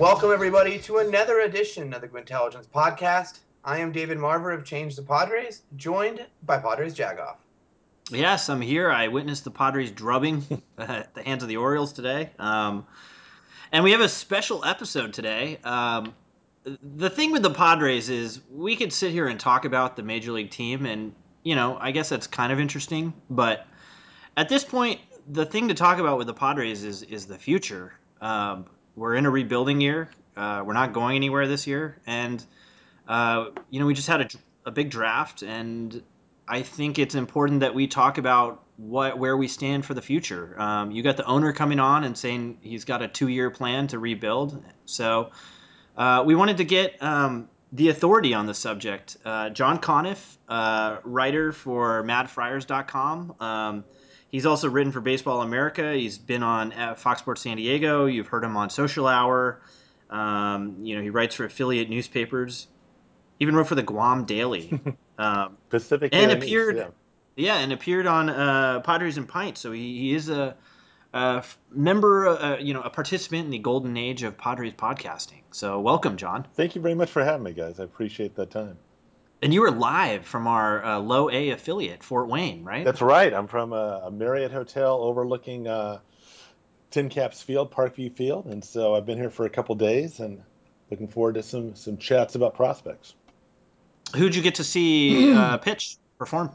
[0.00, 3.40] Welcome, everybody, to another edition of the Gwynntelligence Podcast.
[3.66, 7.36] I am David Marver of Change the Padres, joined by Padres Jagoff.
[8.10, 8.90] Yes, I'm here.
[8.90, 12.30] I witnessed the Padres drubbing at the hands of the Orioles today.
[12.38, 12.86] Um,
[13.72, 15.58] and we have a special episode today.
[15.64, 16.14] Um,
[16.96, 20.32] the thing with the Padres is we could sit here and talk about the major
[20.32, 23.12] league team, and, you know, I guess that's kind of interesting.
[23.28, 23.66] But
[24.38, 27.92] at this point, the thing to talk about with the Padres is, is the future.
[28.22, 28.64] Um,
[29.00, 30.10] we're in a rebuilding year.
[30.36, 31.96] Uh, we're not going anywhere this year.
[32.06, 32.44] And,
[33.08, 34.28] uh, you know, we just had a,
[34.66, 36.02] a big draft, and
[36.46, 40.54] I think it's important that we talk about what where we stand for the future.
[40.60, 43.98] Um, you got the owner coming on and saying he's got a two-year plan to
[43.98, 44.62] rebuild.
[44.84, 45.30] So
[45.96, 49.16] uh, we wanted to get um, the authority on the subject.
[49.24, 53.34] Uh, John Conniff, uh, writer for MadFriars.com.
[53.40, 53.84] Um,
[54.30, 55.92] he's also written for Baseball America.
[55.92, 58.06] He's been on uh, Fox Sports San Diego.
[58.06, 59.60] You've heard him on Social Hour.
[60.08, 62.66] Um, you know, he writes for affiliate newspapers.
[63.38, 64.80] Even wrote for the Guam Daily.
[65.20, 66.86] Um, Pacific and appeared, yeah.
[67.36, 67.58] yeah.
[67.58, 69.60] and appeared on uh, Padres and Pints.
[69.60, 70.56] So he, he is a,
[71.12, 75.42] a member, uh, you know, a participant in the golden age of Padres podcasting.
[75.50, 76.46] So welcome, John.
[76.54, 77.78] Thank you very much for having me, guys.
[77.80, 78.78] I appreciate that time.
[79.42, 82.84] And you were live from our uh, low A affiliate, Fort Wayne, right?
[82.84, 83.32] That's right.
[83.32, 86.00] I'm from a, a Marriott hotel overlooking uh,
[86.90, 90.42] Tin Caps Field, Parkview Field, and so I've been here for a couple days and
[90.90, 93.14] looking forward to some some chats about prospects.
[94.14, 96.50] Who'd you get to see uh, pitch perform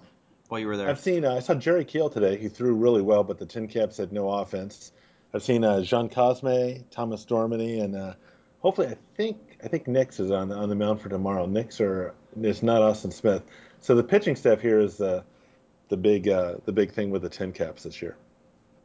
[0.50, 0.90] while you were there?
[0.90, 1.26] I've seen.
[1.26, 2.38] Uh, I saw Jerry Keel today.
[2.38, 4.92] He threw really well, but the Tin Caps had no offense.
[5.34, 8.14] I've seen uh, Jean Cosme, Thomas Dormany, and uh,
[8.60, 11.48] hopefully, I think I think Nix is on on the mound for tomorrow.
[11.48, 13.44] Nix or it's not Austin Smith.
[13.82, 15.24] So the pitching staff here is the
[15.90, 18.16] the big uh, the big thing with the Tin Caps this year.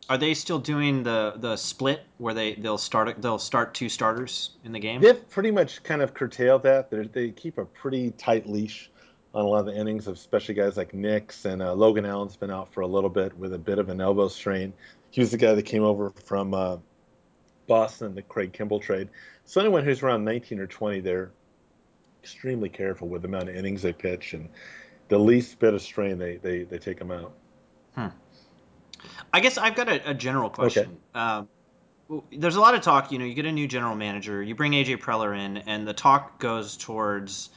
[0.09, 4.50] Are they still doing the the split where they they'll start they'll start two starters
[4.65, 5.00] in the game?
[5.00, 6.91] They've pretty much kind of curtailed that.
[6.91, 8.91] They're, they keep a pretty tight leash
[9.34, 12.37] on a lot of the innings, of especially guys like Nix and uh, Logan Allen's
[12.37, 14.72] been out for a little bit with a bit of an elbow strain.
[15.11, 16.78] He was the guy that came over from uh,
[17.67, 19.09] Boston, the Craig Kimbrel trade.
[19.44, 21.31] So anyone who's around 19 or 20, they're
[22.22, 24.48] extremely careful with the amount of innings they pitch and
[25.08, 27.32] the least bit of strain they they, they take them out.
[27.94, 28.08] Hmm.
[29.32, 30.98] I guess I've got a, a general question.
[31.14, 31.20] Okay.
[31.20, 31.48] Um,
[32.32, 33.12] there's a lot of talk.
[33.12, 35.92] You know, you get a new general manager, you bring AJ Preller in, and the
[35.92, 37.50] talk goes towards,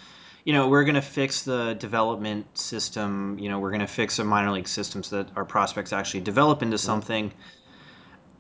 [0.46, 3.38] you know, we're going to fix the development system.
[3.40, 6.22] You know, we're going to fix a minor league system so that our prospects actually
[6.22, 7.34] develop into something.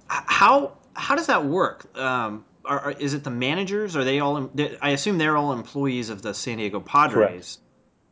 [0.08, 1.98] How how does that work?
[1.98, 3.96] Um, are, are, is it the managers?
[3.96, 4.50] Are they all?
[4.82, 7.60] I assume they're all employees of the San Diego Padres.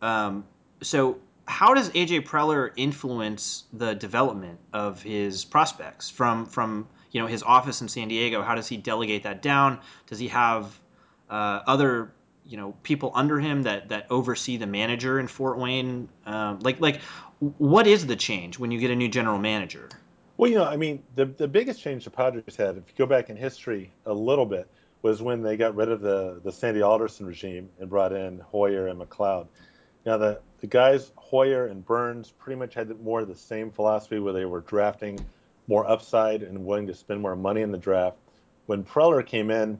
[0.01, 0.45] Um,
[0.81, 7.27] so how does AJ Preller influence the development of his prospects from from you know
[7.27, 8.41] his office in San Diego?
[8.41, 9.79] How does he delegate that down?
[10.07, 10.79] Does he have
[11.29, 12.11] uh, other
[12.45, 16.09] you know people under him that that oversee the manager in Fort Wayne?
[16.25, 17.01] Um, like like
[17.57, 19.89] what is the change when you get a new general manager?
[20.37, 23.05] Well, you know, I mean, the the biggest change the Padres had, if you go
[23.05, 24.67] back in history a little bit,
[25.01, 28.87] was when they got rid of the the Sandy Alderson regime and brought in Hoyer
[28.87, 29.47] and McLeod.
[30.05, 34.19] Now the the guys Hoyer and Byrnes pretty much had more of the same philosophy
[34.19, 35.19] where they were drafting
[35.67, 38.17] more upside and willing to spend more money in the draft.
[38.65, 39.79] When Preller came in,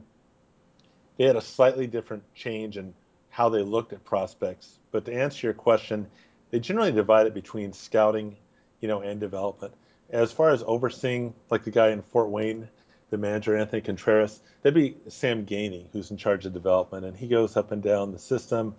[1.16, 2.94] they had a slightly different change in
[3.30, 4.78] how they looked at prospects.
[4.90, 6.06] But to answer your question,
[6.50, 8.36] they generally divide it between scouting,
[8.80, 9.72] you know, and development.
[10.12, 12.68] As far as overseeing, like the guy in Fort Wayne,
[13.10, 17.28] the manager Anthony Contreras, that'd be Sam Geaney, who's in charge of development, and he
[17.28, 18.74] goes up and down the system,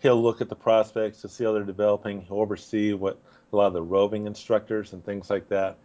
[0.00, 2.22] he'll look at the prospects to see how they're developing.
[2.22, 3.20] He'll oversee what
[3.52, 5.76] a lot of the roving instructors and things like that.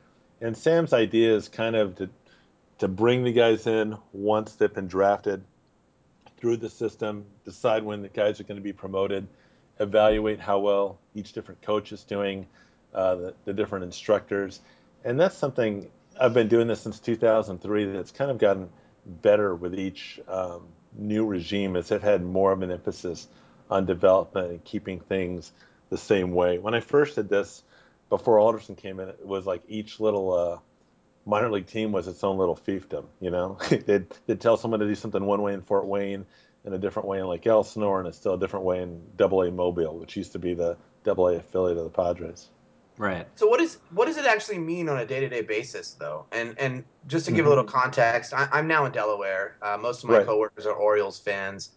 [0.42, 2.10] And Sam's idea is kind of to
[2.80, 5.44] to bring the guys in once they've been drafted
[6.38, 9.28] through the system, decide when the guys are going to be promoted,
[9.80, 12.46] evaluate how well each different coach is doing,
[12.94, 14.60] uh, the, the different instructors.
[15.06, 15.88] And that's something
[16.20, 18.70] I've been doing this since 2003 that's kind of gotten
[19.06, 20.68] better with each um,
[20.98, 23.28] new regime as they've had more of an emphasis
[23.70, 25.52] on development and keeping things
[25.90, 26.58] the same way.
[26.58, 27.64] When I first did this,
[28.10, 30.60] before Alderson came in, it was like each little uh,
[31.24, 33.06] minor league team was its own little fiefdom.
[33.22, 36.26] You know, they'd, they'd tell someone to do something one way in Fort Wayne,
[36.64, 39.44] and a different way in Lake Elsinore, and it's still a different way in Double
[39.44, 42.50] A Mobile, which used to be the Double A affiliate of the Padres.
[42.98, 43.28] Right.
[43.36, 46.26] So what is what does it actually mean on a day to day basis, though?
[46.32, 47.48] And and just to give mm-hmm.
[47.48, 49.58] a little context, I, am now in Delaware.
[49.62, 50.26] Uh, most of my right.
[50.26, 51.72] coworkers are Orioles fans.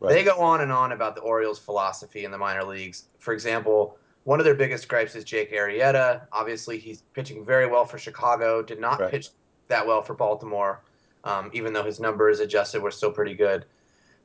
[0.00, 0.14] Right.
[0.14, 3.04] They go on and on about the Orioles' philosophy in the minor leagues.
[3.18, 6.22] For example, one of their biggest gripes is Jake Arrieta.
[6.32, 8.62] Obviously, he's pitching very well for Chicago.
[8.62, 9.10] Did not right.
[9.10, 9.28] pitch
[9.68, 10.82] that well for Baltimore.
[11.24, 13.66] Um, even though his numbers adjusted were still pretty good.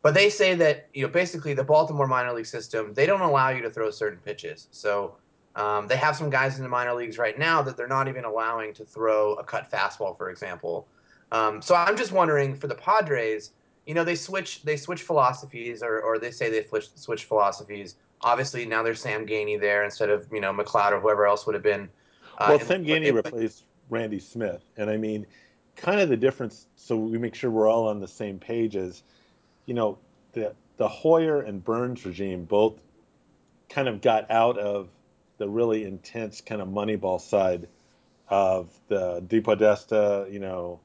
[0.01, 3.49] But they say that you know basically the Baltimore minor league system they don't allow
[3.49, 4.67] you to throw certain pitches.
[4.71, 5.17] So
[5.57, 8.25] um, they have some guys in the minor leagues right now that they're not even
[8.25, 10.87] allowing to throw a cut fastball, for example.
[11.31, 13.51] Um, so I'm just wondering for the Padres,
[13.87, 17.95] you know, they switch they switch philosophies, or, or they say they switch switch philosophies.
[18.21, 21.55] Obviously, now there's Sam Geaney there instead of you know McLeod or whoever else would
[21.55, 21.89] have been.
[22.37, 25.25] Uh, well, Sam Geaney replaced Randy Smith, and I mean,
[25.75, 26.67] kind of the difference.
[26.75, 28.75] So we make sure we're all on the same page.
[28.75, 29.01] Is
[29.65, 29.97] you know
[30.33, 32.75] the the Hoyer and Byrnes regime both
[33.69, 34.89] kind of got out of
[35.37, 37.67] the really intense kind of Moneyball side
[38.29, 40.79] of the DePodesta, you know,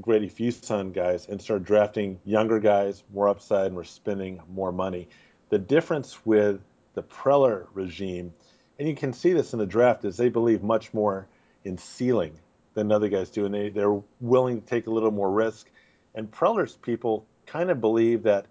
[0.00, 5.08] Grady Fuson guys, and started drafting younger guys, more upside, and we're spending more money.
[5.50, 6.60] The difference with
[6.94, 8.32] the Preller regime,
[8.78, 11.26] and you can see this in the draft, is they believe much more
[11.64, 12.38] in ceiling
[12.74, 15.70] than other guys do, and they, they're willing to take a little more risk.
[16.14, 18.46] And Preller's people kind of believe that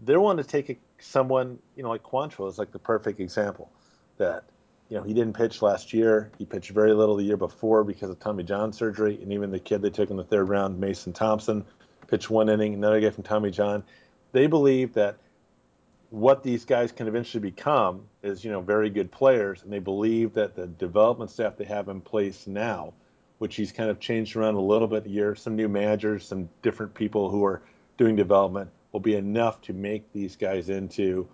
[0.00, 3.70] they're willing to take a, someone, you know, like Quantrill is like the perfect example.
[4.16, 4.44] That,
[4.88, 6.30] you know, he didn't pitch last year.
[6.38, 9.18] He pitched very little the year before because of Tommy John surgery.
[9.22, 11.64] And even the kid they took in the third round, Mason Thompson,
[12.06, 13.84] pitched one inning, another guy from Tommy John.
[14.32, 15.18] They believe that
[16.10, 19.62] what these guys can eventually become is, you know, very good players.
[19.62, 22.94] And they believe that the development staff they have in place now,
[23.38, 26.94] which he's kind of changed around a little bit here, some new managers, some different
[26.94, 27.60] people who are
[27.98, 31.28] doing development, will be enough to make these guys into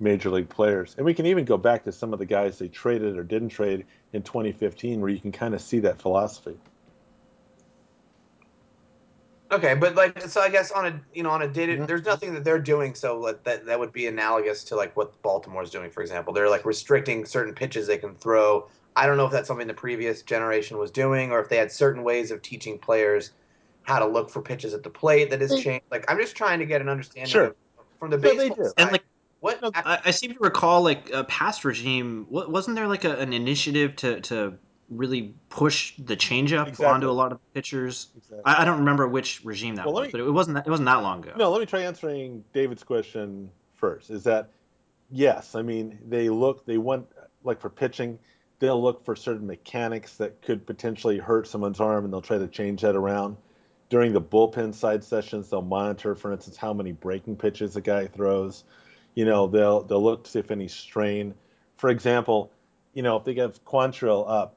[0.00, 0.94] major league players.
[0.96, 3.50] And we can even go back to some of the guys they traded or didn't
[3.50, 6.58] trade in 2015 where you can kind of see that philosophy.
[9.52, 11.84] Okay, but like so I guess on a you know on a data mm-hmm.
[11.86, 15.70] there's nothing that they're doing so that that would be analogous to like what Baltimore's
[15.70, 16.32] doing for example.
[16.32, 18.68] They're like restricting certain pitches they can throw.
[18.96, 21.70] I don't know if that's something the previous generation was doing or if they had
[21.70, 23.32] certain ways of teaching players
[23.82, 25.84] how to look for pitches at the plate that has changed.
[25.90, 27.54] Like I'm just trying to get an understanding sure.
[28.00, 28.72] from the baseball side.
[28.78, 29.04] And like
[29.44, 33.34] what I, I, seem to recall, like a past regime, wasn't there like a, an
[33.34, 34.54] initiative to to
[34.88, 36.86] really push the changeup exactly.
[36.86, 38.08] onto a lot of pitchers?
[38.16, 38.40] Exactly.
[38.46, 40.70] I, I, don't remember which regime that well, was, me, but it wasn't that, it
[40.70, 41.34] wasn't that long ago.
[41.36, 44.08] No, let me try answering David's question first.
[44.08, 44.48] Is that
[45.10, 45.54] yes?
[45.54, 47.06] I mean, they look, they want
[47.42, 48.18] like for pitching,
[48.60, 52.48] they'll look for certain mechanics that could potentially hurt someone's arm, and they'll try to
[52.48, 53.36] change that around
[53.90, 58.06] during the bullpen side sessions, they'll monitor, for instance, how many breaking pitches a guy
[58.06, 58.64] throws.
[59.14, 61.34] You know, they'll they'll look to see if any strain.
[61.76, 62.50] For example,
[62.92, 64.56] you know, if they give Quantrill up,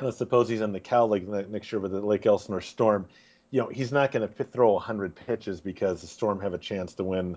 [0.00, 3.06] let's suppose he's in the Cal League next year with the Lake Elsinore Storm.
[3.50, 6.94] You know, he's not going to throw 100 pitches because the Storm have a chance
[6.94, 7.36] to win,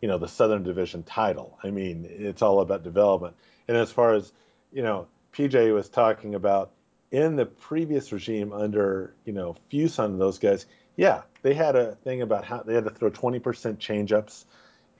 [0.00, 1.58] you know, the Southern Division title.
[1.62, 3.36] I mean, it's all about development.
[3.66, 4.32] And as far as,
[4.72, 6.72] you know, PJ was talking about
[7.10, 10.66] in the previous regime under you know Fuson and those guys,
[10.96, 13.40] yeah, they had a thing about how they had to throw 20%
[13.78, 14.44] changeups,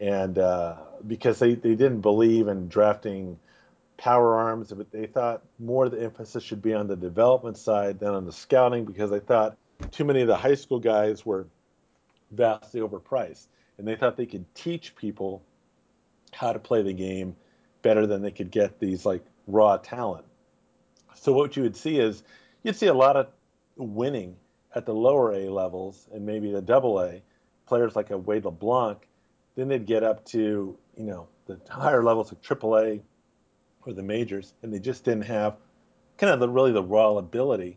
[0.00, 3.38] and uh, because they, they didn't believe in drafting
[3.96, 8.10] power arms, but they thought more the emphasis should be on the development side than
[8.10, 9.56] on the scouting because they thought
[9.90, 11.46] too many of the high school guys were
[12.30, 13.46] vastly overpriced,
[13.76, 15.42] and they thought they could teach people
[16.32, 17.34] how to play the game
[17.82, 20.24] better than they could get these like raw talent.
[21.14, 22.22] So what you would see is
[22.62, 23.28] you'd see a lot of
[23.76, 24.36] winning
[24.74, 27.22] at the lower A levels and maybe the double A
[27.66, 28.98] players like a Wade LeBlanc.
[29.58, 33.00] Then they'd get up to you know the higher levels of AAA
[33.84, 35.56] or the majors, and they just didn't have
[36.16, 37.76] kind of the really the raw ability,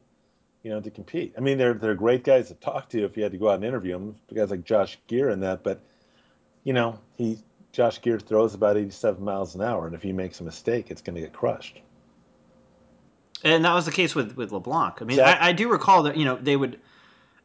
[0.62, 1.34] you know, to compete.
[1.36, 3.56] I mean, they're they're great guys to talk to if you had to go out
[3.56, 4.16] and interview them.
[4.32, 5.82] Guys like Josh Geer and that, but
[6.64, 7.40] you know, he
[7.72, 11.02] Josh Geer throws about 87 miles an hour, and if he makes a mistake, it's
[11.02, 11.82] going to get crushed.
[13.44, 15.02] And that was the case with with LeBlanc.
[15.02, 15.48] I mean, exactly.
[15.48, 16.80] I, I, do recall that you know they would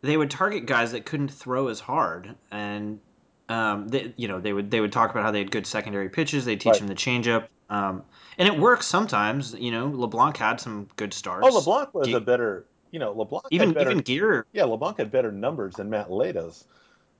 [0.02, 3.00] they would target guys that couldn't throw as hard, and
[3.48, 6.08] um, they, you know they would they would talk about how they had good secondary
[6.08, 6.44] pitches.
[6.44, 6.78] They teach right.
[6.78, 8.02] them the changeup, um,
[8.38, 9.54] and it works sometimes.
[9.54, 11.46] You know, LeBlanc had some good starts.
[11.48, 12.66] Oh, LeBlanc was Ge- a better.
[12.90, 14.46] You know, LeBlanc even better, even Geer.
[14.52, 16.64] Yeah, LeBlanc had better numbers than Matt Latos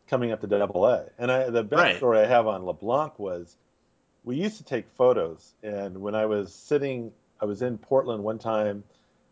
[0.08, 1.06] coming up to Double A.
[1.18, 1.96] And I, the best right.
[1.96, 3.56] story I have on LeBlanc was
[4.24, 8.38] we used to take photos, and when I was sitting I was in Portland one
[8.38, 8.84] time,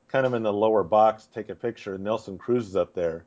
[0.08, 1.94] kind of in the lower box, take a picture.
[1.94, 3.24] And Nelson Cruz is up there,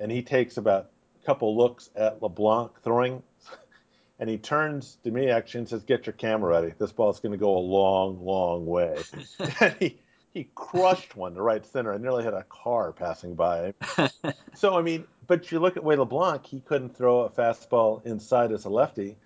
[0.00, 0.90] and he takes about
[1.26, 3.22] couple looks at LeBlanc throwing,
[4.18, 6.74] and he turns to me actually and says, "Get your camera ready.
[6.78, 9.02] This ball's going to go a long, long way."
[9.60, 9.98] and he
[10.32, 11.92] he crushed one to right center.
[11.92, 13.74] I nearly had a car passing by.
[14.54, 18.52] so I mean, but you look at Wade LeBlanc, he couldn't throw a fastball inside
[18.52, 19.16] as a lefty,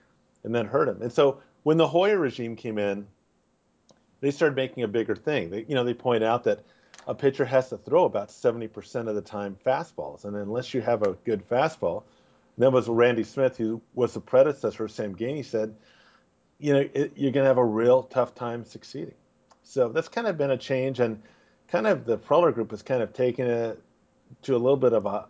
[0.45, 1.02] and then hurt him.
[1.02, 3.07] And so when the Hoyer regime came in
[4.21, 5.50] they started making a bigger thing.
[5.50, 6.61] They, you know, they point out that
[7.07, 10.25] a pitcher has to throw about 70% of the time fastballs.
[10.25, 12.02] And unless you have a good fastball,
[12.59, 15.75] that was Randy Smith, who was the predecessor of Sam Geaney, said,
[16.59, 19.14] you know, it, you're going to have a real tough time succeeding.
[19.62, 21.00] So that's kind of been a change.
[21.00, 21.23] And
[21.69, 23.83] kind of the Preller group has kind of taken it
[24.42, 25.26] to a little bit of a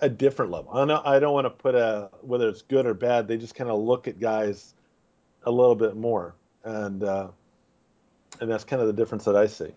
[0.00, 0.70] a different level.
[0.72, 3.26] I don't, I don't want to put a whether it's good or bad.
[3.26, 4.74] They just kind of look at guys
[5.44, 6.34] a little bit more,
[6.64, 7.28] and uh,
[8.40, 9.74] and that's kind of the difference that I see.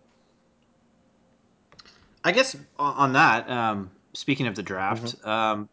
[2.24, 5.30] I guess on that, um, speaking of the draft, mm-hmm.
[5.30, 5.70] um,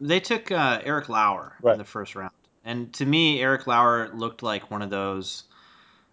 [0.00, 1.72] they took uh, Eric Lauer right.
[1.72, 2.32] in the first round,
[2.64, 5.44] and to me, Eric Lauer looked like one of those,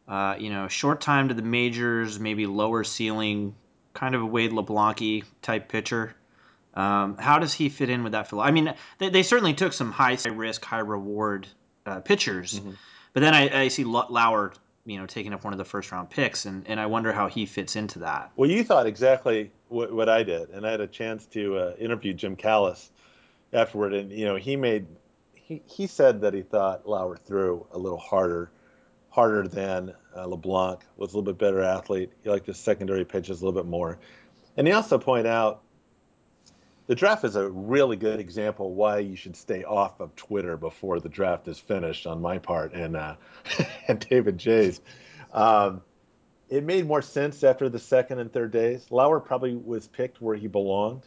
[0.08, 3.56] uh, you know, short time to the majors, maybe lower ceiling,
[3.94, 6.16] kind of a Wade LeBlanc type pitcher.
[6.74, 8.34] Um, how does he fit in with that?
[8.34, 11.48] I mean, they, they certainly took some high risk, high reward
[11.86, 12.72] uh, pitchers, mm-hmm.
[13.14, 14.54] but then I, I see Lauer,
[14.86, 17.28] you know, taking up one of the first round picks, and, and I wonder how
[17.28, 18.32] he fits into that.
[18.36, 21.74] Well, you thought exactly what, what I did, and I had a chance to uh,
[21.80, 22.92] interview Jim Callis
[23.54, 24.86] afterward, and you know, he made
[25.34, 28.52] he, he said that he thought Lauer threw a little harder,
[29.10, 32.12] harder than uh, LeBlanc was a little bit better athlete.
[32.24, 34.00] He liked his secondary pitches a little bit more,
[34.58, 35.63] and he also pointed out
[36.88, 41.00] the draft is a really good example why you should stay off of Twitter before
[41.00, 43.16] the draft is finished on my part and uh,
[43.88, 44.82] and David J's.
[45.32, 45.82] Um,
[46.50, 48.86] it made more sense after the second and third days.
[48.92, 51.04] Lauer probably was picked where he belonged,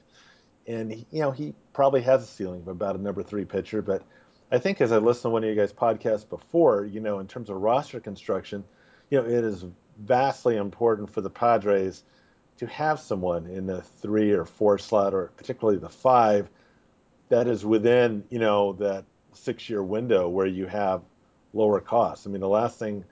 [0.66, 3.82] and he, you know he probably has a ceiling of about a number three pitcher.
[3.82, 4.02] But
[4.50, 7.26] I think as I listened to one of you guys' podcasts before, you know, in
[7.26, 8.64] terms of roster construction,
[9.10, 9.64] you know, it is
[9.98, 12.02] vastly important for the Padres
[12.58, 16.48] to have someone in the three or four slot, or particularly the five,
[17.28, 21.02] that is within you know that six year window where you have
[21.52, 22.26] lower costs.
[22.26, 23.04] I mean, the last thing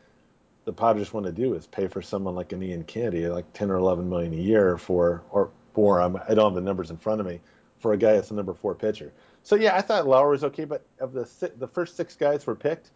[0.64, 3.70] the Padres want to do is pay for someone like an Ian Kennedy, like ten
[3.70, 6.00] or eleven million a year for, or more.
[6.00, 7.40] I'm, I don't have the numbers in front of me
[7.78, 9.12] for a guy that's a number four pitcher.
[9.42, 12.54] So yeah, I thought Lauer was okay, but of the the first six guys were
[12.54, 12.90] picked,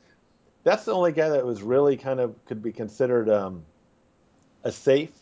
[0.65, 3.65] that's the only guy that was really kind of could be considered um,
[4.65, 5.13] a safe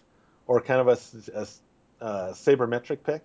[0.46, 1.46] or kind of a, a,
[2.04, 3.22] a sabermetric pick.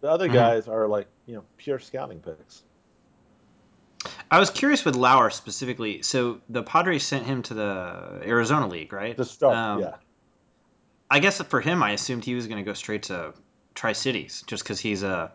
[0.00, 0.34] The other mm-hmm.
[0.34, 2.62] guys are like you know pure scouting picks.
[4.30, 6.02] I was curious with Lauer specifically.
[6.02, 9.16] So the Padres sent him to the Arizona League, right?
[9.16, 9.94] To start, um, yeah.
[11.10, 13.34] I guess for him, I assumed he was going to go straight to
[13.74, 15.32] Tri Cities, just because he's a,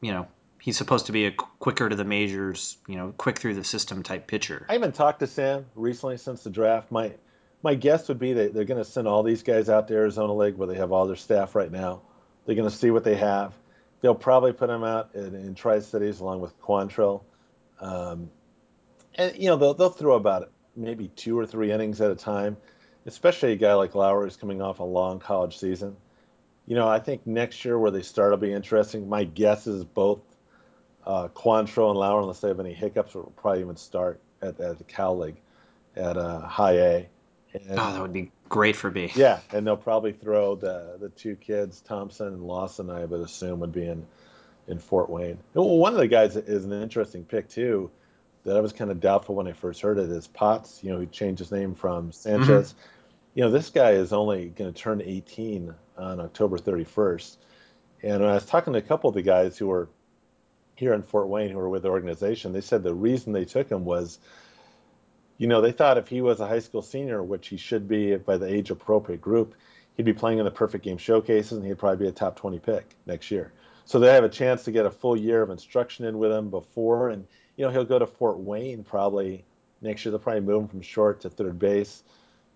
[0.00, 0.26] you know,
[0.60, 4.02] he's supposed to be a quicker to the majors, you know, quick through the system
[4.02, 4.66] type pitcher.
[4.68, 6.90] I haven't talked to Sam recently since the draft.
[6.90, 7.12] My
[7.62, 10.32] my guess would be that they're going to send all these guys out to Arizona
[10.34, 12.02] League where they have all their staff right now.
[12.44, 13.54] They're going to see what they have.
[14.00, 17.22] They'll probably put them out in, in Tri Cities along with Quantrill.
[17.80, 18.30] Um,
[19.16, 22.56] and, you know, they'll, they'll throw about maybe two or three innings at a time,
[23.06, 25.96] especially a guy like Lauer who's coming off a long college season.
[26.66, 29.08] You know, I think next year where they start will be interesting.
[29.08, 30.20] My guess is both
[31.06, 34.78] uh, Quantrill and Lauer, unless they have any hiccups, will probably even start at, at
[34.78, 35.40] the Cal League
[35.94, 37.08] at uh, High A.
[37.68, 39.10] And, oh, that would be great for me.
[39.14, 42.90] Yeah, and they'll probably throw the the two kids, Thompson and Lawson.
[42.90, 44.06] I would assume would be in
[44.68, 45.38] in Fort Wayne.
[45.54, 47.90] Well, one of the guys is an interesting pick too.
[48.44, 50.82] That I was kind of doubtful when I first heard it is Potts.
[50.82, 52.72] You know, he changed his name from Sanchez.
[52.72, 52.80] Mm-hmm.
[53.34, 57.36] You know, this guy is only going to turn 18 on October 31st.
[58.02, 59.88] And when I was talking to a couple of the guys who were
[60.76, 63.68] here in Fort Wayne who were with the organization, they said the reason they took
[63.68, 64.20] him was
[65.38, 68.16] you know, they thought if he was a high school senior, which he should be
[68.16, 69.54] by the age appropriate group,
[69.96, 72.58] he'd be playing in the perfect game showcases and he'd probably be a top 20
[72.58, 73.52] pick next year.
[73.84, 76.50] So they have a chance to get a full year of instruction in with him
[76.50, 77.10] before.
[77.10, 77.26] And,
[77.56, 79.44] you know, he'll go to Fort Wayne probably
[79.80, 80.10] next year.
[80.10, 82.02] They'll probably move him from short to third base,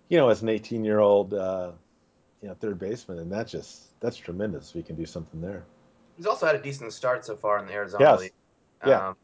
[0.09, 1.71] you know, as an 18 year old, uh,
[2.41, 3.19] you know, third baseman.
[3.19, 5.63] And that's just, that's tremendous if he can do something there.
[6.17, 8.19] He's also had a decent start so far in the Arizona yes.
[8.19, 8.33] League.
[8.85, 9.09] Yeah.
[9.09, 9.15] Um,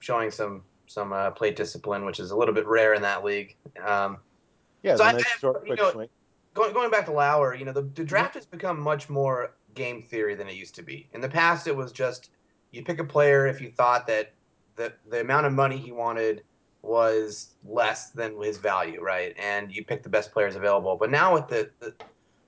[0.00, 3.56] showing some some uh, plate discipline, which is a little bit rare in that league.
[3.84, 4.18] Um,
[4.82, 6.06] yeah, so I, nice I, short, know.
[6.52, 10.02] Going, going back to Lauer, you know, the, the draft has become much more game
[10.02, 11.08] theory than it used to be.
[11.12, 12.30] In the past, it was just
[12.72, 14.32] you pick a player if you thought that
[14.74, 16.42] the, the amount of money he wanted
[16.82, 19.36] was less than his value, right?
[19.38, 20.96] And you pick the best players available.
[20.96, 21.94] But now with the, the,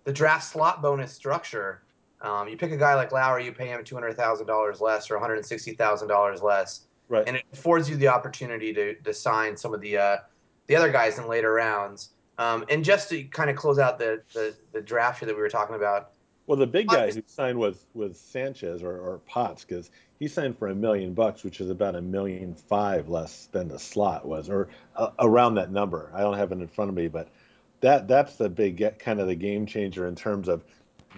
[0.03, 1.83] the draft slot bonus structure,
[2.23, 6.87] um, you pick a guy like Lauer, you pay him $200,000 less or $160,000 less
[7.13, 7.25] Right.
[7.27, 10.17] And it affords you the opportunity to, to sign some of the uh,
[10.67, 12.09] the other guys in later rounds.
[12.39, 15.43] Um, and just to kind of close out the, the, the draft here that we
[15.43, 16.13] were talking about.
[16.47, 20.57] Well, the big guy who signed was was Sanchez or, or Potts because he signed
[20.57, 24.49] for a million bucks, which is about a million five less than the slot was,
[24.49, 26.11] or uh, around that number.
[26.15, 27.29] I don't have it in front of me, but
[27.83, 30.65] that that's the big get, kind of the game changer in terms of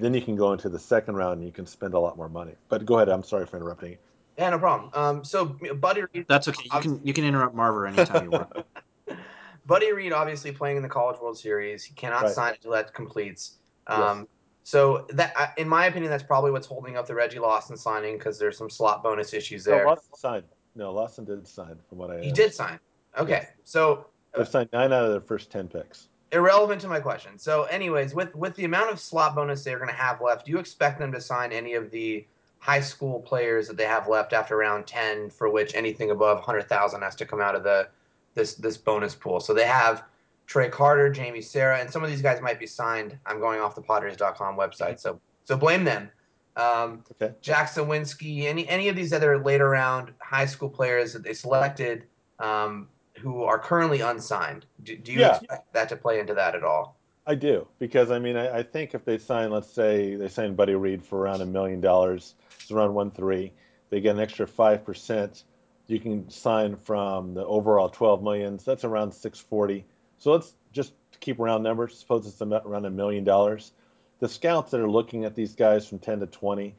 [0.01, 2.29] then you can go into the second round and you can spend a lot more
[2.29, 2.55] money.
[2.69, 3.09] But go ahead.
[3.09, 3.97] I'm sorry for interrupting.
[4.39, 4.91] Yeah, no problem.
[4.95, 6.27] Um, so Buddy Reed.
[6.29, 6.69] That's okay.
[6.73, 8.53] You can you can interrupt Marver anytime you want.
[9.67, 12.33] Buddy Reed, obviously playing in the College World Series, he cannot right.
[12.33, 13.59] sign until that completes.
[13.87, 14.27] Um, yes.
[14.65, 18.39] So that, in my opinion, that's probably what's holding up the Reggie Lawson signing because
[18.39, 19.85] there's some slot bonus issues there.
[19.85, 20.45] No, Lawson signed.
[20.75, 22.21] No, Lawson did sign, from what I.
[22.21, 22.81] He did sign.
[23.19, 23.53] Okay, yes.
[23.65, 26.09] so they've signed nine out of their first ten picks.
[26.33, 27.39] Irrelevant to my question.
[27.39, 30.53] So, anyways, with with the amount of slot bonus they're going to have left, do
[30.53, 32.27] you expect them to sign any of the
[32.65, 37.03] high school players that they have left after round 10 for which anything above 100,000
[37.03, 37.87] has to come out of the
[38.33, 39.39] this this bonus pool.
[39.39, 40.05] So they have
[40.47, 43.19] Trey Carter, Jamie Serra, and some of these guys might be signed.
[43.27, 46.09] I'm going off the Padres.com website, so so blame them.
[46.57, 47.35] Um, okay.
[47.43, 52.07] Jack Suwinski, any any of these other later round high school players that they selected
[52.39, 54.65] um, who are currently unsigned.
[54.85, 55.37] Do, do you yeah.
[55.37, 56.97] expect that to play into that at all?
[57.27, 60.55] I do because I mean I, I, think if they sign, let's say they sign
[60.55, 63.53] Buddy Reed for around a million dollars, it's around one three.
[63.91, 65.45] They get an extra five percent.
[65.87, 68.65] You can sign from the overall twelve millions.
[68.65, 69.85] That's around six forty.
[70.19, 71.97] So let's just keep round numbers.
[71.99, 73.73] Suppose it's around a million dollars.
[74.21, 76.75] The scouts that are looking at these guys from ten to twenty,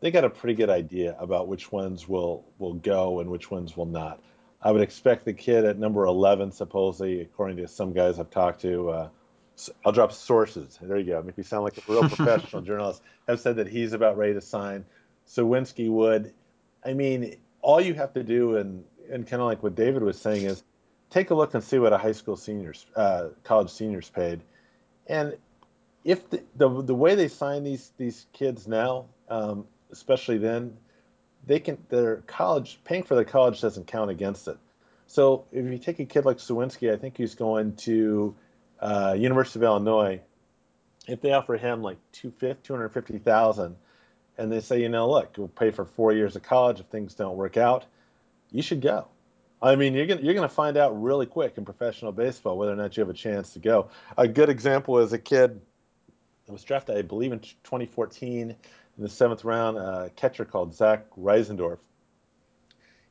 [0.00, 3.76] they got a pretty good idea about which ones will will go and which ones
[3.76, 4.20] will not.
[4.62, 8.60] I would expect the kid at number eleven, supposedly, according to some guys I've talked
[8.60, 8.90] to.
[8.90, 9.08] Uh,
[9.84, 10.78] I'll drop sources.
[10.80, 11.22] There you go.
[11.22, 13.02] Make me sound like a real professional journalist.
[13.26, 14.84] Have said that he's about ready to sign.
[15.30, 16.32] Suwinski would.
[16.84, 20.18] I mean, all you have to do, and and kind of like what David was
[20.18, 20.62] saying, is
[21.10, 24.40] take a look and see what a high school seniors, uh, college seniors paid,
[25.06, 25.36] and
[26.04, 30.76] if the, the, the way they sign these these kids now, um, especially then,
[31.46, 34.58] they can their college paying for their college doesn't count against it.
[35.06, 38.34] So if you take a kid like Suwinski, I think he's going to
[38.80, 40.20] uh, University of Illinois.
[41.06, 42.32] If they offer him like two
[42.68, 43.76] hundred fifty thousand
[44.40, 47.14] and they say, you know, look, we'll pay for four years of college if things
[47.14, 47.84] don't work out,
[48.50, 49.06] you should go.
[49.62, 52.76] I mean, you're gonna you're gonna find out really quick in professional baseball whether or
[52.76, 53.90] not you have a chance to go.
[54.16, 55.60] A good example is a kid
[56.46, 58.56] that was drafted, I believe, in 2014 in
[58.96, 61.78] the seventh round, a catcher called Zach Reisendorf.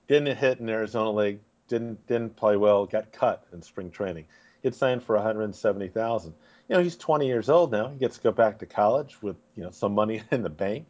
[0.08, 4.26] Didn't hit in Arizona League, didn't didn't play well, got cut in spring training.
[4.63, 6.34] He signed for 170,000.
[6.68, 7.88] You know, he's 20 years old now.
[7.88, 10.88] He gets to go back to college with you know some money in the bank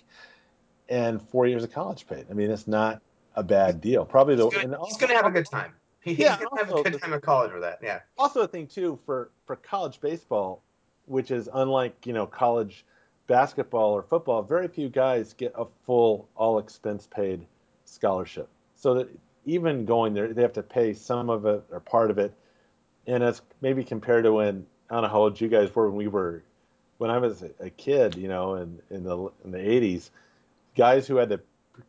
[0.89, 2.25] and four years of college paid.
[2.29, 3.01] I mean, it's not
[3.35, 4.03] a bad deal.
[4.05, 5.73] Probably the he's going to have a good time.
[6.01, 7.79] He's yeah, going to have a good time at college with that.
[7.81, 7.99] Yeah.
[8.17, 10.61] Also, a thing too for for college baseball,
[11.05, 12.85] which is unlike you know college
[13.27, 17.45] basketball or football, very few guys get a full all expense paid
[17.85, 18.49] scholarship.
[18.75, 19.09] So that
[19.45, 22.33] even going there, they have to pay some of it or part of it.
[23.07, 25.97] And it's maybe compared to when I don't know how old you guys were when
[25.97, 26.43] we were
[26.97, 30.09] when I was a kid, you know, in in the in the 80s
[30.75, 31.39] guys who had to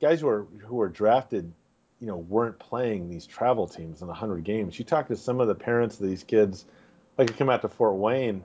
[0.01, 1.53] guys who were who were drafted,
[2.01, 4.79] you know, weren't playing these travel teams in 100 games.
[4.79, 6.65] You talk to some of the parents of these kids,
[7.19, 8.45] like you come out to Fort Wayne.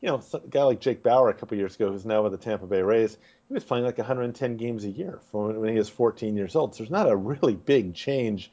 [0.00, 2.38] You know, a guy like Jake Bauer a couple years ago, who's now with the
[2.38, 3.16] Tampa Bay Rays,
[3.48, 6.74] he was playing like 110 games a year from when he was 14 years old.
[6.74, 8.52] So there's not a really big change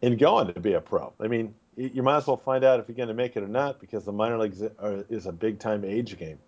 [0.00, 1.12] in going to be a pro.
[1.20, 3.48] I mean, you might as well find out if you're going to make it or
[3.48, 4.62] not because the minor leagues
[5.10, 6.38] is a big time age game.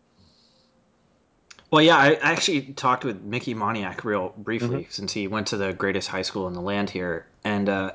[1.71, 4.91] Well, yeah, I actually talked with Mickey Moniak real briefly mm-hmm.
[4.91, 7.93] since he went to the greatest high school in the land here, and uh,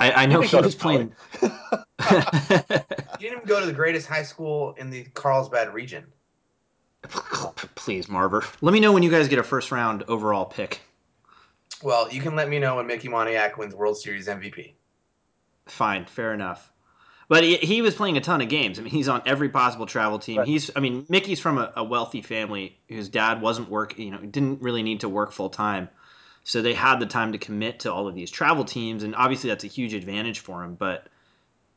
[0.00, 1.12] I, I, know he was playing.
[1.40, 1.48] he
[3.18, 6.06] didn't even go to the greatest high school in the Carlsbad region.
[7.74, 10.80] Please, Marver, let me know when you guys get a first round overall pick.
[11.82, 14.72] Well, you can let me know when Mickey Moniak wins World Series MVP.
[15.66, 16.72] Fine, fair enough.
[17.32, 18.78] But he, he, was playing a ton of games.
[18.78, 20.40] I mean, he's on every possible travel team.
[20.40, 20.46] Right.
[20.46, 24.18] He's, I mean, Mickey's from a, a, wealthy family whose dad wasn't work, you know,
[24.18, 25.88] didn't really need to work full time,
[26.44, 29.48] so they had the time to commit to all of these travel teams, and obviously
[29.48, 30.74] that's a huge advantage for him.
[30.74, 31.06] But,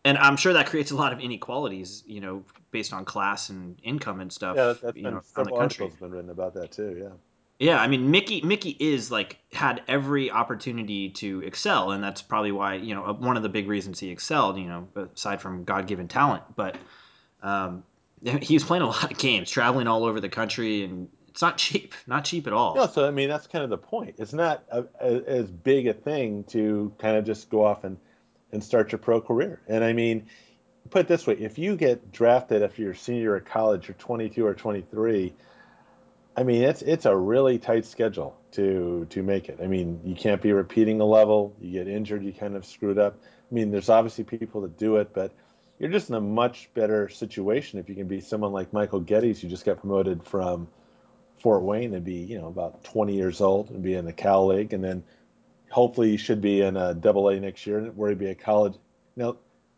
[0.03, 3.79] and I'm sure that creates a lot of inequalities, you know, based on class and
[3.81, 4.57] income and stuff.
[4.57, 6.97] Yeah, that's you been know, several articles been written about that too.
[7.01, 7.15] Yeah.
[7.59, 12.51] Yeah, I mean Mickey Mickey is like had every opportunity to excel, and that's probably
[12.51, 14.57] why you know one of the big reasons he excelled.
[14.57, 16.77] You know, aside from God given talent, but
[17.41, 17.83] um,
[18.41, 21.57] he was playing a lot of games, traveling all over the country, and it's not
[21.57, 22.75] cheap, not cheap at all.
[22.75, 24.15] No, so I mean that's kind of the point.
[24.17, 27.97] It's not a, a, as big a thing to kind of just go off and
[28.51, 29.61] and start your pro career.
[29.67, 30.27] And I mean,
[30.89, 34.45] put it this way: if you get drafted after your senior year college, you're 22
[34.45, 35.33] or 23
[36.37, 39.59] I mean, it's it's a really tight schedule to to make it.
[39.61, 41.55] I mean, you can't be repeating a level.
[41.61, 43.17] You get injured, you kind of screwed up.
[43.23, 45.31] I mean, there's obviously people that do it, but
[45.79, 49.39] you're just in a much better situation if you can be someone like Michael Gettys,
[49.39, 50.67] who just got promoted from
[51.41, 54.47] Fort Wayne and be you know about 20 years old and be in the Cal
[54.47, 55.03] League, and then
[55.69, 58.75] hopefully he should be in a Double A next year where he'd be a college.
[59.15, 59.37] You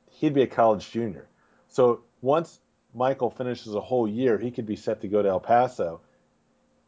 [0.10, 1.28] he'd be a college junior.
[1.68, 2.60] So once
[2.96, 6.02] Michael finishes a whole year, he could be set to go to El Paso.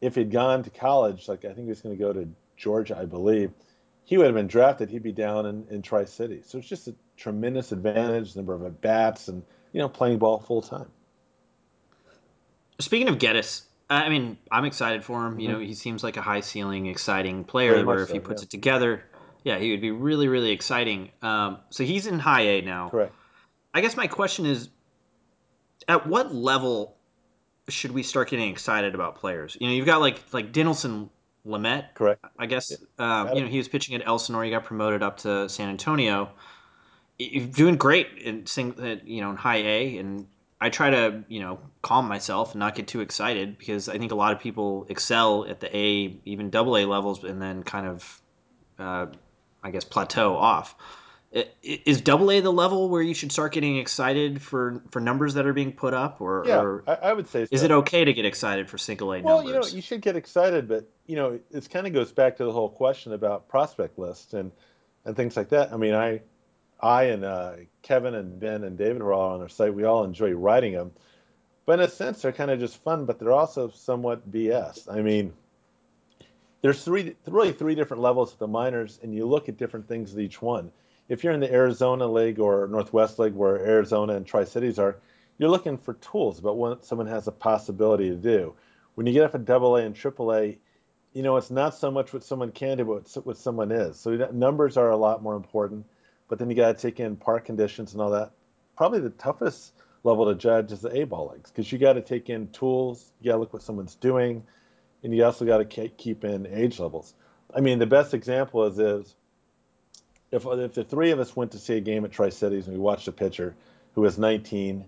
[0.00, 2.96] If he'd gone to college, like I think he was going to go to Georgia,
[2.98, 3.52] I believe,
[4.04, 4.90] he would have been drafted.
[4.90, 6.40] He'd be down in, in Tri City.
[6.44, 10.38] So it's just a tremendous advantage, number of at bats, and you know, playing ball
[10.38, 10.88] full time.
[12.78, 15.38] Speaking of Gettys, I mean, I'm excited for him.
[15.38, 15.58] You mm-hmm.
[15.58, 17.72] know, he seems like a high ceiling, exciting player.
[17.72, 18.46] Very where if so, he puts yeah.
[18.46, 19.04] it together,
[19.44, 21.10] yeah, he would be really, really exciting.
[21.22, 22.90] Um, so he's in high A now.
[22.90, 23.14] Correct.
[23.72, 24.68] I guess my question is,
[25.88, 26.96] at what level
[27.70, 29.56] should we start getting excited about players?
[29.60, 31.08] You know, you've got like like Dinelson
[31.46, 31.94] Lamet.
[31.94, 32.24] Correct.
[32.38, 33.20] I guess yeah.
[33.22, 34.44] um, you know he was pitching at Elsinore.
[34.44, 36.30] He got promoted up to San Antonio.
[37.18, 40.26] You're doing great in sing, uh, you know in high A, and
[40.60, 44.12] I try to you know calm myself and not get too excited because I think
[44.12, 47.86] a lot of people excel at the A, even double A levels, and then kind
[47.86, 48.22] of,
[48.78, 49.06] uh,
[49.62, 50.74] I guess, plateau off.
[51.32, 55.46] Is double A the level where you should start getting excited for, for numbers that
[55.46, 57.44] are being put up, or, yeah, or I, I, would say.
[57.44, 57.48] So.
[57.52, 59.26] Is it okay to get excited for single A numbers?
[59.26, 59.68] well, numbers?
[59.68, 62.44] you know, you should get excited, but you know, it kind of goes back to
[62.44, 64.50] the whole question about prospect lists and
[65.04, 65.72] and things like that.
[65.72, 66.20] I mean, I
[66.80, 69.72] I and uh, Kevin and Ben and David were all on our site.
[69.72, 70.90] We all enjoy writing them,
[71.64, 74.92] but in a sense, they're kind of just fun, but they're also somewhat BS.
[74.92, 75.32] I mean,
[76.60, 80.12] there's three really three different levels of the minors, and you look at different things
[80.12, 80.72] at each one
[81.10, 84.96] if you're in the Arizona League or Northwest League, where Arizona and Tri Cities are,
[85.38, 88.54] you're looking for tools about what someone has a possibility to do.
[88.94, 90.56] When you get up at Double A and Triple A,
[91.12, 93.98] you know it's not so much what someone can do, but what someone is.
[93.98, 95.84] So numbers are a lot more important.
[96.28, 98.30] But then you got to take in park conditions and all that.
[98.76, 99.72] Probably the toughest
[100.04, 103.10] level to judge is the A ball leagues because you got to take in tools.
[103.20, 104.44] You got to look what someone's doing,
[105.02, 107.14] and you also got to keep in age levels.
[107.52, 109.16] I mean, the best example is is
[110.30, 112.76] if if the three of us went to see a game at Tri Cities and
[112.76, 113.54] we watched a pitcher
[113.94, 114.84] who was 19,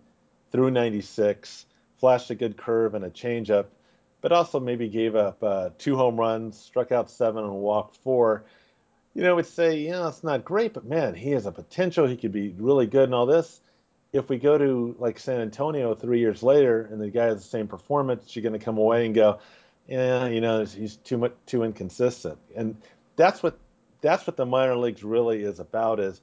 [0.53, 1.67] through 96,
[1.99, 3.67] flashed a good curve and a changeup,
[4.21, 8.45] but also maybe gave up uh, two home runs, struck out seven, and walked four,
[9.15, 12.07] you know, we'd say, you know, it's not great, but man, he has a potential.
[12.07, 13.61] He could be really good and all this.
[14.13, 17.49] If we go to like San Antonio three years later and the guy has the
[17.49, 19.39] same performance, you're going to come away and go,
[19.89, 22.39] yeah, you know, he's too much too inconsistent.
[22.55, 22.77] And
[23.17, 23.59] that's what
[24.03, 26.21] that's what the minor leagues really is about is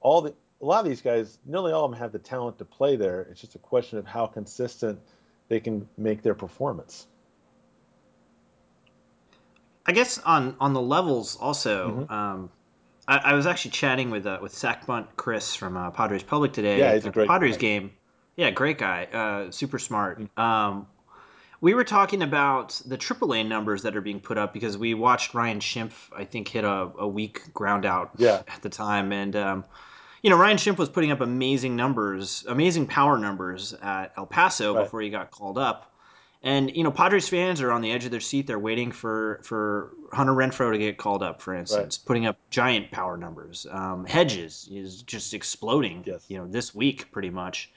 [0.00, 2.64] all the a lot of these guys nearly all of them have the talent to
[2.64, 5.00] play there it's just a question of how consistent
[5.48, 7.06] they can make their performance
[9.84, 12.12] i guess on on the levels also mm-hmm.
[12.12, 12.50] um,
[13.06, 16.52] I, I, was actually chatting with uh, with Sac Bunt Chris from uh, Padres Public
[16.52, 17.60] today yeah, he's a great Padres guy.
[17.60, 17.92] game.
[18.36, 20.20] Yeah, great guy, uh, super smart.
[20.20, 20.40] Mm-hmm.
[20.40, 20.86] Um,
[21.64, 25.32] we were talking about the AAA numbers that are being put up because we watched
[25.32, 28.42] Ryan Schimpf, I think, hit a, a weak ground out yeah.
[28.48, 29.12] at the time.
[29.12, 29.64] And, um,
[30.22, 34.74] you know, Ryan Schimpf was putting up amazing numbers, amazing power numbers at El Paso
[34.74, 34.82] right.
[34.82, 35.90] before he got called up.
[36.42, 38.46] And, you know, Padres fans are on the edge of their seat.
[38.46, 42.06] They're waiting for, for Hunter Renfroe to get called up, for instance, right.
[42.06, 43.66] putting up giant power numbers.
[43.70, 46.26] Um, Hedges is just exploding, yes.
[46.28, 47.72] you know, this week pretty much.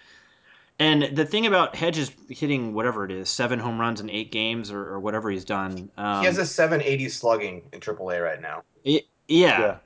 [0.79, 4.71] And the thing about Hedges hitting whatever it is, seven home runs in eight games
[4.71, 5.89] or, or whatever he's done.
[5.97, 8.63] Um, he has a 780 slugging in AAA right now.
[8.83, 9.59] It, yeah.
[9.59, 9.77] yeah.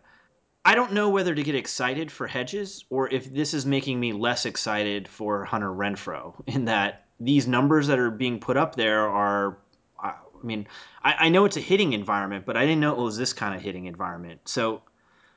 [0.65, 4.12] I don't know whether to get excited for Hedges or if this is making me
[4.13, 9.08] less excited for Hunter Renfroe in that these numbers that are being put up there
[9.08, 9.58] are
[10.04, 10.67] I mean,
[11.04, 13.56] I, I, know it's a hitting environment, but I didn't know it was this kind
[13.56, 14.41] of hitting environment.
[14.45, 14.82] So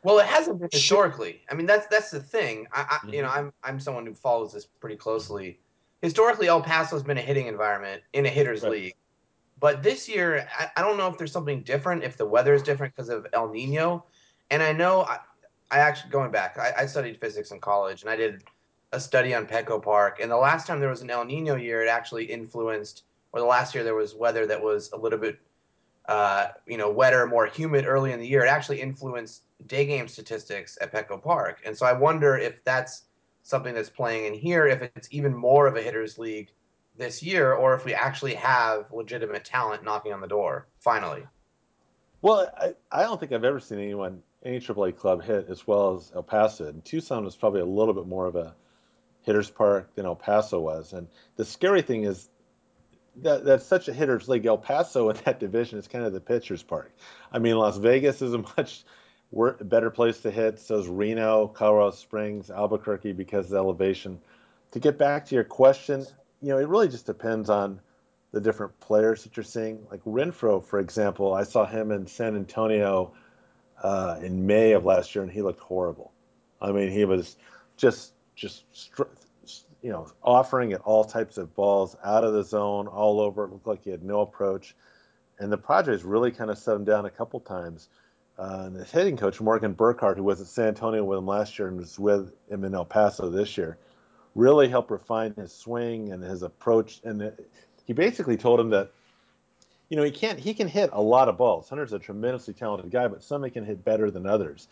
[0.04, 1.40] well, it hasn't been historically.
[1.50, 2.66] I mean, that's that's the thing.
[2.72, 3.14] I, I mm-hmm.
[3.14, 5.58] you know, I'm I'm someone who follows this pretty closely.
[6.02, 8.72] Historically, El Paso's been a hitting environment in a hitters right.
[8.72, 8.94] league,
[9.58, 12.04] but this year, I, I, don't know if there's something different.
[12.04, 14.04] If the weather is different because of El Nino,
[14.50, 15.20] and I know I,
[15.70, 18.44] I actually going back, I, I studied physics in college, and I did
[18.92, 20.18] a study on Petco Park.
[20.20, 23.46] And the last time there was an El Nino year, it actually influenced, or the
[23.46, 25.38] last year there was weather that was a little bit,
[26.08, 28.44] uh, you know, wetter, more humid early in the year.
[28.44, 31.60] It actually influenced day game statistics at Petco Park.
[31.64, 33.04] And so I wonder if that's
[33.42, 36.50] something that's playing in here, if it's even more of a hitters league
[36.96, 41.24] this year, or if we actually have legitimate talent knocking on the door finally.
[42.22, 45.96] Well, I, I don't think I've ever seen anyone, any AAA club hit as well
[45.96, 46.68] as El Paso.
[46.68, 48.54] And Tucson was probably a little bit more of a
[49.22, 50.92] hitter's park than El Paso was.
[50.92, 52.30] And the scary thing is
[53.16, 54.46] that that's such a hitter's league.
[54.46, 56.92] El Paso in that division is kind of the pitcher's park.
[57.30, 58.84] I mean, Las Vegas is a much
[59.36, 60.58] a better place to hit.
[60.58, 64.20] So is Reno, Colorado Springs, Albuquerque because of the elevation.
[64.72, 66.06] To get back to your question,
[66.40, 67.80] you know, it really just depends on
[68.32, 69.86] the different players that you're seeing.
[69.90, 73.12] Like Renfroe, for example, I saw him in San Antonio
[73.82, 76.12] uh, in May of last year, and he looked horrible.
[76.60, 77.36] I mean, he was
[77.76, 78.64] just just
[79.82, 83.44] you know offering at all types of balls out of the zone, all over.
[83.44, 84.74] It looked like he had no approach,
[85.38, 87.88] and the Padres really kind of set him down a couple times.
[88.38, 91.58] Uh, and his hitting coach Morgan Burkhart, who was at San Antonio with him last
[91.58, 93.78] year and was with him in El Paso this year,
[94.34, 97.00] really helped refine his swing and his approach.
[97.04, 97.50] And it,
[97.84, 98.90] he basically told him that,
[99.88, 101.68] you know, he can't he can hit a lot of balls.
[101.68, 104.66] Hunter's a tremendously talented guy, but some he can hit better than others.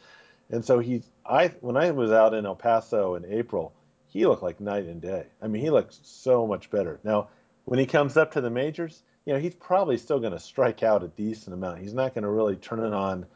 [0.50, 3.72] And so he's I when I was out in El Paso in April,
[4.08, 5.26] he looked like night and day.
[5.40, 6.98] I mean, he looks so much better.
[7.04, 7.28] Now,
[7.64, 10.82] when he comes up to the majors, you know, he's probably still going to strike
[10.82, 11.78] out a decent amount.
[11.78, 13.26] He's not going to really turn it on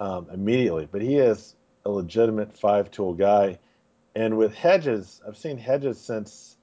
[0.00, 3.58] um, immediately, but he is a legitimate five-tool guy.
[4.16, 6.56] And with Hedges, I've seen Hedges since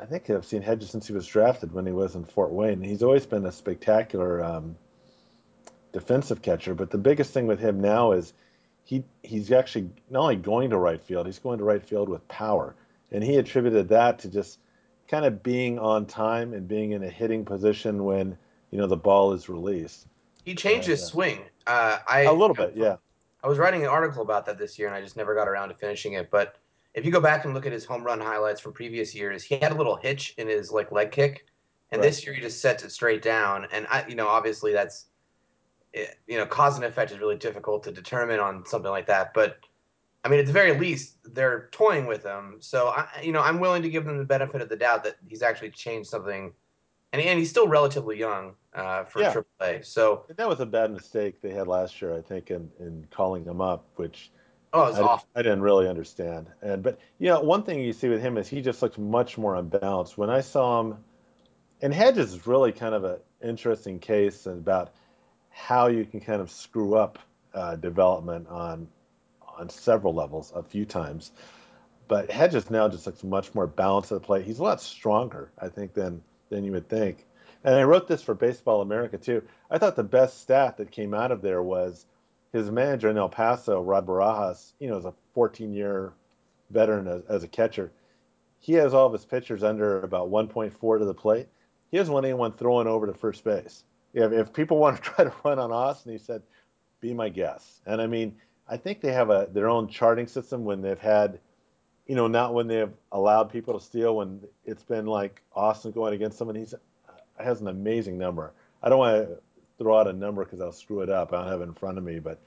[0.00, 2.82] I think I've seen Hedges since he was drafted when he was in Fort Wayne.
[2.82, 4.76] He's always been a spectacular um,
[5.92, 6.74] defensive catcher.
[6.74, 8.34] But the biggest thing with him now is
[8.84, 12.26] he he's actually not only going to right field, he's going to right field with
[12.28, 12.74] power,
[13.10, 14.58] and he attributed that to just
[15.08, 18.36] kind of being on time and being in a hitting position when
[18.70, 20.06] you know the ball is released.
[20.44, 21.40] He changed his swing.
[21.66, 22.96] Uh, I a little bit, yeah.
[23.42, 25.68] I was writing an article about that this year, and I just never got around
[25.68, 26.30] to finishing it.
[26.30, 26.56] But
[26.94, 29.56] if you go back and look at his home run highlights from previous years, he
[29.56, 31.46] had a little hitch in his like leg kick,
[31.92, 32.06] and right.
[32.06, 33.66] this year he just sets it straight down.
[33.72, 35.06] And I, you know, obviously that's,
[35.94, 39.34] eh, you know, cause and effect is really difficult to determine on something like that.
[39.34, 39.58] But
[40.24, 42.56] I mean, at the very least, they're toying with him.
[42.58, 45.16] So I, you know, I'm willing to give them the benefit of the doubt that
[45.28, 46.52] he's actually changed something,
[47.20, 49.34] and and he's still relatively young uh, for yeah.
[49.60, 49.84] AAA.
[49.84, 53.44] So that was a bad mistake they had last year, I think, in in calling
[53.44, 54.30] him up, which
[54.72, 55.26] Oh, it's awful.
[55.34, 56.50] I didn't really understand.
[56.60, 59.38] And but you know, one thing you see with him is he just looks much
[59.38, 60.18] more unbalanced.
[60.18, 60.98] When I saw him,
[61.80, 64.92] and Hedges is really kind of an interesting case about
[65.48, 67.18] how you can kind of screw up
[67.54, 68.88] uh, development on
[69.58, 71.32] on several levels a few times.
[72.08, 74.44] But Hedges now just looks much more balanced at the plate.
[74.44, 77.26] He's a lot stronger, I think, than than you would think.
[77.64, 79.42] And I wrote this for Baseball America too.
[79.70, 82.06] I thought the best stat that came out of there was
[82.52, 86.12] his manager in El Paso, Rod Barajas, you know, is a 14 year
[86.70, 87.90] veteran as, as, a catcher.
[88.58, 91.48] He has all of his pitchers under about 1.4 to the plate.
[91.90, 93.84] He doesn't want anyone throwing over to first base.
[94.14, 96.42] If, if people want to try to run on Austin, he said,
[97.00, 97.82] be my guest.
[97.86, 98.36] And I mean,
[98.68, 101.38] I think they have a their own charting system when they've had,
[102.06, 106.14] you know, not when they've allowed people to steal, when it's been like Austin going
[106.14, 106.56] against someone.
[106.56, 106.74] He's
[107.38, 108.52] has an amazing number.
[108.82, 109.38] I don't want to
[109.78, 111.32] throw out a number because I'll screw it up.
[111.32, 112.40] I don't have it in front of me, but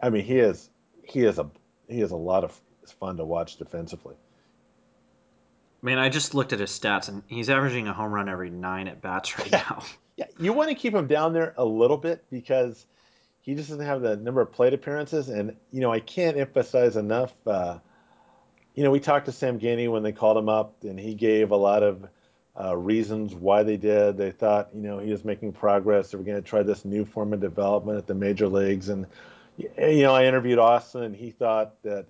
[0.00, 0.70] I mean, he is
[1.02, 1.48] he is a
[1.88, 2.58] he is a lot of
[3.00, 4.14] fun to watch defensively.
[5.82, 8.86] Man, I just looked at his stats, and he's averaging a home run every nine
[8.86, 9.64] at bats right yeah.
[9.68, 9.82] now.
[10.18, 12.84] Yeah, you want to keep him down there a little bit because
[13.40, 16.98] he just doesn't have the number of plate appearances, and you know I can't emphasize
[16.98, 17.32] enough.
[17.46, 17.78] Uh,
[18.74, 21.50] you know, we talked to Sam Geaney when they called him up, and he gave
[21.50, 22.08] a lot of
[22.58, 24.16] uh, reasons why they did.
[24.16, 26.10] They thought, you know, he was making progress.
[26.10, 28.88] They were going to try this new form of development at the major leagues.
[28.88, 29.06] And,
[29.56, 32.06] you know, I interviewed Austin, and he thought that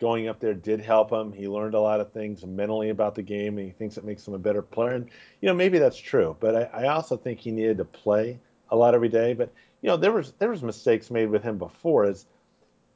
[0.00, 1.32] going up there did help him.
[1.32, 4.26] He learned a lot of things mentally about the game, and he thinks it makes
[4.26, 4.94] him a better player.
[4.94, 5.08] And,
[5.40, 6.36] you know, maybe that's true.
[6.40, 8.38] But I, I also think he needed to play
[8.70, 9.32] a lot every day.
[9.32, 12.06] But, you know, there was there was mistakes made with him before.
[12.06, 12.26] Is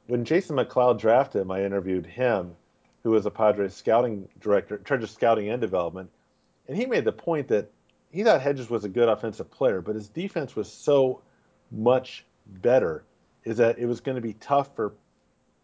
[0.07, 2.55] when Jason McLeod drafted him, I interviewed him,
[3.03, 6.09] who was a Padres scouting director, charge of scouting and development
[6.69, 7.71] and he made the point that
[8.11, 11.21] he thought Hedges was a good offensive player, but his defense was so
[11.71, 13.03] much better
[13.43, 14.93] is that it was going to be tough for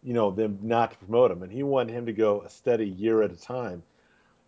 [0.02, 2.88] you know them not to promote him, and he wanted him to go a steady
[2.88, 3.82] year at a time.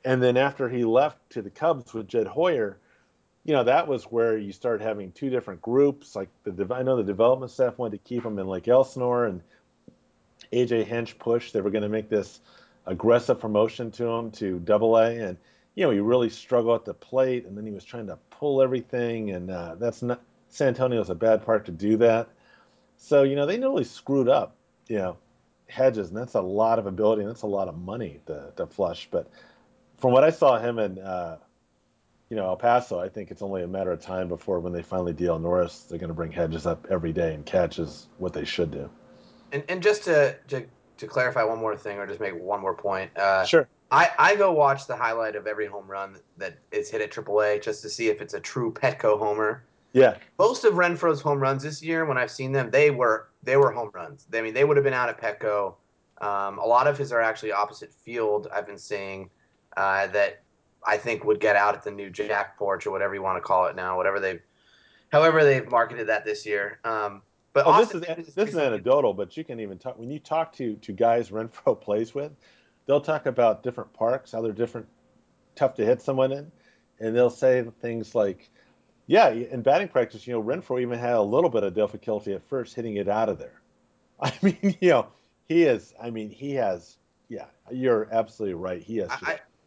[0.04, 2.78] And then after he left to the Cubs with Jed Hoyer,
[3.44, 6.16] you know that was where you start having two different groups.
[6.16, 9.42] Like the I know the development staff wanted to keep him in Lake Elsinore, and
[10.52, 12.40] AJ Hinch pushed they were going to make this
[12.88, 15.36] aggressive promotion to him to Double A, and
[15.74, 18.60] you know, he really struggled at the plate, and then he was trying to pull
[18.60, 22.28] everything, and uh, that's not San Antonio's a bad part to do that.
[22.96, 24.56] So you know, they nearly screwed up,
[24.88, 25.16] you know,
[25.68, 28.66] Hedges, and that's a lot of ability, and that's a lot of money to, to
[28.66, 29.08] flush.
[29.10, 29.28] But
[29.98, 31.36] from what I saw him in, uh,
[32.30, 34.82] you know, El Paso, I think it's only a matter of time before when they
[34.82, 38.44] finally deal Norris, they're going to bring Hedges up every day and catches what they
[38.44, 38.90] should do.
[39.52, 40.66] And and just to to,
[40.98, 43.16] to clarify one more thing, or just make one more point.
[43.16, 47.00] Uh, sure I, I go watch the highlight of every home run that is hit
[47.00, 49.64] at AAA just to see if it's a true Petco homer.
[49.92, 50.18] Yeah.
[50.38, 53.70] Most of Renfroe's home runs this year, when I've seen them, they were they were
[53.70, 54.26] home runs.
[54.34, 55.74] I mean, they would have been out at Petco.
[56.20, 58.48] Um, a lot of his are actually opposite field.
[58.52, 59.30] I've been seeing
[59.76, 60.42] uh, that
[60.86, 63.40] I think would get out at the new Jack Porch or whatever you want to
[63.40, 64.40] call it now, whatever they,
[65.10, 66.80] however they've marketed that this year.
[66.84, 67.22] Um,
[67.64, 70.52] but oh, this is this is anecdotal, but you can even talk when you talk
[70.54, 72.32] to to guys Renfroe plays with,
[72.86, 74.86] they'll talk about different parks, how they're different,
[75.56, 76.52] tough to hit someone in,
[77.00, 78.48] and they'll say things like,
[79.08, 82.48] "Yeah, in batting practice, you know, Renfroe even had a little bit of difficulty at
[82.48, 83.60] first hitting it out of there."
[84.20, 85.08] I mean, you know,
[85.48, 85.94] he is.
[86.00, 86.96] I mean, he has.
[87.28, 88.80] Yeah, you're absolutely right.
[88.80, 89.10] He has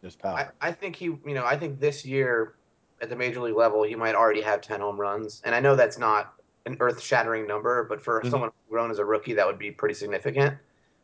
[0.02, 0.52] just, I, power.
[0.62, 2.54] I, I think he, you know, I think this year
[3.00, 5.76] at the major league level, he might already have ten home runs, and I know
[5.76, 8.30] that's not an earth-shattering number, but for mm-hmm.
[8.30, 10.56] someone grown as a rookie, that would be pretty significant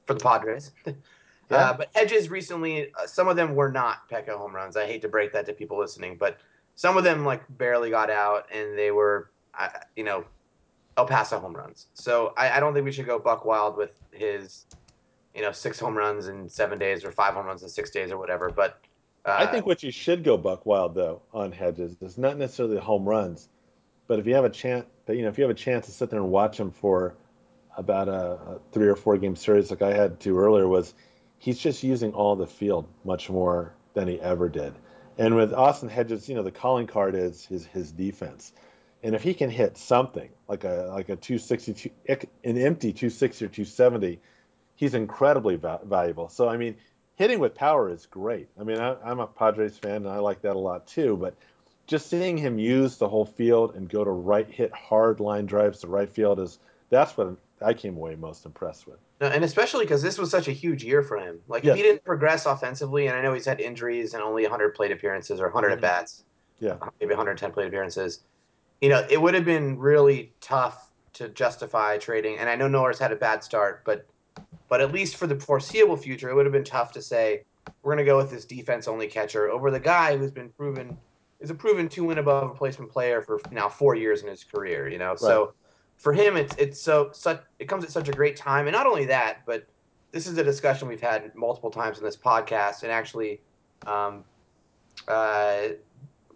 [0.06, 0.72] for the Padres.
[1.50, 1.70] Yeah.
[1.70, 4.76] Uh, but Hedges recently, uh, some of them were not Petco home runs.
[4.76, 6.38] I hate to break that to people listening, but
[6.74, 10.24] some of them like barely got out, and they were, uh, you know,
[10.98, 11.86] El Paso home runs.
[11.94, 14.66] So I, I, don't think we should go buck wild with his,
[15.34, 18.10] you know, six home runs in seven days or five home runs in six days
[18.10, 18.50] or whatever.
[18.50, 18.80] But
[19.24, 22.78] uh, I think what you should go buck wild though on Hedges is not necessarily
[22.78, 23.48] home runs,
[24.08, 26.10] but if you have a chance, you know, if you have a chance to sit
[26.10, 27.14] there and watch him for
[27.76, 30.94] about a, three or four game series like I had to earlier, was
[31.38, 34.74] he's just using all the field much more than he ever did.
[35.18, 38.52] And with Austin Hedges, you know, the calling card is his his defense.
[39.02, 43.48] And if he can hit something like a like a 260 an empty 260 or
[43.48, 44.20] 270,
[44.74, 46.28] he's incredibly va- valuable.
[46.28, 46.76] So I mean,
[47.16, 48.48] hitting with power is great.
[48.58, 51.16] I mean, I, I'm a Padres fan and I like that a lot too.
[51.16, 51.34] But
[51.88, 55.80] just seeing him use the whole field and go to right, hit hard line drives
[55.80, 56.58] to right field is
[56.90, 58.98] that's what I came away most impressed with.
[59.20, 61.40] and especially because this was such a huge year for him.
[61.48, 61.72] Like yes.
[61.72, 64.92] if he didn't progress offensively, and I know he's had injuries and only 100 plate
[64.92, 65.74] appearances or 100 mm-hmm.
[65.74, 66.24] at bats,
[66.60, 68.20] yeah, maybe 110 plate appearances.
[68.82, 72.38] You know, it would have been really tough to justify trading.
[72.38, 74.06] And I know Norris had a bad start, but
[74.68, 77.44] but at least for the foreseeable future, it would have been tough to say
[77.82, 80.96] we're going to go with this defense only catcher over the guy who's been proven
[81.40, 84.88] is a proven two win above replacement player for now four years in his career.
[84.88, 85.18] You know, right.
[85.18, 85.54] so
[85.96, 88.86] for him, it's it's so such it comes at such a great time, and not
[88.86, 89.66] only that, but
[90.12, 93.40] this is a discussion we've had multiple times in this podcast, and actually,
[93.86, 94.24] um,
[95.06, 95.68] uh,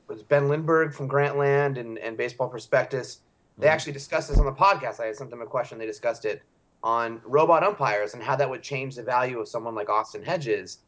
[0.08, 3.20] was Ben Lindbergh from Grantland and, and Baseball Prospectus.
[3.58, 3.72] They mm-hmm.
[3.72, 5.00] actually discussed this on the podcast.
[5.00, 5.78] I had sent them a question.
[5.78, 6.42] They discussed it
[6.82, 10.78] on robot umpires and how that would change the value of someone like Austin Hedges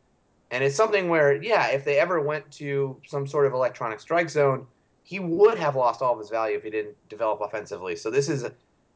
[0.55, 4.31] and it's something where, yeah, if they ever went to some sort of electronic strike
[4.31, 4.69] zone,
[5.03, 7.97] he would have lost all of his value if he didn't develop offensively.
[7.97, 8.47] So this is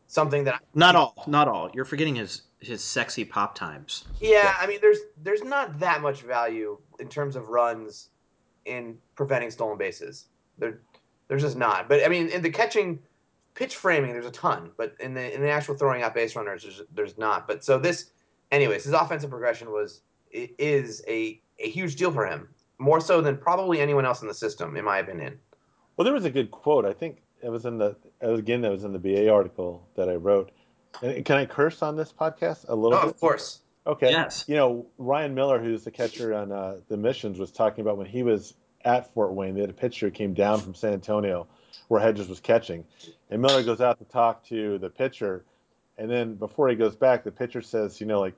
[0.07, 1.69] something that not all, not all.
[1.75, 4.05] You're forgetting his his sexy pop times.
[4.21, 8.11] Yeah, I mean, there's there's not that much value in terms of runs
[8.65, 10.27] in preventing stolen bases.
[10.59, 10.81] There,
[11.27, 11.89] there's just not.
[11.89, 13.01] But I mean, in the catching,
[13.55, 14.71] pitch framing, there's a ton.
[14.77, 17.49] But in the in the actual throwing out base runners, there's, there's not.
[17.49, 18.13] But so this,
[18.53, 23.37] anyways, his offensive progression was is a a huge deal for him, more so than
[23.37, 25.39] probably anyone else in the system, in my opinion.
[25.97, 26.85] Well, there was a good quote.
[26.85, 28.61] I think it was in the again.
[28.63, 30.53] That was in the BA article that I wrote.
[31.03, 32.99] And Can I curse on this podcast a little?
[32.99, 33.11] Oh, bit?
[33.11, 33.61] of course.
[33.87, 34.11] Okay.
[34.11, 34.45] Yes.
[34.47, 38.07] You know, Ryan Miller, who's the catcher on uh, the missions, was talking about when
[38.07, 39.55] he was at Fort Wayne.
[39.55, 41.47] They had a pitcher who came down from San Antonio,
[41.89, 42.85] where Hedges was catching,
[43.31, 45.45] and Miller goes out to talk to the pitcher,
[45.97, 48.35] and then before he goes back, the pitcher says, you know, like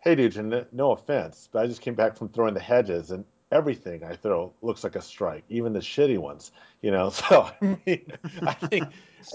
[0.00, 3.24] hey, dude, and no offense, but I just came back from throwing the hedges, and
[3.50, 6.52] everything I throw looks like a strike, even the shitty ones.
[6.82, 8.88] You know, so I mean, I think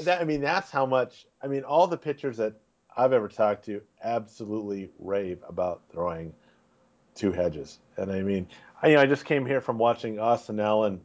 [0.03, 1.25] that I mean that's how much.
[1.41, 2.53] I mean, all the pitchers that
[2.95, 6.33] I've ever talked to absolutely rave about throwing
[7.15, 8.47] two hedges, and I mean,
[8.81, 11.01] I, you know, I just came here from watching Austin Allen,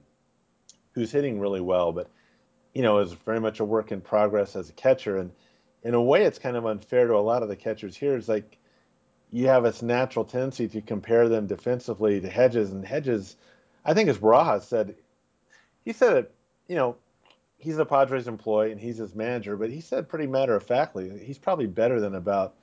[0.93, 2.09] who's hitting really well, but
[2.75, 5.33] you know, is very much a work in progress as a catcher, and
[5.83, 8.17] in a way, it's kind of unfair to a lot of the catchers here.
[8.17, 8.59] It's like
[9.33, 13.37] you have this natural tendency to compare them defensively to Hedges, and Hedges,
[13.85, 14.95] I think as Barajas said,
[15.85, 16.35] he said it,
[16.69, 16.97] you know,
[17.59, 21.19] he's a Padres employee and he's his manager, but he said pretty matter of factly,
[21.19, 22.55] he's probably better than about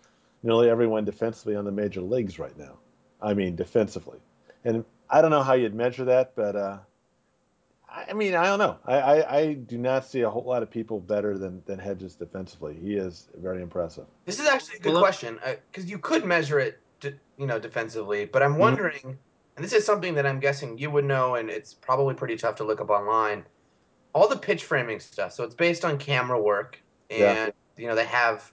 [0.44, 2.78] nearly everyone defensively on the major leagues right now.
[3.22, 4.20] I mean, defensively.
[4.66, 6.78] And I don't know how you'd measure that, but uh,
[7.96, 8.78] I mean, I don't know.
[8.86, 12.16] I, I, I, do not see a whole lot of people better than, than Hedges
[12.16, 12.76] defensively.
[12.82, 14.06] He is very impressive.
[14.26, 15.40] This is actually a good well, question
[15.72, 18.26] because uh, you could measure it, to, you know, defensively.
[18.26, 18.60] But I'm mm-hmm.
[18.60, 19.10] wondering, mm-hmm.
[19.58, 22.56] and this is something that I'm guessing you would know, and it's probably pretty tough
[22.56, 23.46] to look up online.
[24.14, 25.34] All the pitch framing stuff.
[25.34, 26.82] So it's based on camera work,
[27.12, 27.50] and yeah.
[27.78, 28.52] you know they have,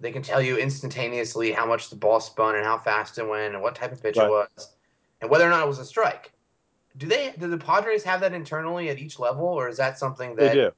[0.00, 3.54] they can tell you instantaneously how much the ball spun and how fast it went
[3.54, 4.26] and what type of pitch right.
[4.26, 4.76] it was,
[5.20, 6.32] and whether or not it was a strike
[6.98, 10.36] do they do the Padres have that internally at each level, or is that something
[10.36, 10.70] that they do?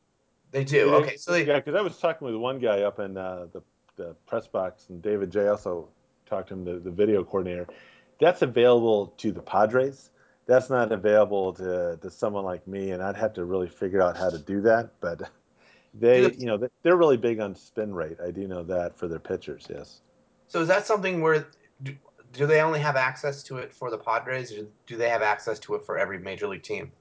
[0.53, 0.95] They do.
[0.97, 3.63] okay, so they yeah, because I was talking with one guy up in uh, the
[3.97, 5.89] the press box, and David J also
[6.27, 7.67] talked to him, the, the video coordinator.
[8.21, 10.11] That's available to the Padres.
[10.47, 14.17] that's not available to, to someone like me, and I'd have to really figure out
[14.17, 14.91] how to do that.
[15.01, 15.31] But
[15.95, 18.19] they, you know, they're really big on spin rate.
[18.25, 19.67] I do know that for their pitchers.
[19.71, 20.03] Yes.
[20.49, 21.47] So is that something where
[22.33, 25.59] do, they only have access to it for the Padres, or do they have access
[25.61, 26.93] to it for every major league team?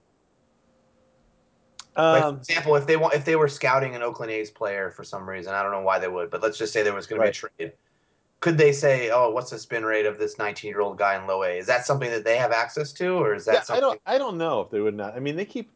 [1.95, 4.91] Um, like for example, if they want, if they were scouting an Oakland A's player
[4.91, 7.07] for some reason, I don't know why they would, but let's just say there was
[7.07, 7.33] going right.
[7.33, 7.77] to be a trade.
[8.39, 11.57] Could they say, "Oh, what's the spin rate of this 19-year-old guy in low A"?
[11.57, 13.53] Is that something that they have access to, or is that?
[13.53, 13.83] Yeah, something...
[13.83, 14.01] I don't.
[14.05, 15.15] I don't know if they would not.
[15.15, 15.71] I mean, they keep,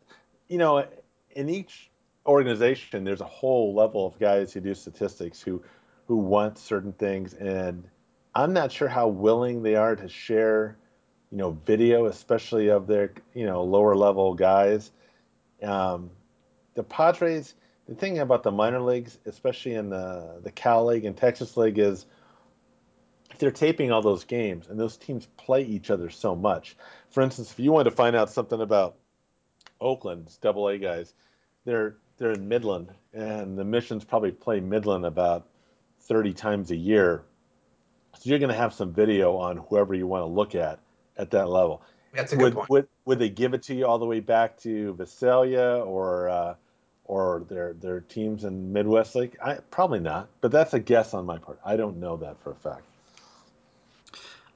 [0.48, 0.86] you know,
[1.32, 1.92] in each
[2.26, 5.62] organization, there's a whole level of guys who do statistics who,
[6.08, 7.84] who want certain things, and
[8.36, 10.78] I'm not sure how willing they are to share,
[11.32, 14.92] you know, video, especially of their, you know, lower level guys.
[15.62, 16.10] Um,
[16.74, 17.54] the Padres,
[17.88, 21.78] the thing about the minor leagues, especially in the the Cal League and Texas League,
[21.78, 22.06] is
[23.32, 26.76] if they're taping all those games, and those teams play each other so much.
[27.10, 28.96] For instance, if you wanted to find out something about
[29.80, 31.14] Oakland's Double A guys,
[31.66, 35.48] they're they're in Midland, and the Missions probably play Midland about
[36.02, 37.24] 30 times a year.
[38.16, 40.80] So you're going to have some video on whoever you want to look at
[41.18, 41.82] at that level.
[42.14, 42.70] That's a would, good point.
[42.70, 46.56] Would, would they give it to you all the way back to Visalia or uh,
[47.06, 49.38] or their their teams in Midwest League?
[49.44, 51.60] I, probably not, but that's a guess on my part.
[51.66, 52.84] I don't know that for a fact.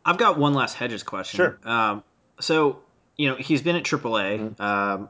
[0.06, 1.38] I've got one last Hedges question.
[1.38, 1.60] Sure.
[1.64, 2.04] Um,
[2.40, 2.80] so
[3.18, 4.40] you know he's been at AAA.
[4.40, 4.62] Mm-hmm.
[4.62, 5.10] Um,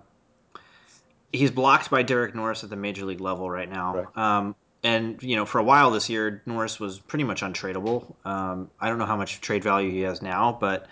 [1.31, 3.95] he's blocked by Derek Norris at the major league level right now.
[3.95, 4.17] Right.
[4.17, 8.13] Um, and you know, for a while this year, Norris was pretty much untradeable.
[8.25, 10.87] Um, I don't know how much trade value he has now, but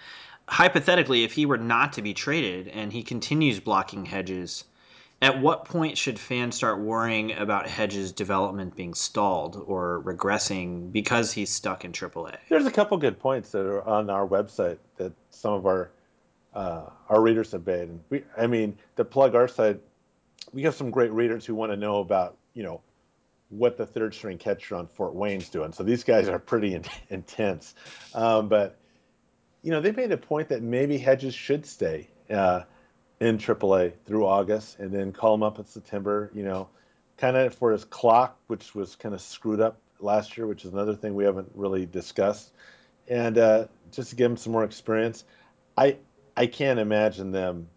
[0.47, 4.65] hypothetically, if he were not to be traded and he continues blocking Hedges,
[5.21, 11.31] at what point should fans start worrying about Hedges' development being stalled or regressing because
[11.31, 12.37] he's stuck in AAA?
[12.49, 15.89] There's a couple good points that are on our website that some of our
[16.53, 17.89] uh, our readers have made.
[17.89, 19.79] And we, I mean, to plug our site,
[20.53, 22.81] we have some great readers who want to know about you know
[23.57, 25.73] what the third string catcher on Fort Wayne's doing.
[25.73, 27.75] So these guys are pretty in, intense.
[28.13, 28.77] Um, but
[29.63, 32.61] you know, they made a point that maybe Hedges should stay uh,
[33.19, 36.29] in AAA through August and then call him up in September.
[36.33, 36.69] You know,
[37.17, 40.73] kind of for his clock, which was kind of screwed up last year, which is
[40.73, 42.51] another thing we haven't really discussed,
[43.07, 45.23] and uh, just to give him some more experience.
[45.77, 45.97] I
[46.37, 47.67] I can't imagine them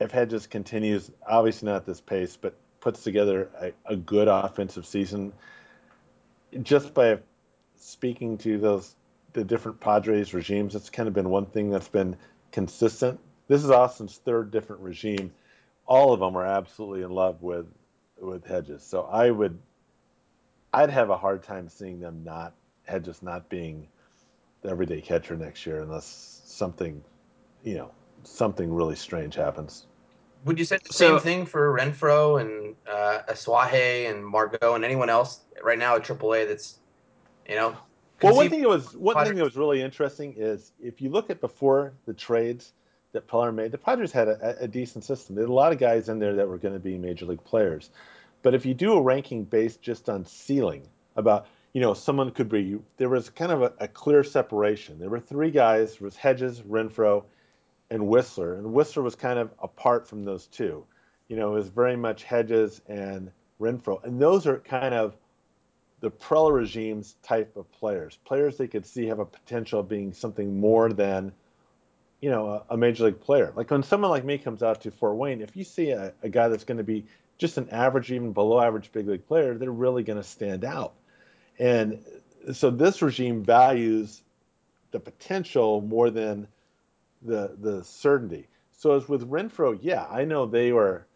[0.00, 4.86] if Hedges continues, obviously not at this pace, but puts together a, a good offensive
[4.86, 5.32] season,
[6.62, 7.18] just by
[7.78, 8.94] speaking to those
[9.32, 12.16] the different Padres regimes, it's kind of been one thing that's been
[12.50, 13.20] consistent.
[13.46, 15.32] This is Austin's third different regime.
[15.86, 17.66] All of them are absolutely in love with
[18.18, 18.82] with Hedges.
[18.82, 19.58] So I would
[20.72, 22.54] I'd have a hard time seeing them not
[22.84, 23.88] Hedges not being
[24.62, 27.02] the everyday catcher next year unless something,
[27.62, 27.90] you know,
[28.24, 29.86] something really strange happens.
[30.44, 34.84] Would you say the so, same thing for Renfroe and uh, Asuaje and Margot and
[34.84, 36.78] anyone else right now at AAA that's,
[37.48, 37.76] you know?
[38.22, 39.28] Well, one thing that was one Padres.
[39.28, 42.72] thing that was really interesting is if you look at before the trades
[43.12, 45.34] that Preller made, the Padres had a, a decent system.
[45.34, 47.42] There had a lot of guys in there that were going to be major league
[47.44, 47.90] players,
[48.42, 50.86] but if you do a ranking based just on ceiling,
[51.16, 54.98] about you know someone could be, there was kind of a, a clear separation.
[54.98, 57.24] There were three guys: there was Hedges, Renfroe,
[57.90, 60.84] and Wisler, and Wisler was kind of apart from those two.
[61.28, 63.30] You know, it was very much Hedges and
[63.60, 64.02] Renfroe.
[64.04, 65.16] and those are kind of
[66.00, 70.12] the Preller regime's type of players, players they could see have a potential of being
[70.12, 71.32] something more than,
[72.20, 73.52] you know, a, a, major league player.
[73.54, 76.30] Like when someone like me comes out to Fort Wayne, if you see a, a
[76.30, 77.04] guy that's going to be
[77.36, 80.94] just an average, even below average big league player, they're really going to stand out.
[81.58, 82.02] And
[82.52, 84.22] so this regime values
[84.90, 86.48] the potential more than
[87.22, 88.48] the the certainty.
[88.72, 91.06] So as with Renfroe, yeah, I know they were.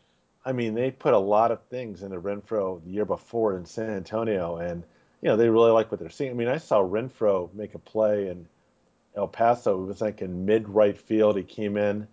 [0.45, 3.89] I mean, they put a lot of things into Renfroe the year before in San
[3.91, 4.85] Antonio, and
[5.23, 6.31] you know they really like what they're seeing.
[6.31, 8.47] I mean, I saw Renfroe make a play in
[9.17, 9.83] El Paso.
[9.83, 11.37] It was like in mid right field.
[11.37, 12.07] He came in,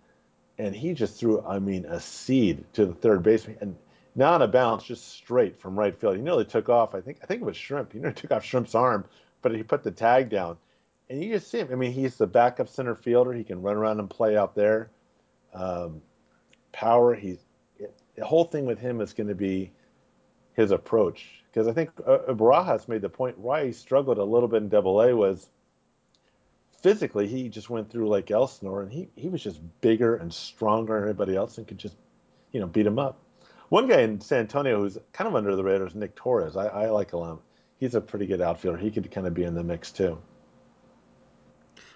[0.58, 3.76] and he just threw, I mean, a seed to the third baseman, and
[4.14, 6.16] not a bounce, just straight from right field.
[6.16, 6.94] He nearly took off.
[6.94, 7.92] I think I think it was Shrimp.
[7.92, 9.04] He nearly took off Shrimp's arm,
[9.42, 10.56] but he put the tag down
[11.10, 11.68] and you just see him.
[11.70, 13.32] I mean, he's the backup center fielder.
[13.32, 14.90] He can run around and play out there.
[15.52, 16.00] Um,
[16.72, 17.14] power.
[17.14, 17.38] He's
[18.16, 19.72] the whole thing with him is going to be
[20.54, 24.48] his approach because I think uh, Barajas made the point why he struggled a little
[24.48, 25.48] bit in Double A was
[26.82, 30.94] physically he just went through like Elsinore and he he was just bigger and stronger
[30.94, 31.96] than everybody else and could just
[32.52, 33.18] you know beat him up.
[33.70, 36.56] One guy in San Antonio who's kind of under the radar is Nick Torres.
[36.56, 37.38] I, I like him.
[37.78, 38.78] He's a pretty good outfielder.
[38.78, 40.18] He could kind of be in the mix too.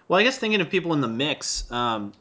[0.09, 2.13] Well, I guess thinking of people in the mix, um,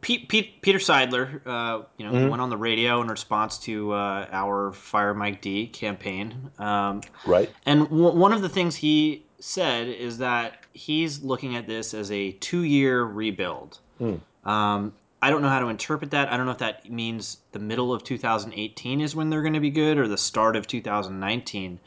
[0.00, 2.28] Pete, Pete, Peter Seidler, uh, you know, mm-hmm.
[2.28, 6.50] went on the radio in response to uh, our Fire Mike D campaign.
[6.58, 7.50] Um, right.
[7.64, 12.10] And w- one of the things he said is that he's looking at this as
[12.10, 13.78] a two-year rebuild.
[14.00, 14.20] Mm.
[14.44, 14.92] Um,
[15.22, 16.30] I don't know how to interpret that.
[16.32, 19.60] I don't know if that means the middle of 2018 is when they're going to
[19.60, 21.80] be good or the start of 2019.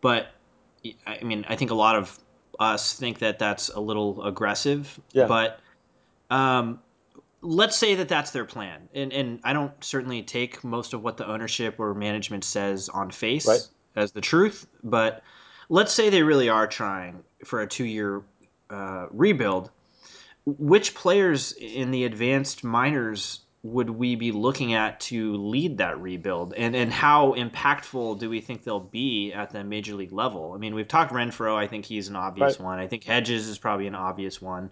[0.00, 0.28] But
[1.06, 2.18] I mean, I think a lot of
[2.60, 4.98] us think that that's a little aggressive.
[5.12, 5.26] Yeah.
[5.26, 5.60] But
[6.30, 6.80] um,
[7.42, 11.16] let's say that that's their plan, and and I don't certainly take most of what
[11.16, 13.66] the ownership or management says on face right.
[13.96, 14.66] as the truth.
[14.82, 15.22] But
[15.68, 18.22] let's say they really are trying for a two-year
[18.70, 19.70] uh, rebuild
[20.46, 26.52] which players in the advanced minors would we be looking at to lead that rebuild
[26.52, 30.58] and and how impactful do we think they'll be at the major league level i
[30.58, 31.56] mean we've talked Renfroe.
[31.56, 32.64] i think he's an obvious right.
[32.64, 34.70] one i think hedges is probably an obvious one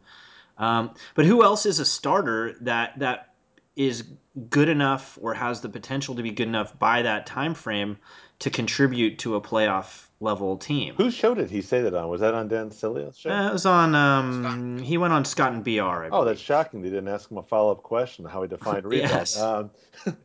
[0.59, 3.33] um, but who else is a starter that that
[3.77, 4.05] is
[4.51, 7.97] good enough or has the potential to be good enough by that time frame
[8.41, 10.95] to contribute to a playoff level team.
[10.97, 12.09] Whose show did he say that on?
[12.09, 13.31] Was that on Dan Sileo's show?
[13.31, 13.95] Uh, it was on.
[13.95, 16.09] Um, he went on Scott and Br.
[16.13, 16.81] oh, that's shocking.
[16.83, 19.11] They didn't ask him a follow up question how he defined rebound.
[19.11, 19.39] yes.
[19.39, 19.71] Um,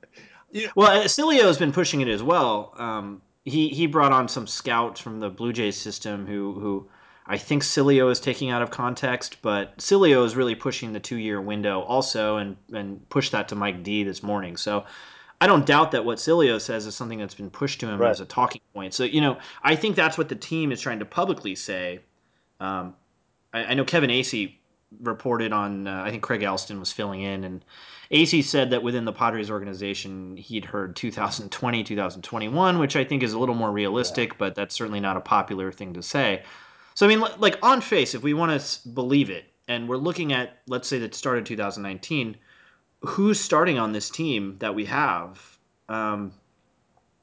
[0.52, 0.68] yeah.
[0.76, 2.74] Well, Sileo has been pushing it as well.
[2.78, 6.88] Um, he he brought on some scouts from the Blue Jays system who who
[7.26, 11.18] I think Sileo is taking out of context, but Sileo is really pushing the two
[11.18, 14.58] year window also, and and pushed that to Mike D this morning.
[14.58, 14.86] So
[15.40, 18.10] I don't doubt that what Sileo says is something that's been pushed to him right.
[18.10, 18.94] as a talking point.
[18.94, 22.00] So you know, I think that's what the team is trying to publicly say.
[22.60, 22.96] Um,
[23.54, 24.56] I, I, know Kevin Acee
[25.02, 25.88] reported on.
[25.88, 27.64] Uh, I think Craig Elsten was filling in, and
[28.12, 33.34] Acee said that within the Padres organization, he'd heard 2020, 2021, which I think is
[33.34, 34.36] a little more realistic, yeah.
[34.40, 36.44] but that's certainly not a popular thing to say.
[36.96, 40.34] So I mean, like on face, if we want to believe it, and we're looking
[40.34, 42.38] at, let's say that started 2019
[43.08, 45.58] who's starting on this team that we have?
[45.90, 46.34] Um,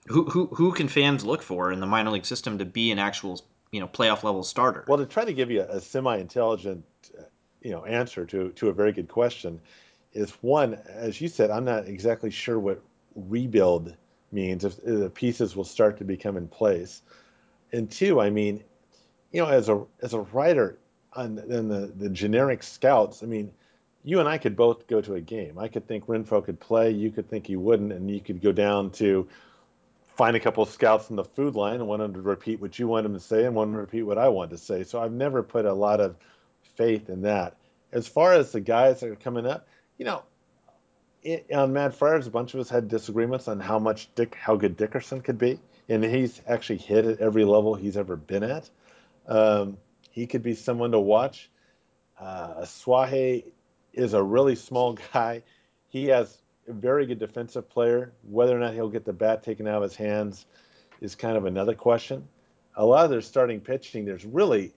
[0.07, 2.99] who, who who can fans look for in the minor league system to be an
[2.99, 4.85] actual you know playoff level starter?
[4.89, 6.85] Well, to try to give you a, a semi intelligent
[7.63, 9.61] you know answer to to a very good question
[10.13, 12.81] is one, as you said, I'm not exactly sure what
[13.17, 13.97] rebuild
[14.31, 17.03] means if the pieces will start to become in place,
[17.73, 18.63] and two, I mean,
[19.33, 20.79] you know, as a as a writer
[21.15, 23.53] on, on the the generic scouts, I mean
[24.05, 25.59] you and I could both go to a game.
[25.59, 28.53] I could think Renfroe could play, you could think he wouldn't, and you could go
[28.53, 29.27] down to
[30.15, 32.79] find a couple of scouts in the food line and want them to repeat what
[32.79, 34.85] you want them to say and want to repeat what I want to say.
[34.85, 36.17] So I've never put a lot of
[36.77, 37.57] faith in that.
[37.93, 39.67] As far as the guys that are coming up,
[39.99, 40.23] you know,
[41.23, 44.57] it, on Mad Friars, a bunch of us had disagreements on how much Dick, how
[44.57, 48.69] good Dickerson could be, and he's actually hit at every level he's ever been at.
[49.27, 49.79] Um,
[50.11, 51.51] he could be someone to watch.
[52.21, 53.45] Uh, Asuaje
[53.95, 55.43] is a really small guy.
[55.89, 56.39] He has
[56.69, 58.13] a very good defensive player.
[58.29, 60.47] Whether or not he'll get the bat taken out of his hands
[61.01, 62.27] is kind of another question.
[62.77, 64.73] A lot of their starting pitching, there's really,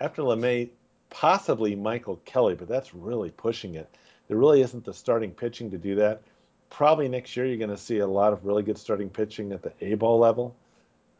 [0.00, 0.68] after LeMay,
[1.08, 3.88] possibly Michael Kelly, but that's really pushing it.
[4.28, 6.22] There really isn't the starting pitching to do that.
[6.70, 9.62] Probably next year you're going to see a lot of really good starting pitching at
[9.62, 10.56] the A ball level.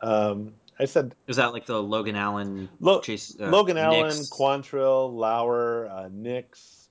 [0.00, 5.14] Um, I said, is that like the Logan Allen, Lo- Chase, uh, Logan Allen, Quantrill,
[5.14, 6.81] Lauer, uh, Nix,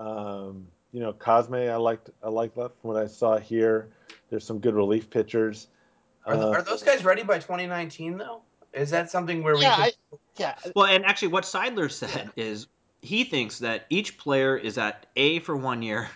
[0.00, 3.90] um, you know, Cosme, I liked I liked that from what I saw here.
[4.30, 5.68] There's some good relief pitchers.
[6.24, 8.42] Are, uh, are those guys ready by 2019 though?
[8.72, 9.84] Is that something where yeah, we?
[9.84, 9.94] Could...
[10.12, 10.54] I, yeah.
[10.74, 12.44] Well, and actually, what Seidler said yeah.
[12.44, 12.66] is
[13.02, 16.08] he thinks that each player is at A for one year,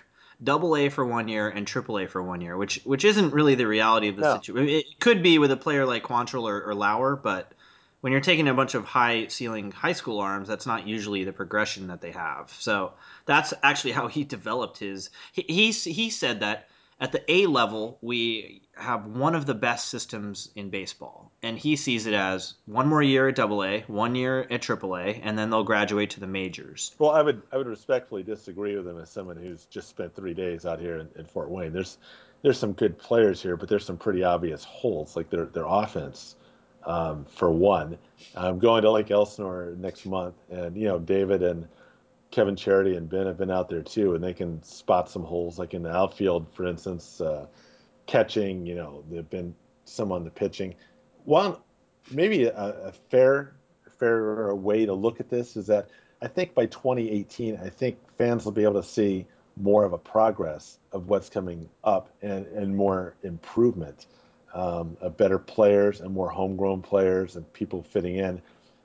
[0.42, 3.54] double A for one year, and triple A for one year, which which isn't really
[3.54, 4.34] the reality of the no.
[4.34, 4.68] situation.
[4.68, 7.52] It could be with a player like Quantrill or, or Lauer, but
[8.04, 11.32] when you're taking a bunch of high ceiling high school arms, that's not usually the
[11.32, 12.54] progression that they have.
[12.58, 12.92] So
[13.24, 15.08] that's actually how he developed his.
[15.32, 16.68] He he, he said that
[17.00, 21.76] at the A level we have one of the best systems in baseball, and he
[21.76, 25.38] sees it as one more year at Double A, one year at Triple A, and
[25.38, 26.94] then they'll graduate to the majors.
[26.98, 30.34] Well, I would I would respectfully disagree with him as someone who's just spent three
[30.34, 31.72] days out here in, in Fort Wayne.
[31.72, 31.96] There's
[32.42, 36.36] there's some good players here, but there's some pretty obvious holes, like their their offense
[36.86, 37.98] um, for one.
[38.36, 41.66] I'm going to Lake Elsinore next month, and you know David and
[42.30, 45.58] Kevin Charity and Ben have been out there too, and they can spot some holes,
[45.58, 47.46] like in the outfield, for instance, uh,
[48.06, 48.66] catching.
[48.66, 49.54] You know, there've been
[49.84, 50.74] some on the pitching.
[51.24, 51.56] One,
[52.10, 53.54] maybe a, a fair,
[53.98, 55.88] fair way to look at this is that
[56.22, 59.26] I think by 2018, I think fans will be able to see
[59.56, 64.06] more of a progress of what's coming up and, and more improvement
[64.54, 68.40] um, better players and more homegrown players and people fitting in.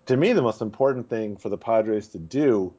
[0.08, 2.74] To me, the most important thing for the Padres to do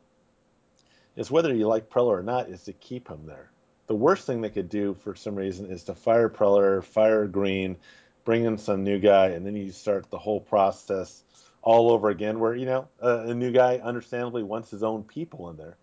[1.16, 3.51] is whether you like Preller or not, is to keep him there.
[3.86, 7.76] The worst thing they could do for some reason is to fire Preller, fire Green,
[8.24, 11.22] bring in some new guy, and then you start the whole process
[11.62, 12.38] all over again.
[12.38, 15.76] Where you know a, new guy understandably wants his own people in there,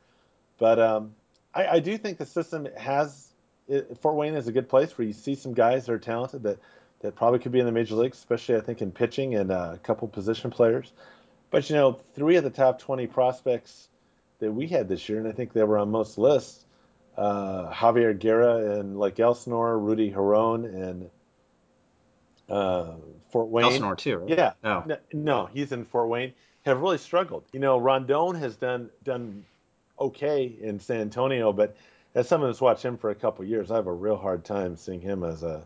[0.57, 1.13] but um,
[1.53, 3.27] I, I, do think the system has
[3.67, 6.43] it, Fort Wayne is a good place where you see some guys that are talented
[6.43, 6.59] that
[7.01, 9.71] that probably could be in the major leagues, especially I think in pitching and uh,
[9.73, 10.91] a couple position players.
[11.49, 13.89] But you know, three of the top 20 prospects
[14.39, 16.65] that we had this year, and I think they were on most lists,
[17.17, 21.09] uh, Javier Guerra and like Elsinore, Ruddy Giron and
[22.49, 22.93] uh,
[23.31, 23.65] Fort Wayne.
[23.65, 24.29] Elsinore too, right?
[24.29, 24.53] Yeah.
[24.63, 24.83] Oh.
[24.85, 26.33] No, no, he's in Fort Wayne.
[26.65, 27.45] Have really struggled.
[27.53, 29.45] You know, Rondon has done done
[29.99, 31.75] okay in San Antonio, but
[32.13, 34.75] as someone who's watched him for a couple years, I have a real hard time
[34.75, 35.63] seeing him as a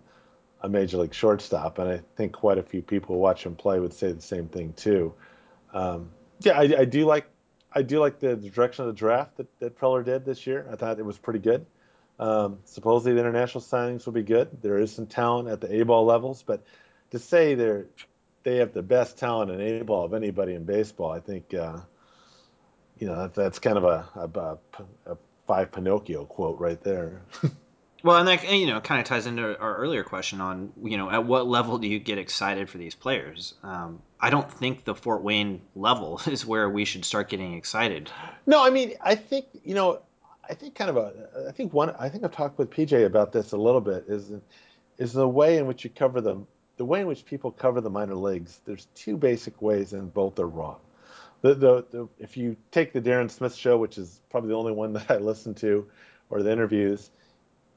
[0.62, 3.80] a major league shortstop, and I think quite a few people who watch him play
[3.80, 5.14] would say the same thing too.
[5.74, 7.28] Um, yeah, I, I, do like
[7.74, 10.68] I do like the, direction of the draft that, that Preller did this year.
[10.72, 11.66] I thought it was pretty good.
[12.20, 14.62] Um, supposedly the international signings will be good.
[14.62, 16.64] There is some talent at the A ball levels, but
[17.12, 17.88] to say they're
[18.43, 21.80] they have the best talent in A ball of anybody in baseball, I think uh,
[22.99, 24.57] you know that, that's kind of a, a,
[25.12, 27.22] a five Pinocchio quote right there.
[28.04, 31.10] Well, and that you know kind of ties into our earlier question on you know
[31.10, 33.54] at what level do you get excited for these players?
[33.64, 38.10] Um, I don't think the Fort Wayne level is where we should start getting excited.
[38.45, 40.02] No, I mean I think you know
[40.49, 41.14] I think kind of a
[41.47, 44.32] I think one I think I've talked with PJ about this a little bit is
[44.97, 46.47] is the way in which you cover them
[46.78, 48.60] the way in which people cover the minor leagues.
[48.66, 50.78] There's two basic ways, and both are wrong.
[51.41, 54.72] The, the, the if you take the Darren Smith show, which is probably the only
[54.72, 55.86] one that I listen to,
[56.32, 57.12] or the interviews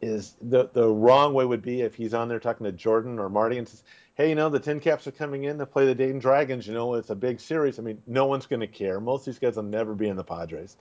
[0.04, 3.28] is the the wrong way would be if he's on there talking to Jordan or
[3.28, 3.82] Marty and says,
[4.14, 6.66] "Hey, you know, the Tin Caps are coming in to play the Dayton Dragons.
[6.66, 7.78] You know, it's a big series.
[7.78, 9.00] I mean, no one's going to care.
[9.00, 10.76] Most of these guys will never be in the Padres."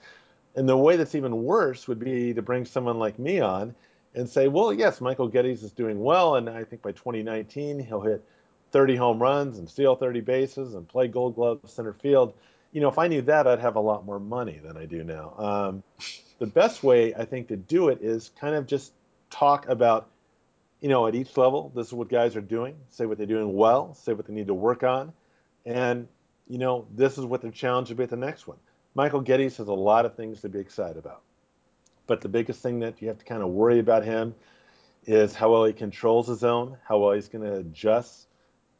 [0.55, 3.73] And the way that's even worse would be to bring someone like me on
[4.13, 8.01] and say, "Well, yes, Michael Gettys is doing well, and I think by 2019 he'll
[8.01, 8.23] hit
[8.71, 12.33] 30 home runs and steal 30 bases and play Gold Glove center field."
[12.71, 15.03] You know, if I knew that, I'd have a lot more money than I do
[15.03, 15.33] now.
[15.37, 15.83] Um,
[16.39, 18.91] the best way I think to do it is kind of just
[19.33, 20.09] talk about,
[20.79, 23.53] you know, at each level, this is what guys are doing, say what they're doing
[23.53, 25.13] well, say what they need to work on,
[25.65, 26.07] and,
[26.47, 28.57] you know, this is what their challenge will be at the next one.
[28.95, 31.21] Michael Gettys has a lot of things to be excited about.
[32.05, 34.35] But the biggest thing that you have to kind of worry about him
[35.05, 38.27] is how well he controls his zone, how well he's going to adjust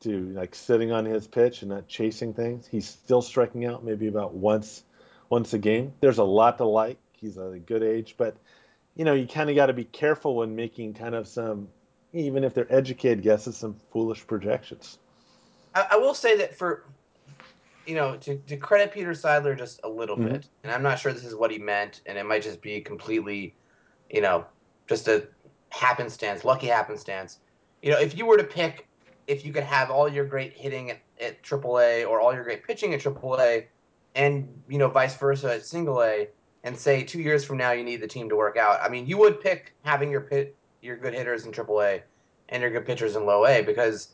[0.01, 2.67] to like sitting on his pitch and not chasing things.
[2.67, 4.83] He's still striking out maybe about once
[5.29, 5.93] once a game.
[6.01, 6.97] There's a lot to like.
[7.13, 8.35] He's at a good age, but
[8.95, 11.67] you know, you kind of got to be careful when making kind of some,
[12.13, 14.99] even if they're educated guesses, some foolish projections.
[15.73, 16.85] I, I will say that for,
[17.87, 20.33] you know, to, to credit Peter Seidler just a little mm-hmm.
[20.33, 22.79] bit, and I'm not sure this is what he meant, and it might just be
[22.81, 23.55] completely,
[24.09, 24.45] you know,
[24.87, 25.27] just a
[25.69, 27.39] happenstance, lucky happenstance.
[27.81, 28.87] You know, if you were to pick,
[29.27, 32.63] if you could have all your great hitting at, at AAA or all your great
[32.63, 33.65] pitching at AAA,
[34.15, 36.27] and you know, vice versa at Single A
[36.63, 39.05] and say two years from now you need the team to work out, I mean,
[39.05, 42.01] you would pick having your pit your good hitters in AAA
[42.49, 44.09] and your good pitchers in Low A because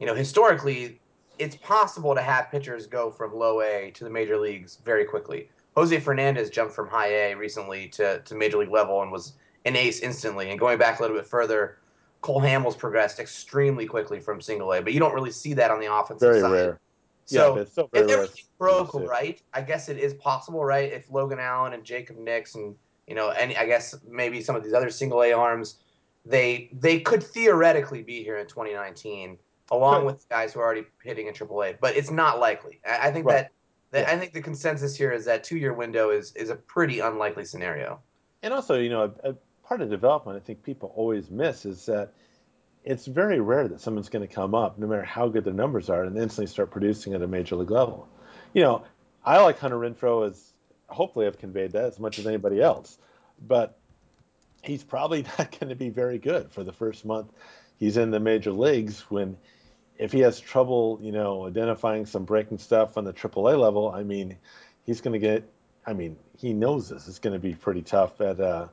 [0.00, 1.00] you know historically
[1.38, 5.48] it's possible to have pitchers go from Low A to the major leagues very quickly.
[5.76, 9.34] Jose Fernandez jumped from High A recently to to major league level and was
[9.64, 10.50] an ace instantly.
[10.50, 11.78] And going back a little bit further,
[12.20, 15.78] Cole Hamels progressed extremely quickly from Single A, but you don't really see that on
[15.78, 16.52] the offensive very side.
[16.52, 16.80] Rare.
[17.28, 20.90] So, yeah, so if everything broke right, I guess it is possible, right?
[20.90, 22.74] If Logan Allen and Jacob Nix and
[23.06, 25.76] you know, and I guess maybe some of these other single A arms,
[26.24, 29.36] they they could theoretically be here in 2019,
[29.70, 31.76] along with guys who are already hitting in AAA.
[31.82, 32.80] But it's not likely.
[32.86, 33.34] I, I think right.
[33.34, 33.52] that,
[33.90, 34.14] that yeah.
[34.14, 37.44] I think the consensus here is that two year window is is a pretty unlikely
[37.44, 38.00] scenario.
[38.42, 41.84] And also, you know, a, a part of development I think people always miss is
[41.86, 42.14] that
[42.88, 45.90] it's very rare that someone's going to come up, no matter how good their numbers
[45.90, 48.08] are, and instantly start producing at a major league level.
[48.52, 48.84] You know,
[49.24, 50.52] I like Hunter Renfroe as
[50.88, 52.98] hopefully I've conveyed that as much as anybody else,
[53.46, 53.78] but
[54.62, 57.30] he's probably not going to be very good for the first month
[57.78, 59.36] he's in the major leagues when
[59.96, 64.04] if he has trouble, you know, identifying some breaking stuff on the AAA level, I
[64.04, 64.36] mean,
[64.84, 65.48] he's going to get.
[65.86, 67.08] I mean, he knows this.
[67.08, 68.68] It's going to be pretty tough at uh,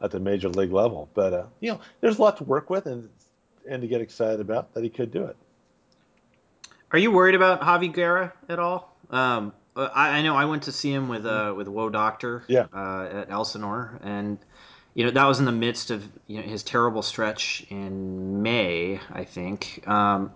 [0.00, 1.08] at the major league level.
[1.14, 3.08] But uh, you know, there's a lot to work with, and
[3.68, 5.36] and to get excited about that he could do it.
[6.92, 8.96] Are you worried about Javi Guerra at all?
[9.10, 12.66] Um, I, I, know I went to see him with uh, with Woe Doctor yeah.
[12.72, 14.38] uh, at Elsinore, and
[14.94, 19.00] you know that was in the midst of you know his terrible stretch in May,
[19.12, 19.86] I think.
[19.86, 20.32] Um,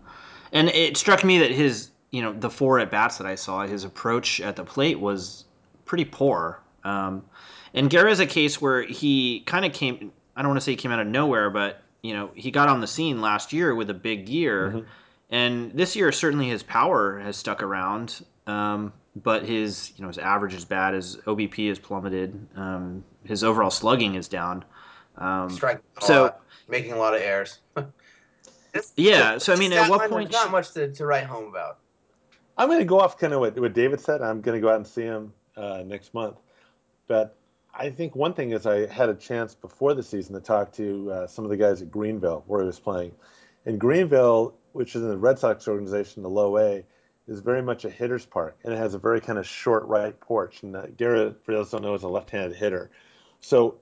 [0.53, 3.67] and it struck me that his you know the four at bats that I saw,
[3.67, 5.45] his approach at the plate was
[5.85, 6.61] pretty poor.
[6.85, 7.25] Um,
[7.75, 10.13] And Guerra is a case where he kind of came.
[10.37, 12.69] I don't want to say he came out of nowhere, but you know he got
[12.69, 14.87] on the scene last year with a big year, mm-hmm.
[15.31, 18.25] and this year certainly his power has stuck around.
[18.47, 20.95] Um, but his you know his average is bad.
[20.95, 22.47] His OBP has plummeted.
[22.57, 24.65] Um, his overall slugging is down.
[25.19, 27.59] Um, Striking so lot, making a lot of errors.
[28.97, 29.39] yeah.
[29.39, 30.31] So I mean, at what point?
[30.33, 31.79] Not much to, to write home about.
[32.57, 34.21] I'm going to go off kind of what, what David said.
[34.21, 36.37] I'm going to go out and see him uh, next month.
[37.07, 37.37] But
[37.81, 41.11] I think one thing is I had a chance before the season to talk to
[41.11, 43.13] uh, some of the guys at Greenville where he was playing.
[43.65, 46.85] And Greenville, which is in the Red Sox organization, the low A,
[47.27, 50.19] is very much a hitter's park, and it has a very kind of short right
[50.21, 50.63] porch.
[50.63, 52.91] And uh, Garrett, for those who don't know, is a left-handed hitter.
[53.41, 53.79] So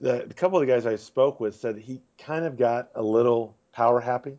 [0.00, 3.02] the, the couple of the guys I spoke with said he kind of got a
[3.02, 4.38] little power happy,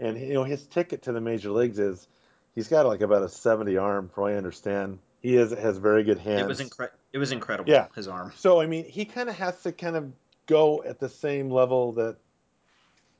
[0.00, 2.08] and you know his ticket to the major leagues is
[2.56, 4.98] he's got like about a 70 arm, from what I understand.
[5.20, 6.40] He is has very good hands.
[6.40, 6.98] It was incredible.
[7.12, 7.70] It was incredible.
[7.70, 8.32] Yeah, his arm.
[8.36, 10.12] So I mean, he kind of has to kind of
[10.46, 12.16] go at the same level that,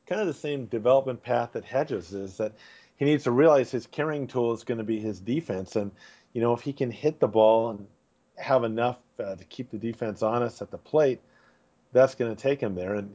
[0.07, 2.37] kind of the same development path that Hedges is.
[2.39, 2.53] That
[2.97, 5.91] he needs to realize his carrying tool is going to be his defense, and
[6.33, 7.87] you know if he can hit the ball and
[8.37, 11.21] have enough uh, to keep the defense honest at the plate,
[11.93, 12.95] that's going to take him there.
[12.95, 13.15] And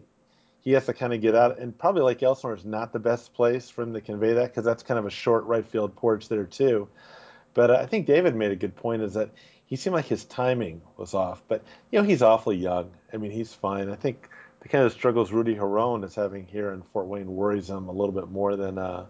[0.62, 1.60] he has to kind of get out.
[1.60, 4.66] And probably like Elsinore is not the best place for him to convey that because
[4.66, 6.88] that's kind of a short right field porch there too.
[7.54, 9.32] But I think David made a good point is that
[9.68, 11.44] he seemed like his timing was off.
[11.48, 12.90] But you know he's awfully young.
[13.14, 13.90] I mean he's fine.
[13.90, 14.30] I think
[14.62, 17.92] the kind of struggles Ruddy Giron is having here in Fort Wayne worries him a
[17.92, 19.06] little bit more than uh,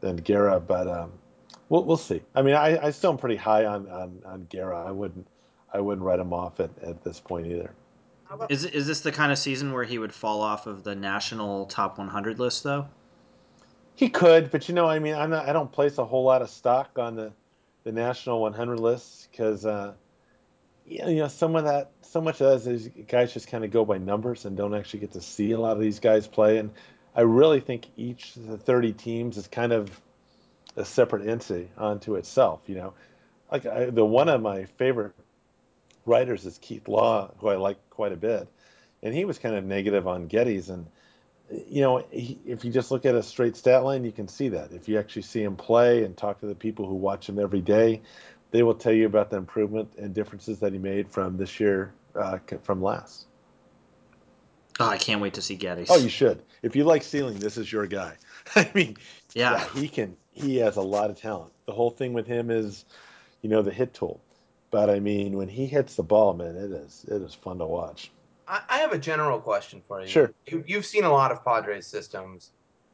[0.00, 0.60] than Guerra.
[0.60, 1.12] But um,
[1.68, 2.22] we'll we'll see.
[2.34, 4.86] I mean I, I still am pretty high on on, on Guerra.
[4.86, 5.26] I wouldn't
[5.72, 7.72] I wouldn't write him off at, at this point either.
[8.48, 11.66] Is is this the kind of season where he would fall off of the national
[11.66, 12.86] top 100 list, though?
[13.96, 15.48] He could, but you know, I mean, I'm not.
[15.48, 17.32] I don't place a whole lot of stock on the
[17.84, 19.94] the national 100 list because uh,
[20.90, 23.84] you know, some of that, so much of that is guys just kind of go
[23.84, 26.58] by numbers and don't actually get to see a lot of these guys play.
[26.58, 26.72] And
[27.14, 30.00] I really think each of the 30 teams is kind of
[30.76, 32.60] a separate entity unto itself.
[32.66, 32.94] You know,
[33.52, 35.12] like I, the one of my favorite
[36.06, 38.48] writers is Keith Law, who I like quite a bit,
[39.02, 40.70] and he was kind of negative on Gettys.
[40.70, 40.86] And
[41.68, 44.48] you know, he, if you just look at a straight stat line, you can see
[44.48, 44.72] that.
[44.72, 47.60] If you actually see him play and talk to the people who watch him every
[47.60, 48.02] day,
[48.50, 51.92] they will tell you about the improvement and differences that he made from this year
[52.14, 53.26] uh, from last.
[54.78, 55.88] Oh, I can't wait to see Gettys.
[55.90, 56.42] Oh, you should.
[56.62, 58.14] If you like stealing, this is your guy.
[58.56, 58.96] I mean,
[59.34, 59.52] yeah.
[59.52, 60.16] yeah, he can.
[60.32, 61.52] He has a lot of talent.
[61.66, 62.86] The whole thing with him is,
[63.42, 64.20] you know, the hit tool.
[64.70, 67.66] But I mean, when he hits the ball, man, it is it is fun to
[67.66, 68.10] watch.
[68.50, 70.08] I, I have a general question for you.
[70.08, 70.34] Sure.
[70.46, 72.50] You, have seen a lot of Padres systems.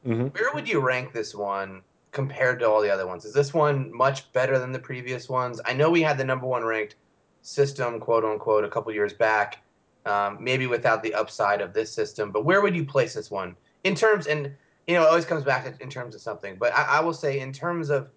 [0.07, 0.27] Mm-hmm.
[0.27, 1.83] Where would you rank this one
[2.13, 3.25] compared to all the other ones?
[3.25, 5.61] Is this one much better than the previous ones?
[5.65, 6.97] I know we had the number one ranked
[7.43, 9.63] system, quote unquote, a couple years back.
[10.05, 13.57] Um, maybe without the upside of this system, but where would you place this one
[13.83, 14.29] in terms?
[14.29, 14.55] And
[14.87, 16.55] you know, it always comes back in terms of something.
[16.61, 18.11] But I, I will say, in terms of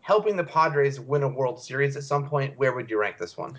[0.00, 3.36] helping the Padres win a World Series at some point, where would you rank this
[3.36, 3.56] one?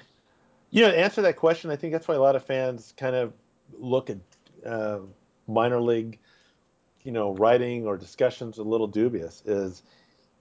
[0.71, 3.15] You know, to answer that question, I think that's why a lot of fans kind
[3.15, 3.33] of
[3.77, 4.17] look at
[4.65, 4.99] uh,
[5.47, 6.19] minor league,
[7.03, 9.41] you know, writing or discussions a little dubious.
[9.45, 9.83] Is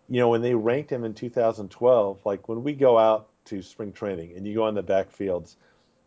[0.08, 3.92] you know when they ranked him in 2012, like when we go out to spring
[3.92, 5.56] training and you go on the backfields,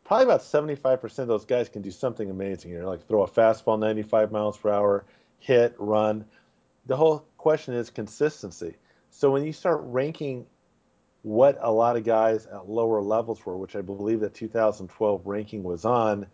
[0.04, 2.72] probably about 75% of those guys can do something amazing.
[2.72, 5.06] You know, like throw a fastball 95 miles per hour,
[5.40, 6.26] hit, run.
[6.86, 8.76] The whole question is consistency.
[9.10, 10.46] So when you start ranking
[11.24, 15.64] what a lot of guys at lower levels were, which I believe that 2012 ranking
[15.64, 16.28] was on,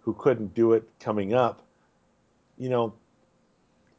[0.00, 1.62] who couldn't do it coming up,
[2.58, 2.94] you know,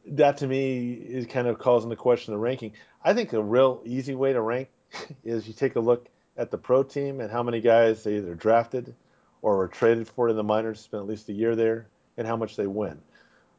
[0.06, 2.72] that to me is kind of calls into question the ranking.
[3.02, 4.68] I think a real easy way to rank
[5.24, 8.34] is you take a look at the pro team and how many guys they either
[8.34, 8.94] drafted
[9.42, 12.36] or were traded for in the minors, spent at least a year there, and how
[12.36, 13.00] much they win.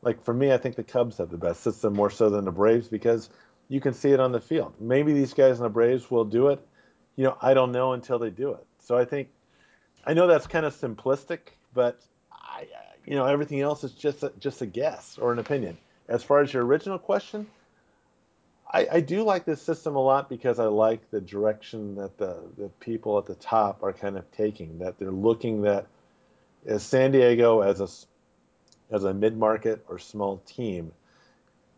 [0.01, 2.51] Like for me, I think the Cubs have the best system more so than the
[2.51, 3.29] Braves because–
[3.69, 4.73] you can see it on the field.
[4.79, 6.65] Maybe these guys in the Braves will do it.
[7.17, 8.65] You know, I don't know until they do it.
[8.79, 9.27] So I think
[10.05, 11.39] I know that's kind of simplistic,
[11.73, 11.99] but
[12.31, 12.67] I,
[13.05, 15.77] you know, everything else is just a, just a guess or an opinion.
[16.07, 17.47] As far as your original question,
[18.71, 22.41] I, I do like this system a lot because I like the direction that the,
[22.57, 24.79] the people at the top are kind of taking.
[24.79, 25.87] That they're looking that
[26.65, 27.87] as San Diego as a
[28.93, 30.91] as a mid market or small team,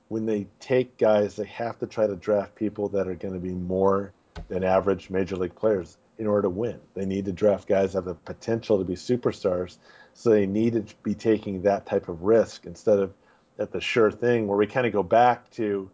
[0.10, 3.40] when they take guys, they have to try to draft people that are going to
[3.40, 4.14] be more
[4.48, 6.80] than average major league players in order to win.
[6.94, 9.78] They need to draft guys that have the potential to be superstars.
[10.14, 13.14] So they need to be taking that type of risk instead of
[13.58, 15.90] at the sure thing where we kind of go back to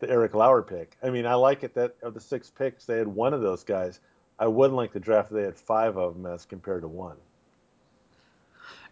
[0.00, 0.96] the Eric Lauer pick.
[1.02, 3.64] I mean, I like it that of the six picks, they had one of those
[3.64, 4.00] guys.
[4.38, 7.16] I wouldn't like the draft if they had five of them as compared to one.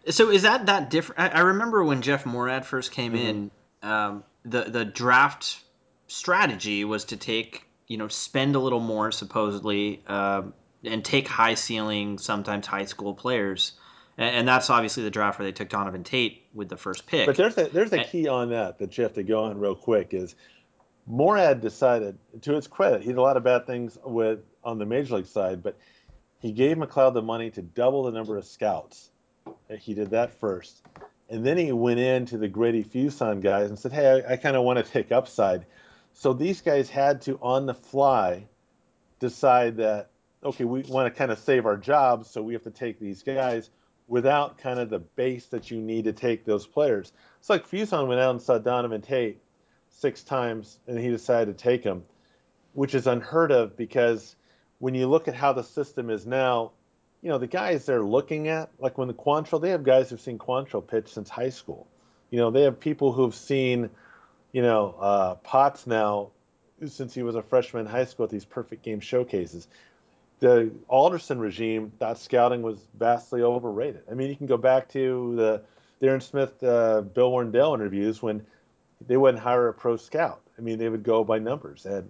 [0.09, 1.19] So is that that different?
[1.19, 3.27] I, I remember when Jeff Moorad first came mm-hmm.
[3.27, 5.59] in, um, the the draft
[6.07, 10.43] strategy was to take you know spend a little more supposedly uh,
[10.85, 13.73] and take high ceiling, sometimes high school players.
[14.17, 17.25] And, and, that's obviously the draft where they took Donovan Tate with the first pick.
[17.25, 19.75] But there's a there's a key on that that you have to go on real
[19.75, 20.35] quick is
[21.09, 24.85] Moorad decided, to his credit, he did a lot of bad things with on the
[24.85, 25.77] major league side, but
[26.39, 29.09] he gave McLeod the money to double the number of scouts.
[29.79, 30.83] He did that first.
[31.29, 34.35] And then he went in to the Grady Fuson guys and said, Hey, I, I
[34.37, 35.65] kind of want to take upside.
[36.19, 38.43] So these guys had to, on the fly,
[39.21, 40.09] decide that,
[40.43, 43.23] okay, we want to kind of save our jobs, so we have to take these
[43.23, 43.69] guys
[44.09, 47.13] without kind of the base that you need to take those players.
[47.39, 49.41] It's like Fuson went out and saw Donovan Tate
[49.87, 52.03] six times and he decided to take him,
[52.73, 54.35] which is unheard of because
[54.79, 56.73] when you look at how the system is now,
[57.21, 60.19] you know, the guys they're looking at, like when the Quantrill, they have guys who've
[60.19, 61.87] seen Quantrill pitch since high school.
[62.29, 63.89] You know, they have people who've seen,
[64.51, 66.29] you know, uh, Potts now
[66.87, 69.67] since he was a freshman in high school at these perfect game showcases.
[70.39, 74.03] The Alderson regime thought scouting was vastly overrated.
[74.09, 75.61] I mean, you can go back to the
[76.01, 78.45] Darren Smith, uh, Bill Wendell interviews when
[79.05, 80.41] they wouldn't hire a pro scout.
[80.57, 82.09] I mean, they would go by numbers, and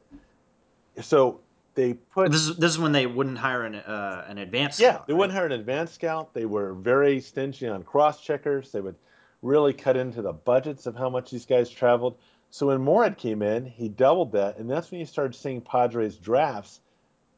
[1.01, 1.39] so
[1.75, 4.93] they put this is this is when they wouldn't hire an uh, an advanced yeah
[4.93, 5.19] scout, they right?
[5.19, 6.33] wouldn't hire an advanced scout.
[6.33, 8.71] They were very stingy on cross checkers.
[8.71, 8.95] They would
[9.41, 12.17] really cut into the budgets of how much these guys traveled.
[12.49, 16.17] So when Moorad came in, he doubled that, and that's when you started seeing Padres
[16.17, 16.81] drafts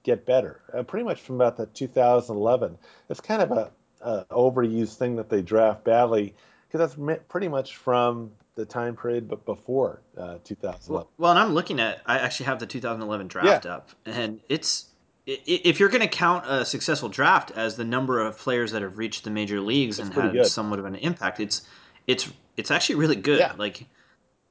[0.04, 0.62] get better.
[0.74, 2.78] Uh, pretty much from about the 2011.
[3.10, 3.72] It's kind of a,
[4.02, 6.34] a overused thing that they draft badly
[6.68, 10.90] because that's pretty much from the time period, but before uh, 2011.
[10.94, 12.02] Well, well, and I'm looking at.
[12.06, 13.76] I actually have the 2011 draft yeah.
[13.76, 14.88] up, and it's
[15.26, 18.98] if you're going to count a successful draft as the number of players that have
[18.98, 20.48] reached the major leagues and had good.
[20.48, 21.62] somewhat of an impact, it's
[22.08, 23.40] it's it's actually really good.
[23.40, 23.54] Yeah.
[23.58, 23.86] Like,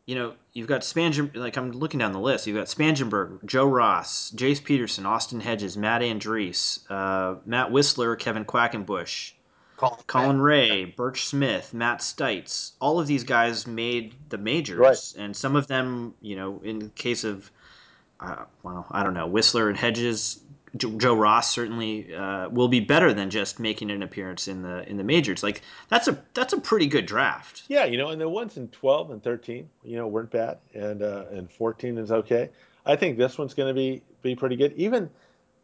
[0.06, 1.34] you know, you've got Spangen.
[1.36, 2.46] Like I'm looking down the list.
[2.46, 8.44] You've got Spangenberg, Joe Ross, Jace Peterson, Austin Hedges, Matt Andriese, uh, Matt Wisler, Kevin
[8.44, 9.32] Quackenbush,
[9.76, 15.14] Colin, Colin Rea, Burch Smith, Matt Stites, all of these guys made the majors, right.
[15.16, 17.50] and some of them, you know, in the case of,
[18.20, 20.40] uh, well, I don't know, Whistler and Hedges,
[20.76, 24.96] Joe Ross certainly uh, will be better than just making an appearance in the in
[24.96, 25.42] the majors.
[25.42, 27.64] Like that's a that's a pretty good draft.
[27.68, 31.02] Yeah, you know, and the ones in twelve and thirteen, you know, weren't bad, and
[31.02, 32.50] uh, and fourteen is okay.
[32.86, 34.72] I think this one's going to be be pretty good.
[34.76, 35.10] Even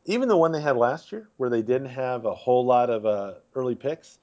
[0.07, 3.07] even the one they had last year, where they didn't have a whole lot of
[3.07, 4.19] uh, early picks,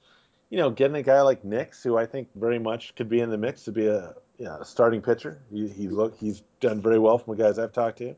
[0.50, 3.30] you know, getting a guy like Nix, who I think very much could be in
[3.30, 5.40] the mix to be a, you know, starting pitcher.
[5.50, 8.14] He, he look he's done very well from the guys I've talked to.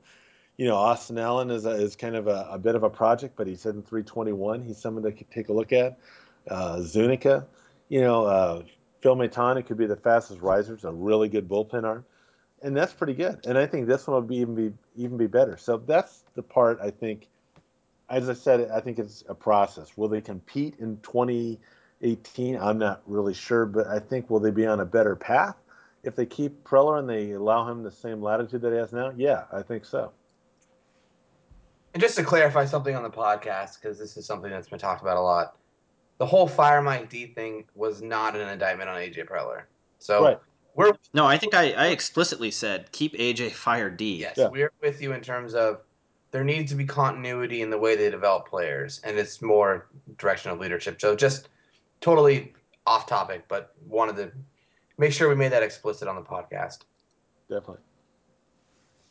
[0.56, 3.36] You know, Austin Allen is a, is kind of a, a, bit of a project,
[3.36, 4.62] but he's hitting 321.
[4.62, 5.98] He's someone to take a look at.
[6.48, 7.46] Uh, Zuniga,
[7.88, 8.62] you know, uh,
[9.02, 10.74] Phil Maton, it could be the fastest riser.
[10.74, 12.04] It's a really good bullpen arm,
[12.62, 13.44] and that's pretty good.
[13.46, 15.56] And I think this one will be even be even be better.
[15.56, 17.28] So that's the part I think
[18.08, 19.96] as I said, I think it's a process.
[19.96, 22.56] Will they compete in 2018?
[22.56, 25.56] I'm not really sure, but I think will they be on a better path
[26.02, 29.12] if they keep Preller and they allow him the same latitude that he has now?
[29.16, 30.12] Yeah, I think so.
[31.96, 35.00] And just to clarify something on the podcast, because this is something that's been talked
[35.00, 35.56] about a lot,
[36.18, 39.62] the whole fire Mike D thing was not an indictment on AJ Preller.
[39.98, 40.38] So right.
[40.74, 44.16] we're no, I think I, I explicitly said keep AJ fire D.
[44.16, 44.48] Yes, yeah.
[44.48, 45.84] we're with you in terms of
[46.32, 49.86] there needs to be continuity in the way they develop players, and it's more
[50.18, 51.00] direction of leadership.
[51.00, 51.48] So just
[52.02, 52.52] totally
[52.86, 54.32] off topic, but wanted to
[54.98, 56.80] make sure we made that explicit on the podcast.
[57.48, 57.78] Definitely.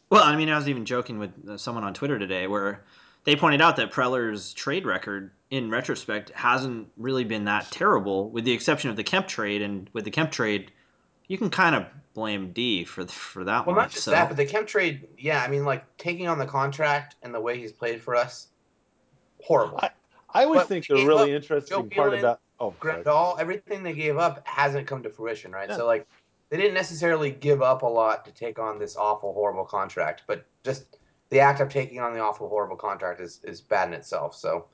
[0.09, 2.83] Well, I mean, I was even joking with uh, someone on Twitter today where
[3.23, 8.45] they pointed out that Preller's trade record, in retrospect, hasn't really been that terrible, with
[8.45, 9.61] the exception of the Kemp trade.
[9.61, 10.71] And with the Kemp trade,
[11.27, 13.83] you can kind of blame D for for that well, one.
[13.83, 14.11] not just so.
[14.11, 15.07] that, but the Kemp trade.
[15.17, 18.47] Yeah, I mean, like taking on the contract and the way he's played for us,
[19.41, 19.79] horrible.
[19.81, 19.89] I,
[20.33, 22.73] I always but think the really up, interesting part about oh,
[23.07, 25.69] all everything they gave up hasn't come to fruition, right?
[25.69, 25.77] Yeah.
[25.77, 26.07] So like,
[26.49, 30.45] they didn't necessarily give up a lot to take on this awful, horrible contract, but
[30.63, 30.97] just
[31.29, 34.35] the act of taking on the awful, horrible contract is is bad in itself.
[34.35, 34.65] So.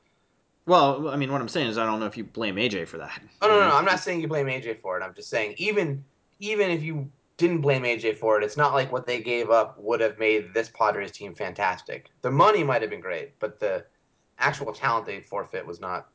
[0.68, 3.00] Well, I mean, what I'm saying is, I don't know if you blame AJ for
[3.00, 3.20] that.
[3.42, 5.04] Oh no, no, no, I'm not saying you blame AJ for it.
[5.04, 6.04] I'm just saying, even
[6.40, 9.76] even if you didn't blame AJ for it, it's not like what they gave up
[9.80, 12.10] would have made this Padres team fantastic.
[12.22, 13.86] The money might have been great, but the
[14.38, 16.10] actual talent they forfeit was not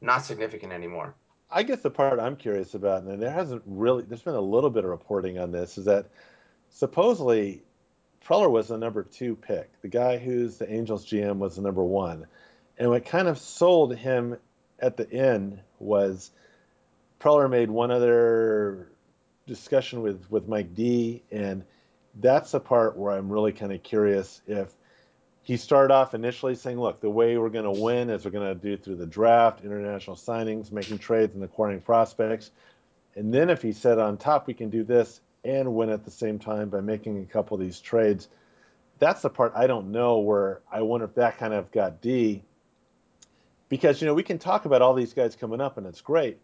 [0.00, 1.14] not significant anymore.
[1.50, 4.70] I guess the part I'm curious about, and there hasn't really, there's been a little
[4.70, 6.06] bit of reporting on this, is that
[6.70, 7.62] supposedly
[8.24, 9.70] Preller was the number two pick.
[9.80, 12.26] The guy who's the Angels GM was the number one.
[12.76, 14.36] And what kind of sold him
[14.78, 16.30] at the end was
[17.20, 18.92] Preller made one other
[19.46, 21.64] discussion with with Mike D, and
[22.20, 24.68] that's the part where I'm really kind of curious if
[25.48, 28.54] he started off initially saying, "Look, the way we're going to win is we're going
[28.54, 32.50] to do through the draft, international signings, making trades, and acquiring prospects."
[33.16, 36.10] And then if he said on top, we can do this and win at the
[36.10, 38.28] same time by making a couple of these trades.
[38.98, 42.42] That's the part I don't know where I wonder if that kind of got D.
[43.70, 46.40] Because, you know, we can talk about all these guys coming up and it's great,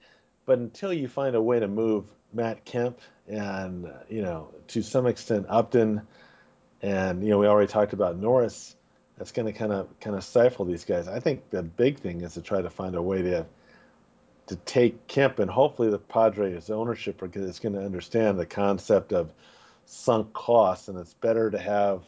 [0.47, 5.07] but until you find a way to move Matt Kemp and, you know, to some
[5.07, 6.03] extent Upton,
[6.81, 8.75] and, you know, we already talked about Norris,
[9.17, 11.09] that's going to kind of kind of stifle these guys.
[11.09, 13.47] I think the big thing is to try to find a way to
[14.47, 19.33] to take Kemp, and hopefully the Padres ownership is going to understand the concept of
[19.87, 22.03] sunk costs, and it's better to have,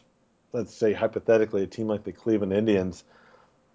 [0.53, 3.03] let's say hypothetically, a team like the Cleveland Indians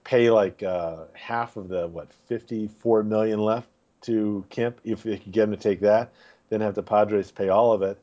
[0.05, 3.69] pay like uh, half of the what 54 million left
[4.03, 6.13] to Kemp if you could get him to take that,
[6.49, 7.99] then have the Padres pay all of it,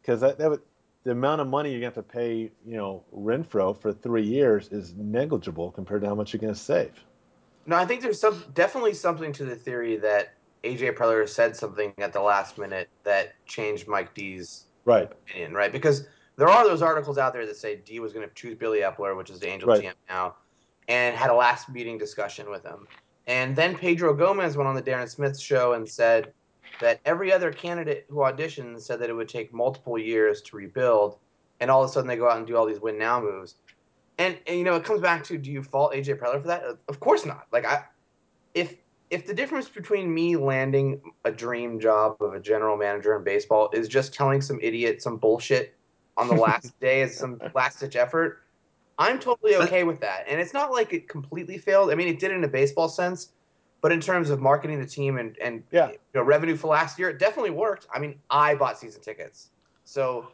[0.00, 0.62] because that, that would
[1.04, 4.94] the amount of money you're have to pay, you know, Renfroe for three years is
[4.96, 6.92] negligible compared to how much you're going to save.
[7.66, 10.34] No, I think there's some definitely something to the theory that
[10.64, 15.72] AJ Preller said something at the last minute that changed Mike D's right opinion, right?
[15.72, 18.80] Because there are those articles out there that say D was going to choose Billy
[18.80, 19.84] Eppler, which is the Angels right.
[19.84, 20.36] GM now,
[20.88, 22.86] and had a last meeting discussion with him.
[23.26, 26.32] And then Pedro Gomez went on the Darren Smith show and said
[26.80, 31.18] that every other candidate who auditioned said that it would take multiple years to rebuild,
[31.60, 33.56] and all of a sudden they go out and do all these win now moves.
[34.18, 36.62] And, and you know, it comes back to do you fault AJ Preller for that?
[36.88, 37.46] Of course not.
[37.52, 37.84] Like I,
[38.54, 38.76] if
[39.10, 43.70] if the difference between me landing a dream job of a general manager in baseball
[43.72, 45.74] is just telling some idiot some bullshit
[46.16, 48.42] on the last day as some last ditch effort,
[48.98, 50.24] I'm totally okay with that.
[50.28, 51.90] And it's not like it completely failed.
[51.90, 53.32] I mean, it did in a baseball sense,
[53.84, 55.90] but in terms of marketing the team and and yeah.
[55.90, 57.86] you know, revenue for last year, it definitely worked.
[57.94, 59.50] I mean, I bought season tickets,
[59.84, 60.28] so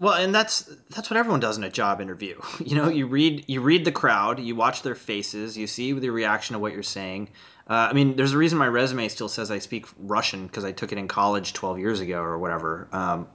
[0.00, 2.40] well, and that's that's what everyone does in a job interview.
[2.58, 6.10] You know, you read you read the crowd, you watch their faces, you see the
[6.10, 7.28] reaction to what you're saying.
[7.70, 10.72] Uh, I mean, there's a reason my resume still says I speak Russian because I
[10.72, 12.88] took it in college 12 years ago or whatever.
[12.90, 13.28] Um,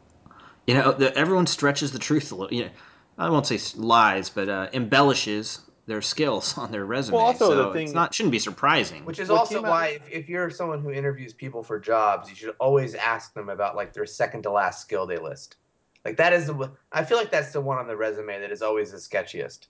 [0.67, 2.53] you know, the, everyone stretches the truth a little.
[2.53, 2.71] You know,
[3.17, 5.61] I won't say lies, but uh, embellishes
[5.91, 7.17] their skills on their resume.
[7.17, 9.05] Well, also so the thing, it's not shouldn't be surprising.
[9.05, 12.55] Which is also why if, if you're someone who interviews people for jobs, you should
[12.59, 15.57] always ask them about like their second to last skill they list.
[16.05, 18.61] Like that is the I feel like that's the one on the resume that is
[18.61, 19.67] always the sketchiest.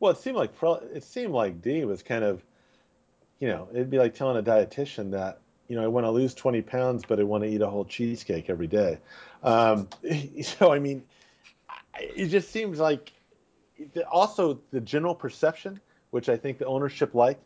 [0.00, 0.52] Well, it seemed like
[0.92, 2.42] it seemed like D was kind of,
[3.38, 6.34] you know, it'd be like telling a dietitian that you know I want to lose
[6.34, 8.98] twenty pounds, but I want to eat a whole cheesecake every day.
[9.42, 9.88] Um,
[10.42, 11.04] so I mean,
[11.98, 13.12] it just seems like
[14.10, 17.42] also the general perception, which I think the ownership liked,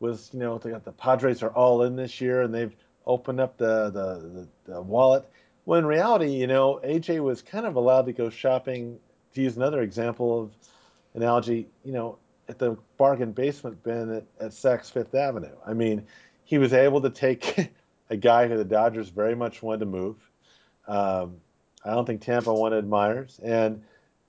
[0.00, 2.74] was you know the, the Padres are all in this year and they've
[3.06, 5.24] opened up the the, the, the wallet
[5.64, 8.98] well, in reality, you know, AJ was kind of allowed to go shopping.
[9.34, 10.50] To use another example of
[11.14, 12.18] analogy, you know,
[12.48, 15.54] at the bargain basement bin at, at Saks Fifth Avenue.
[15.66, 16.06] I mean,
[16.44, 17.72] he was able to take
[18.10, 20.16] a guy who the Dodgers very much wanted to move.
[20.86, 21.36] Um,
[21.84, 23.82] I don't think Tampa wanted Myers, and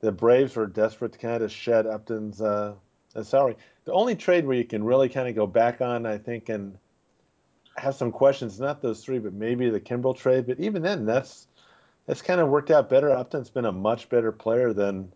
[0.04, 2.74] the Braves were desperate to kind of shed Upton's uh,
[3.24, 3.56] salary.
[3.86, 6.78] The only trade where you can really kind of go back on, I think, and
[7.78, 8.60] have some questions.
[8.60, 10.45] Not those three, but maybe the Kimbrel trade.
[10.45, 11.47] But even then, that's
[12.06, 13.12] that's kind of worked out better.
[13.12, 15.10] Upton's been a much better player than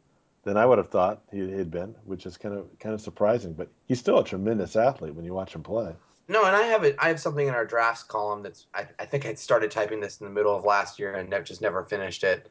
[0.44, 3.52] than I would have thought he had been, which is kind of kind of surprising.
[3.52, 5.94] But he's still a tremendous athlete when you watch him play.
[6.30, 6.96] No, and I have it.
[6.98, 8.68] I have something in our drafts column that's.
[8.74, 11.62] I, I think I started typing this in the middle of last year and just
[11.62, 12.50] never finished it.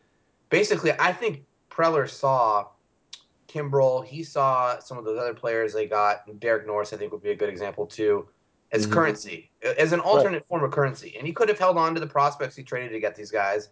[0.50, 2.68] Basically, I think Preller saw
[3.48, 4.04] Kimbrel.
[4.04, 6.38] He saw some of those other players they got.
[6.40, 8.28] Derek Norris, I think, would be a good example too
[8.72, 8.94] as mm-hmm.
[8.94, 10.48] currency, as an alternate right.
[10.48, 11.14] form of currency.
[11.16, 13.68] And he could have held on to the prospects he traded to get these guys,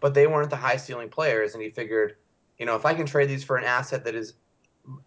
[0.00, 1.54] but they weren't the high ceiling players.
[1.54, 2.16] And he figured,
[2.58, 4.34] you know, if I can trade these for an asset that is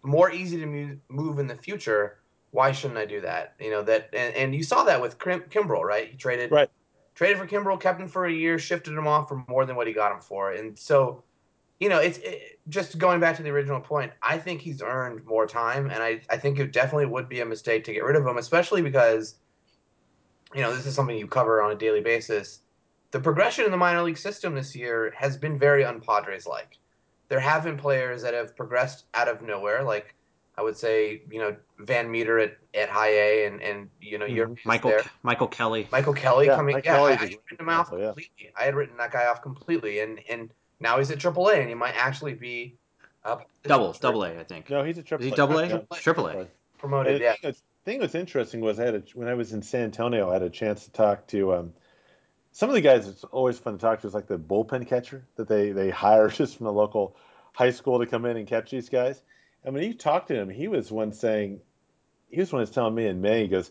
[0.02, 2.18] more easy to move in the future,
[2.50, 3.54] why shouldn't I do that?
[3.60, 6.08] You know that, and, and you saw that with Kim, Kimbrel, right?
[6.08, 6.68] He traded, right.
[7.14, 9.86] traded for Kimbrel, kept him for a year, shifted him off for more than what
[9.86, 11.22] he got him for, and so
[11.80, 14.12] you know, it's it, just going back to the original point.
[14.22, 17.46] I think he's earned more time, and I, I think it definitely would be a
[17.46, 19.36] mistake to get rid of him, especially because,
[20.54, 22.60] you know, this is something you cover on a daily basis.
[23.10, 26.78] The progression in the minor league system this year has been very unpadres like.
[27.28, 30.14] There have been players that have progressed out of nowhere, like
[30.58, 34.26] I would say, you know, Van Meter at, at high A, and and you know,
[34.26, 34.68] you're mm-hmm.
[34.68, 35.04] Michael there.
[35.22, 35.88] Michael Kelly.
[35.90, 36.74] Michael Kelly yeah, coming.
[36.74, 38.26] Mike yeah, I, I, had written him off completely.
[38.38, 38.50] Yeah.
[38.58, 40.50] I had written that guy off completely, and and
[40.80, 42.76] now he's at AAA, and he might actually be
[43.24, 44.70] up double double A, I think.
[44.70, 45.26] No, he's a triple.
[45.26, 45.86] Is he double A?
[45.96, 46.46] Triple A.
[46.78, 47.20] Promoted.
[47.20, 47.34] Yeah.
[47.42, 47.54] The
[47.84, 50.42] thing that's interesting was I had a, when I was in San Antonio, I had
[50.42, 51.72] a chance to talk to um,
[52.52, 55.24] some of the guys it's always fun to talk to is like the bullpen catcher
[55.36, 57.16] that they they hire just from the local
[57.52, 59.22] high school to come in and catch these guys.
[59.64, 61.60] And when you talk to him, he was one saying,
[62.30, 63.70] he was one who's telling me in May, he goes,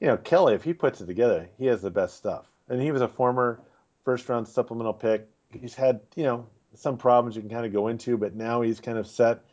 [0.00, 2.46] you know, Kelly, if he puts it together, he has the best stuff.
[2.68, 3.60] And he was a former
[4.04, 5.28] first round supplemental pick.
[5.60, 8.80] He's had, you know, some problems you can kind of go into, but now he's
[8.80, 9.44] kind of set.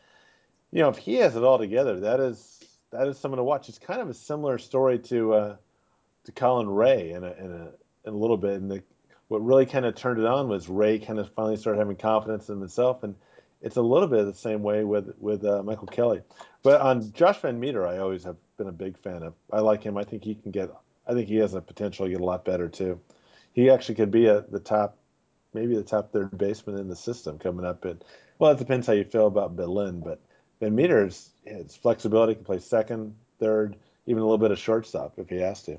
[0.70, 3.68] You know, if he has it all together, that is that is someone to watch.
[3.68, 5.56] It's kind of a similar story to uh,
[6.24, 8.60] to Colin Ray in a, in a in a little bit.
[8.60, 8.82] And the,
[9.28, 12.48] what really kind of turned it on was Ray kind of finally started having confidence
[12.48, 13.14] in himself, and
[13.60, 16.22] it's a little bit the same way with with uh, Michael Kelly.
[16.62, 19.34] But on Josh Van Meter, I always have been a big fan of.
[19.52, 19.96] I like him.
[19.96, 20.70] I think he can get.
[21.06, 23.00] I think he has a potential to get a lot better too.
[23.52, 24.96] He actually could be at the top,
[25.54, 27.84] maybe the top third baseman in the system coming up.
[27.84, 28.02] And
[28.38, 30.20] well, it depends how you feel about Berlin, but
[30.60, 33.76] Van Meter's his flexibility can play second, third,
[34.06, 35.78] even a little bit of shortstop if he has to.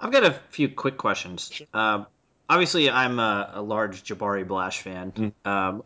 [0.00, 1.50] I've got a few quick questions.
[1.52, 1.66] Sure.
[1.74, 2.06] Um,
[2.48, 5.12] obviously, I'm a, a, large Jabari Blash fan.
[5.12, 5.32] Mm.
[5.50, 5.82] Um,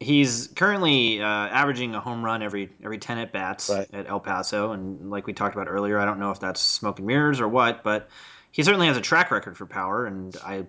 [0.00, 3.88] he's currently uh, averaging a home run every every ten at bats right.
[3.92, 6.98] at El Paso, and like we talked about earlier, I don't know if that's smoke
[6.98, 8.08] and mirrors or what, but
[8.50, 10.66] he certainly has a track record for power, and I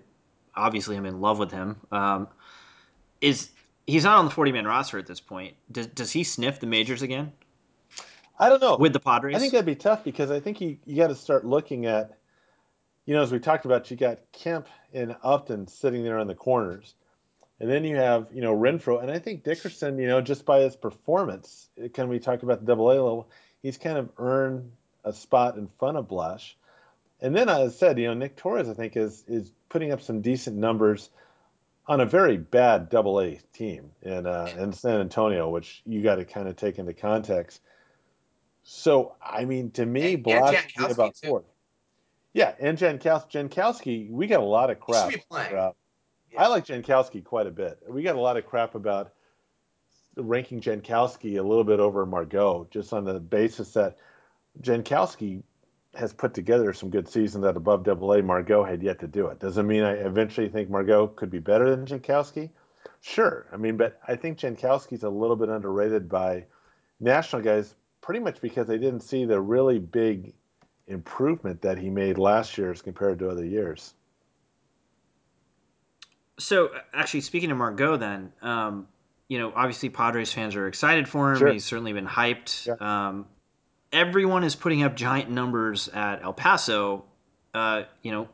[0.54, 1.76] obviously I'm in love with him.
[1.92, 2.28] Um,
[3.20, 3.50] is
[3.86, 5.54] he's not on the forty man roster at this point?
[5.70, 7.32] Does does he sniff the majors again?
[8.38, 9.36] I don't know with the Padres.
[9.36, 12.18] I think that'd be tough because I think you you got to start looking at
[13.10, 16.34] you know, as we talked about, you got Kemp and Upton sitting there on the
[16.36, 16.94] corners.
[17.58, 19.02] And then you have, you know, Renfroe.
[19.02, 22.66] And I think Dickerson, you know, just by his performance, can we talk about the
[22.66, 23.28] double A level,
[23.62, 24.70] he's kind of earned
[25.04, 26.56] a spot in front of Blash.
[27.22, 30.00] And then as I said, you know, Nick Torres, I think, is is putting up
[30.00, 31.10] some decent numbers
[31.86, 36.16] on a very bad double A team in uh, in San Antonio, which you got
[36.16, 37.60] to kind of take into context.
[38.62, 41.44] So I mean, to me, and, Blash and about fourth.
[42.32, 43.30] Yeah, and Jankowski.
[43.32, 45.12] Jankowski, we got a lot of crap.
[45.32, 45.72] Yeah.
[46.38, 47.80] I like Jankowski quite a bit.
[47.88, 49.12] We got a lot of crap about
[50.16, 53.98] ranking Jankowski a little bit over Margot, just on the basis that
[54.62, 55.42] Jankowski
[55.94, 58.22] has put together some good seasons at above double A.
[58.22, 59.40] Margot had yet to do it.
[59.40, 62.50] Doesn't mean I eventually think Margot could be better than Jankowski.
[63.00, 63.46] Sure.
[63.52, 66.46] I mean, but I think Jankowski's a little bit underrated by
[67.00, 70.34] national guys pretty much because they didn't see the really big
[70.86, 73.94] improvement that he made last year as compared to other years.
[76.38, 78.88] So, actually, speaking of Margot, then, um,
[79.28, 81.38] you know, obviously Padres fans are excited for him.
[81.38, 81.52] Sure.
[81.52, 82.66] He's certainly been hyped.
[82.66, 83.08] Yeah.
[83.08, 83.26] Um,
[83.92, 87.04] everyone is putting up giant numbers at El Paso,
[87.54, 88.28] uh, you know,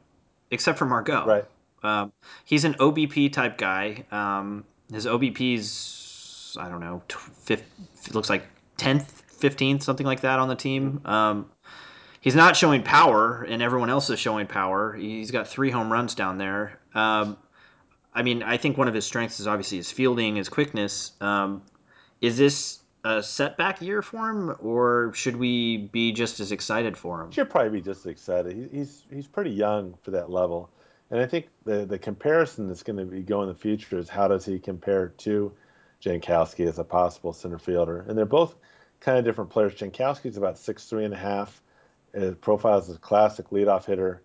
[0.51, 1.25] except for Margot.
[1.27, 1.45] Right.
[1.83, 2.13] Um,
[2.45, 4.05] he's an OBP type guy.
[4.11, 8.45] Um, his OBP's, I don't know, fifth, looks like
[8.79, 11.01] 10th, 15th, something like that on the team.
[11.05, 11.51] Um,
[12.21, 14.95] he's not showing power, and everyone else is showing power.
[14.95, 16.79] He's got three home runs down there.
[16.95, 17.37] Um,
[18.15, 21.13] I mean, I think one of his strengths is obviously his fielding, his quickness.
[21.21, 21.63] Um,
[22.21, 27.23] is this a setback year for him, or should we be just as excited for
[27.23, 27.31] him?
[27.31, 28.69] Should probably be just as excited.
[28.73, 30.71] He's he's pretty young for that level,
[31.11, 34.09] and I think the the comparison that's going to be going in the future is
[34.09, 35.53] how does he compare to
[36.03, 38.57] Jankowski as a possible center fielder, and they're both
[39.01, 39.75] kind of different players.
[39.75, 41.63] Jankowski's about six three and a half.
[42.17, 44.23] Uh, His profile as a classic leadoff hitter.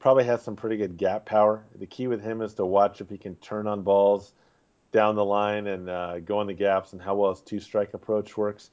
[0.00, 1.64] Probably has some pretty good gap power.
[1.76, 4.32] The key with him is to watch if he can turn on balls
[4.92, 7.94] down the line and uh, go in the gaps and how well his two strike
[7.94, 8.70] approach works.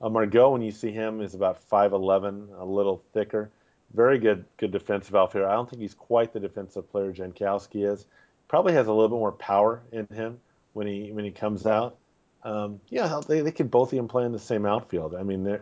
[0.00, 3.50] Uh, Margot, when you see him, is about 5'11, a little thicker.
[3.94, 5.48] Very good, good defensive outfielder.
[5.48, 8.06] I don't think he's quite the defensive player Jankowski is.
[8.48, 10.40] Probably has a little bit more power in him
[10.72, 11.96] when he when he comes out.
[12.42, 15.14] Um, yeah, they, they could both even play in the same outfield.
[15.14, 15.58] I mean,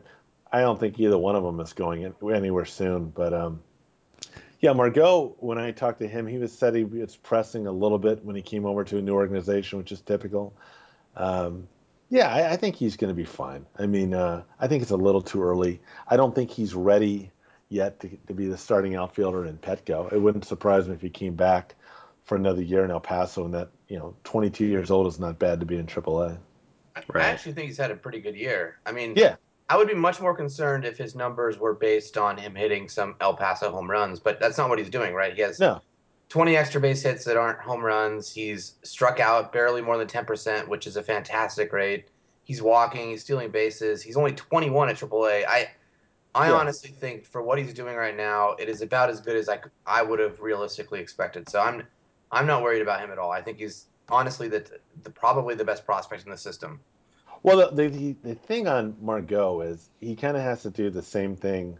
[0.50, 3.10] I don't think either one of them is going anywhere soon.
[3.10, 3.62] But um,
[4.62, 7.98] yeah, Margot, when I talked to him, he was said he was pressing a little
[7.98, 10.54] bit when he came over to a new organization, which is typical.
[11.16, 11.66] Um,
[12.10, 13.66] yeah, I, I, think he's going to be fine.
[13.78, 15.80] I mean, uh, I think it's a little too early.
[16.06, 17.32] I don't think he's ready
[17.70, 20.12] yet to, to be the starting outfielder in Petco.
[20.12, 21.74] It wouldn't surprise me if he came back
[22.24, 25.40] for another year in El Paso, and that you know, 22 years old is not
[25.40, 26.38] bad to be in AAA.
[27.08, 27.24] Right.
[27.24, 28.78] I actually think he's had a pretty good year.
[28.86, 29.36] I mean, yeah,
[29.68, 33.14] I would be much more concerned if his numbers were based on him hitting some
[33.20, 35.34] El Paso home runs, but that's not what he's doing, right?
[35.34, 35.80] He has no.
[36.28, 38.32] 20 extra base hits that aren't home runs.
[38.32, 42.08] He's struck out barely more than 10%, which is a fantastic rate.
[42.44, 44.02] He's walking, he's stealing bases.
[44.02, 45.44] He's only 21 at AAA.
[45.46, 45.68] I
[46.34, 46.54] I yeah.
[46.54, 49.60] honestly think for what he's doing right now, it is about as good as I,
[49.86, 51.48] I would have realistically expected.
[51.48, 51.82] So I'm
[52.30, 53.30] I'm not worried about him at all.
[53.30, 54.64] I think he's honestly the,
[55.02, 56.80] the probably the best prospect in the system.
[57.42, 61.02] Well, the, the, the thing on Margot is he kind of has to do the
[61.02, 61.78] same thing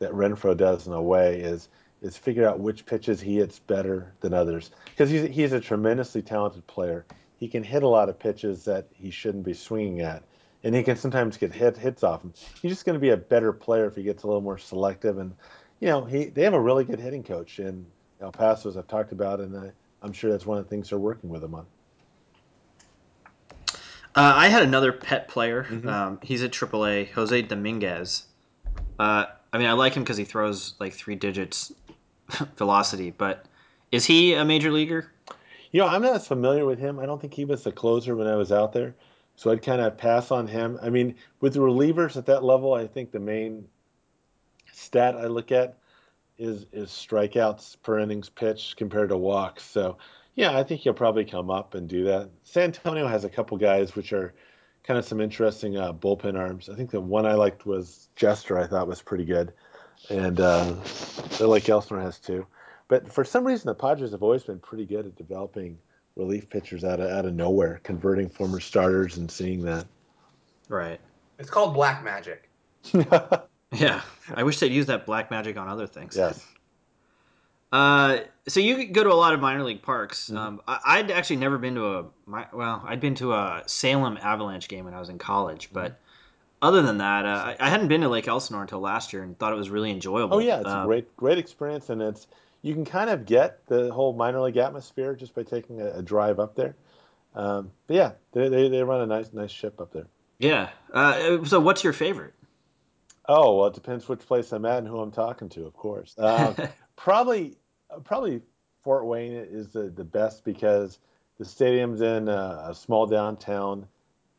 [0.00, 1.68] that Renfroe does in a way is
[2.00, 6.22] is figure out which pitches he hits better than others because he's he's a tremendously
[6.22, 7.04] talented player.
[7.38, 10.22] He can hit a lot of pitches that he shouldn't be swinging at,
[10.62, 12.32] and he can sometimes get hit hits off him.
[12.60, 15.18] He's just going to be a better player if he gets a little more selective.
[15.18, 15.34] And
[15.80, 17.86] you know, he they have a really good hitting coach in
[18.20, 19.72] El Paso, as I've talked about, and I,
[20.02, 21.66] I'm sure that's one of the things they're working with him on.
[24.18, 25.62] Uh, I had another pet player.
[25.70, 25.88] Mm-hmm.
[25.88, 28.24] Um, he's at AAA, Jose Dominguez.
[28.98, 31.72] Uh, I mean, I like him because he throws like three digits
[32.56, 33.46] velocity, but
[33.92, 35.12] is he a major leaguer?
[35.70, 36.98] You know, I'm not as familiar with him.
[36.98, 38.92] I don't think he was the closer when I was out there.
[39.36, 40.80] So I'd kind of pass on him.
[40.82, 43.68] I mean, with the relievers at that level, I think the main
[44.72, 45.78] stat I look at
[46.38, 49.62] is is strikeouts per innings pitched compared to walks.
[49.62, 49.96] So
[50.38, 52.30] yeah, I think he'll probably come up and do that.
[52.44, 54.32] San Antonio has a couple guys which are
[54.84, 56.68] kind of some interesting uh, bullpen arms.
[56.68, 58.56] I think the one I liked was Jester.
[58.56, 59.52] I thought was pretty good,
[60.10, 60.76] and uh,
[61.40, 62.46] like Elsinore has too.
[62.86, 65.76] But for some reason, the Padres have always been pretty good at developing
[66.14, 69.86] relief pitchers out of out of nowhere, converting former starters and seeing that.
[70.68, 71.00] Right.
[71.40, 72.48] It's called black magic.
[73.72, 74.02] yeah,
[74.34, 76.16] I wish they'd use that black magic on other things.
[76.16, 76.46] Yes.
[77.70, 80.26] Uh, so you go to a lot of minor league parks.
[80.26, 80.36] Mm-hmm.
[80.36, 84.18] Um, I, would actually never been to a my, well, I'd been to a Salem
[84.20, 86.02] Avalanche game when I was in college, but mm-hmm.
[86.62, 89.38] other than that, uh, I, I, hadn't been to Lake Elsinore until last year and
[89.38, 90.36] thought it was really enjoyable.
[90.36, 92.26] Oh yeah, it's uh, a great great experience, and it's
[92.62, 96.02] you can kind of get the whole minor league atmosphere just by taking a, a
[96.02, 96.74] drive up there.
[97.34, 100.06] Um, but yeah, they, they, they run a nice nice ship up there.
[100.38, 100.70] Yeah.
[100.92, 102.32] Uh, so what's your favorite?
[103.28, 106.14] Oh well, it depends which place I'm at and who I'm talking to, of course.
[106.16, 106.54] Uh,
[106.98, 107.56] probably
[108.04, 108.42] probably
[108.82, 110.98] Fort Wayne is the, the best because
[111.38, 113.86] the stadium's in a, a small downtown,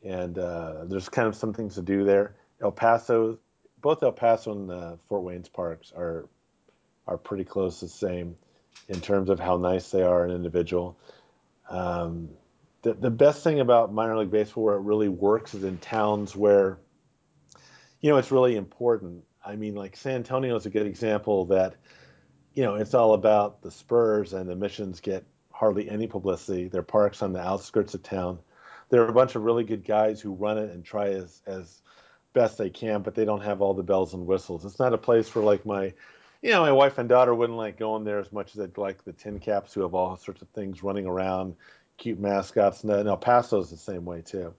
[0.04, 2.36] and uh, there's kind of some things to do there.
[2.62, 3.40] El Paso,
[3.82, 6.28] both El Paso and uh, Fort Wayne's parks are
[7.08, 8.36] are pretty close the same
[8.88, 10.98] in terms of how nice they are an individual.
[11.70, 12.30] Um,
[12.82, 16.36] the, the best thing about minor league baseball where it really works is in towns
[16.36, 16.78] where
[18.02, 21.76] you know it's really important i mean like san antonio is a good example that
[22.54, 26.68] you know, it's all about the Spurs and the missions get hardly any publicity.
[26.68, 28.40] They're parks on the outskirts of town.
[28.90, 31.82] There are a bunch of really good guys who run it and try as as
[32.34, 34.66] best they can, but they don't have all the bells and whistles.
[34.66, 35.94] It's not a place for like my,
[36.42, 39.04] you know, my wife and daughter wouldn't like going there as much as they'd like
[39.04, 41.56] the Tin Caps who have all sorts of things running around,
[41.98, 42.84] cute mascots.
[42.84, 44.54] And El Paso is the same way too.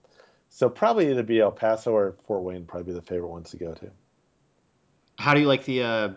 [0.49, 3.73] So probably it'd be El Paso or Fort Wayne, probably the favorite ones to go
[3.73, 3.91] to.
[5.19, 6.09] How do you like the uh,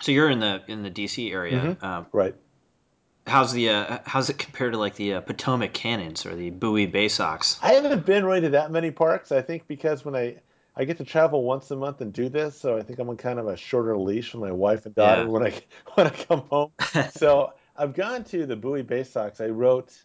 [0.00, 1.84] so you're in the in the DC area, mm-hmm.
[1.84, 2.34] um, right?
[3.26, 6.88] How's the uh, how's it compared to like the uh, Potomac Cannons or the Bowie
[6.88, 7.58] Baysox?
[7.62, 9.30] I haven't been really to that many parks.
[9.30, 10.36] I think because when I
[10.76, 13.16] I get to travel once a month and do this, so I think I'm on
[13.16, 15.28] kind of a shorter leash with my wife and daughter yeah.
[15.28, 15.62] when I
[15.94, 16.72] when I come home.
[17.10, 19.40] so I've gone to the Bowie Baysox.
[19.40, 20.02] I wrote,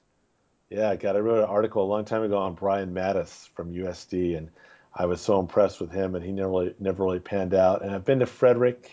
[0.69, 4.38] yeah, God, I wrote an article a long time ago on Brian Matusz from USD,
[4.38, 4.49] and
[4.93, 7.81] I was so impressed with him, and he never really, never really panned out.
[7.81, 8.91] And I've been to Frederick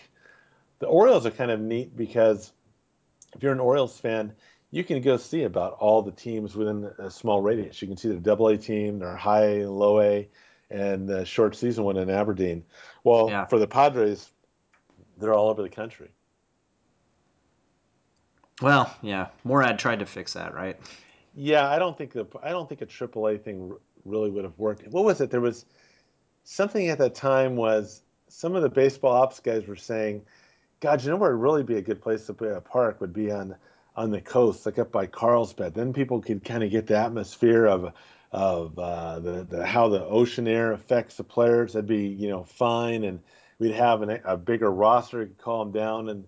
[0.83, 2.51] the Orioles are kind of neat because
[3.33, 4.33] if you're an Orioles fan,
[4.69, 7.81] you can go see about all the teams within a small radius.
[7.81, 10.27] You can see the Double A team, their high and low A,
[10.69, 12.65] and the short season one in Aberdeen.
[13.05, 13.45] Well, yeah.
[13.45, 14.29] for the Padres,
[15.17, 16.09] they're all over the country.
[18.61, 20.77] Well, yeah, Moorad tried to fix that, right?
[21.33, 23.71] Yeah, I don't think the I don't think a AAA thing
[24.03, 24.85] really would have worked.
[24.89, 25.31] What was it?
[25.31, 25.65] There was
[26.43, 30.23] something at that time was some of the baseball ops guys were saying
[30.83, 32.99] God, you know where it would really be a good place to play a park
[32.99, 33.55] would be on
[33.95, 35.73] on the coast, like up by Carlsbad.
[35.73, 37.93] Then people could kind of get the atmosphere of
[38.33, 41.71] of uh, the, the how the ocean air affects the players.
[41.71, 43.21] That'd be you know fine, and
[43.59, 45.25] we'd have an, a bigger roster.
[45.37, 46.27] Call them down, and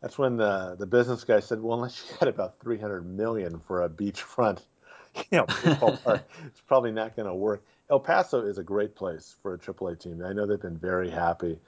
[0.00, 3.58] that's when the the business guy said, "Well, unless you had about three hundred million
[3.66, 4.60] for a beachfront,
[5.16, 8.94] you know, baseball park, it's probably not going to work." El Paso is a great
[8.94, 10.24] place for a AAA team.
[10.24, 11.58] I know they've been very happy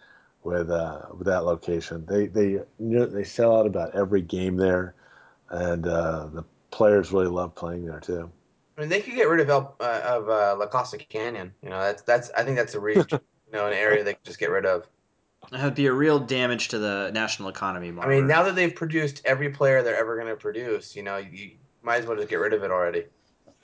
[0.44, 2.04] with uh, with that location.
[2.06, 4.94] They they you they sell out about every game there,
[5.50, 8.30] and uh, the players really love playing there too.
[8.76, 11.52] I mean, they could get rid of El, uh, of uh, La Costa Canyon.
[11.62, 13.12] You know, that's that's I think that's a reach.
[13.12, 13.20] you
[13.52, 14.86] know, an area they could just get rid of.
[15.52, 17.94] That would be a real damage to the national economy.
[18.00, 21.16] I mean, now that they've produced every player they're ever going to produce, you know,
[21.16, 23.04] you might as well just get rid of it already.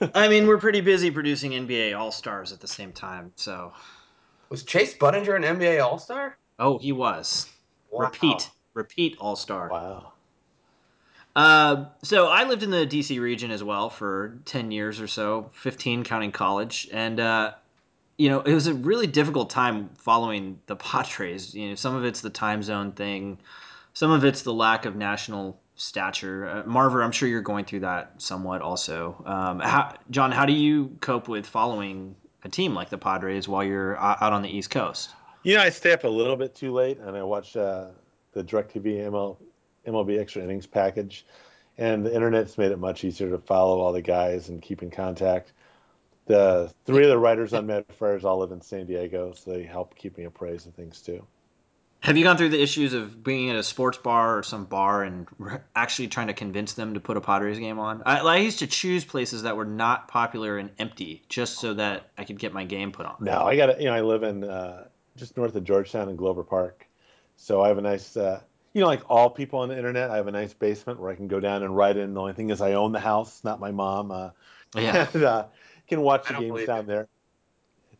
[0.14, 3.72] I mean, we're pretty busy producing NBA All Stars at the same time, so.
[4.48, 6.38] Was Chase Budinger an NBA All Star?
[6.58, 7.48] Oh, he was.
[7.90, 8.06] Wow.
[8.06, 9.68] Repeat, repeat All Star.
[9.70, 10.12] Wow.
[11.36, 15.50] Uh, so I lived in the DC region as well for ten years or so,
[15.52, 17.52] fifteen counting college, and uh,
[18.16, 21.54] you know it was a really difficult time following the Padres.
[21.54, 23.38] You know, some of it's the time zone thing.
[23.94, 26.48] some of it's the lack of national stature.
[26.48, 29.20] Uh, Marver, I'm sure you're going through that somewhat also.
[29.26, 32.14] Um, how, John, how do you cope with following
[32.44, 35.10] a team like the Padres while you're out on the East Coast?
[35.44, 37.88] You know, I stay up a little bit too late, and I watch uh,
[38.32, 39.36] the DirecTV ML,
[39.86, 41.26] MLB Extra Innings package,
[41.76, 44.90] and the internet's made it much easier to follow all the guys and keep in
[44.90, 45.52] contact.
[46.26, 49.64] The three of the writers on Mad Friars all live in San Diego, so they
[49.64, 51.26] help keep me appraised of things too.
[52.00, 55.02] Have you gone through the issues of being at a sports bar or some bar
[55.02, 55.26] and
[55.76, 58.02] actually trying to convince them to put a Padres game on?
[58.04, 62.10] I, I, used to choose places that were not popular and empty just so that
[62.18, 63.16] I could get my game put on.
[63.20, 64.84] No, I got to, you know, I live in uh,
[65.16, 66.86] just north of Georgetown in Glover Park.
[67.36, 68.40] So I have a nice, uh,
[68.72, 71.14] you know, like all people on the internet, I have a nice basement where I
[71.14, 72.14] can go down and write in.
[72.14, 74.10] The only thing is I own the house, not my mom.
[74.10, 74.30] Uh,
[74.76, 75.06] yeah.
[75.14, 75.46] And, uh,
[75.86, 77.08] can watch the games down there.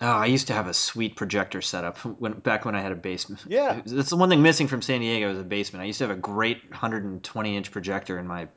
[0.01, 2.97] Oh, I used to have a sweet projector setup when back when I had a
[2.97, 3.45] basement.
[3.47, 5.83] Yeah, that's the one thing missing from San Diego is a basement.
[5.83, 8.49] I used to have a great 120 inch projector in my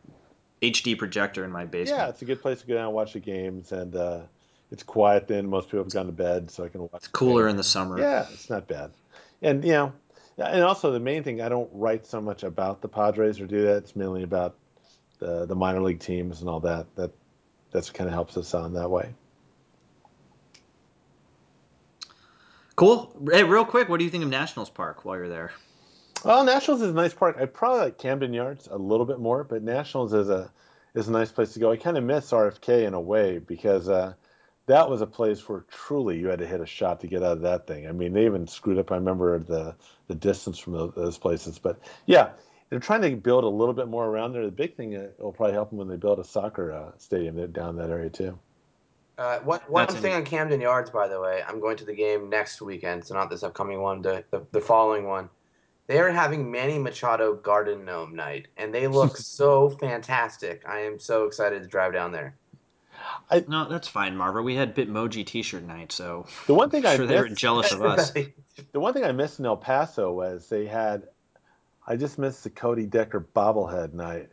[0.62, 2.00] HD projector in my basement.
[2.00, 4.22] Yeah, it's a good place to go down and watch the games, and uh,
[4.72, 5.27] it's quiet.
[5.27, 6.91] Then most people have gone to bed, so I can watch.
[6.95, 7.99] It's cooler in the summer.
[7.99, 8.91] Yeah, it's not bad,
[9.41, 9.94] and you know,
[10.38, 13.64] and also the main thing I don't write so much about the Padres or do
[13.64, 13.77] that.
[13.77, 14.56] It's mainly about
[15.19, 16.88] the the minor league teams and all that.
[16.95, 17.11] That
[17.72, 19.14] that's kind of helps us on that way.
[22.76, 23.11] Cool.
[23.31, 25.52] Hey, real quick, what do you think of Nationals Park while you're there?
[26.23, 27.38] Well, Nationals is a nice park.
[27.39, 30.52] I probably like Camden Yards a little bit more, but Nationals is a
[30.94, 31.72] is a nice place to go.
[31.72, 34.14] I kind of miss RFK in a way because uh,
[34.68, 37.38] that was a place where truly you had to hit a shot to get out
[37.38, 37.88] of that thing.
[37.88, 38.91] I mean, they even screwed up.
[38.91, 39.76] I remember the
[40.07, 42.30] the distance from those, those places, but yeah,
[42.69, 44.45] they're trying to build a little bit more around there.
[44.45, 47.52] The big thing uh, will probably help them when they build a soccer uh, stadium
[47.52, 48.38] down that area too.
[49.18, 52.30] Uh, one one thing on Camden Yards, by the way, I'm going to the game
[52.30, 55.30] next weekend, so not this upcoming one, the, the, the following one.
[55.88, 60.61] They are having Manny Machado Garden Gnome night, and they look so fantastic.
[60.68, 62.35] I am so excited to drive down there.
[63.30, 64.42] I, no, that's fine, Marva.
[64.42, 67.36] We had Bitmoji T-shirt night, so the one thing I'm I sure missed, they were
[67.36, 68.12] jealous of us.
[68.12, 71.04] the one thing I missed in El Paso was they had.
[71.86, 74.30] I just missed the Cody Decker bobblehead night,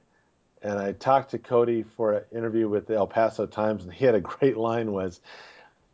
[0.63, 4.05] and I talked to Cody for an interview with the El Paso Times, and he
[4.05, 5.21] had a great line was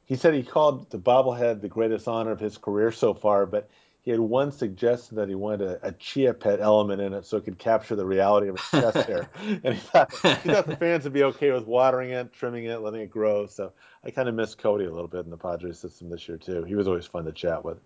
[0.05, 3.70] he said he called the bobblehead the greatest honor of his career so far, but
[4.02, 7.36] he had one suggestion that he wanted a, a chia pet element in it so
[7.36, 9.28] it could capture the reality of his chest hair.
[9.62, 12.81] And he thought, he thought the fans would be okay with watering it, trimming it,
[12.81, 13.47] letting it grow.
[13.47, 13.72] So
[14.05, 16.64] I kind of miss Cody a little bit in the Padres system this year, too.
[16.64, 17.78] He was always fun to chat with.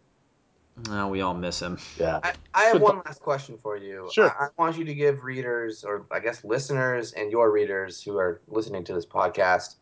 [1.09, 1.78] We all miss him.
[1.99, 2.20] Yeah.
[2.23, 4.09] I, I have one last question for you.
[4.12, 4.31] Sure.
[4.39, 8.16] I, I, want you to give readers, or I guess listeners and your readers who
[8.19, 9.77] are listening to this podcast,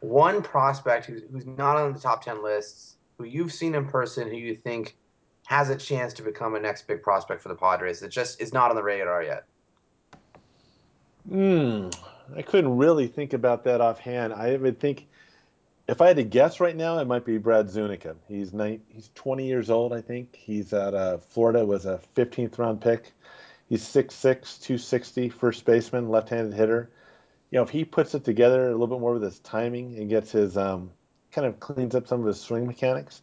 [0.00, 4.28] one prospect who's, who's not on the top 10 lists, who you've seen in person,
[4.28, 4.96] who you think
[5.46, 8.52] has a chance to become a next big prospect for the Padres that just is
[8.52, 9.44] not on the radar yet.
[11.28, 11.88] Hmm.
[12.34, 14.32] I couldn't really think about that offhand.
[14.32, 15.06] I would think
[15.86, 18.16] if I had to guess right now, it might be Brad Zunica.
[18.26, 20.34] He's nine, he's 20 years old, I think.
[20.34, 23.12] He's at uh, Florida, was a 15th round pick.
[23.68, 26.90] He's 6'6", 260, first baseman, left-handed hitter.
[27.50, 30.08] You know, if he puts it together a little bit more with his timing and
[30.08, 30.90] gets his um,
[31.32, 33.22] kind of cleans up some of his swing mechanics,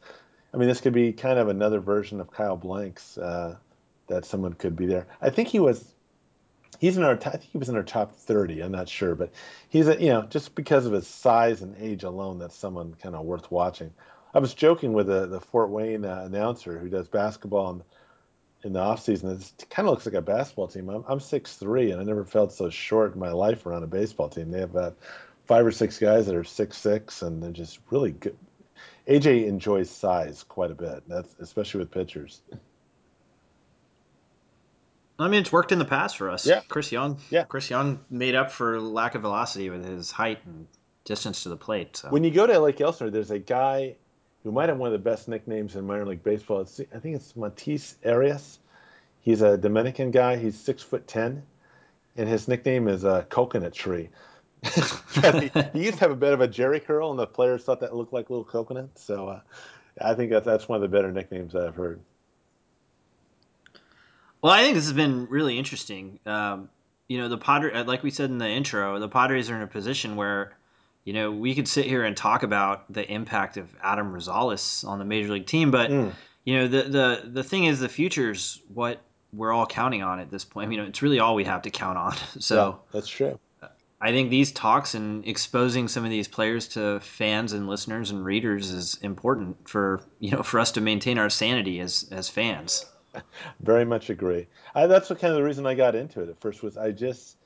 [0.53, 3.55] I mean, this could be kind of another version of Kyle Blanks uh,
[4.07, 5.07] that someone could be there.
[5.21, 5.93] I think he was
[6.79, 7.13] he's in our.
[7.13, 8.61] I think he was in our top thirty.
[8.61, 9.31] I'm not sure, but
[9.69, 13.15] he's a, you know just because of his size and age alone, that's someone kind
[13.15, 13.93] of worth watching.
[14.33, 17.83] I was joking with the the Fort Wayne uh, announcer who does basketball in,
[18.63, 19.31] in the off season.
[19.31, 20.89] It kind of looks like a basketball team.
[20.89, 23.87] I'm I'm six three, and I never felt so short in my life around a
[23.87, 24.51] baseball team.
[24.51, 24.97] They have about
[25.45, 28.37] five or six guys that are six six, and they're just really good.
[29.07, 31.03] AJ enjoys size quite a bit.
[31.07, 32.41] That's especially with pitchers.
[35.19, 36.47] I mean, it's worked in the past for us.
[36.47, 36.61] Yeah.
[36.67, 37.19] Chris Young.
[37.29, 37.43] Yeah.
[37.43, 40.67] Chris Young made up for lack of velocity with his height and
[41.03, 41.97] distance to the plate.
[41.97, 42.09] So.
[42.09, 43.95] When you go to Lake Elsinore, there's a guy
[44.43, 46.61] who might have one of the best nicknames in minor league baseball.
[46.61, 48.59] It's, I think it's Matis Arias.
[49.19, 50.37] He's a Dominican guy.
[50.37, 51.43] He's six foot ten,
[52.17, 54.09] and his nickname is a coconut tree.
[54.73, 57.79] he, he, used to have a bit of a jerry curl, and the players thought
[57.79, 59.03] that looked like little coconuts.
[59.03, 59.39] So uh,
[59.99, 61.99] I think that's that's one of the better nicknames I've heard.
[64.41, 66.19] Well, I think this has been really interesting.
[66.25, 66.69] Um,
[67.07, 69.61] you know, the Padres, uh, like we said in the intro, the Padres are in
[69.61, 70.53] a position where,
[71.03, 74.97] you know, we could sit here and talk about the impact of Adam Rosales on
[74.99, 76.11] the major league team, but mm.
[76.45, 79.01] you know, the the the thing is, the future's what
[79.33, 80.67] we're all counting on at this point.
[80.67, 82.15] I mean, it's really all we have to count on.
[82.39, 83.39] So yeah, that's true.
[84.01, 88.25] I think these talks and exposing some of these players to fans and listeners and
[88.25, 92.85] readers is important for you know for us to maintain our sanity as as fans.
[93.59, 94.47] Very much agree.
[94.73, 96.91] I, that's what kind of the reason I got into it at first was I
[96.91, 97.37] just,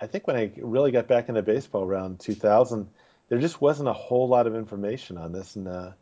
[0.00, 2.88] I think when I really got back into baseball around 2000,
[3.28, 5.92] there just wasn't a whole lot of information on this, and uh,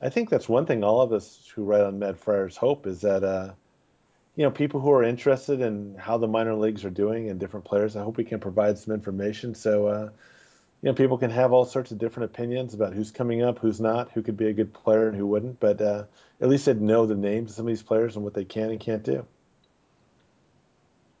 [0.00, 3.00] I think that's one thing all of us who write on Mad Friars hope is
[3.02, 3.52] that, uh,
[4.36, 7.64] you know, people who are interested in how the minor leagues are doing and different
[7.64, 10.08] players, I hope we can provide some information so, uh,
[10.82, 13.80] you know, people can have all sorts of different opinions about who's coming up, who's
[13.80, 15.60] not, who could be a good player and who wouldn't.
[15.60, 16.04] But uh,
[16.40, 18.70] at least they'd know the names of some of these players and what they can
[18.70, 19.24] and can't do.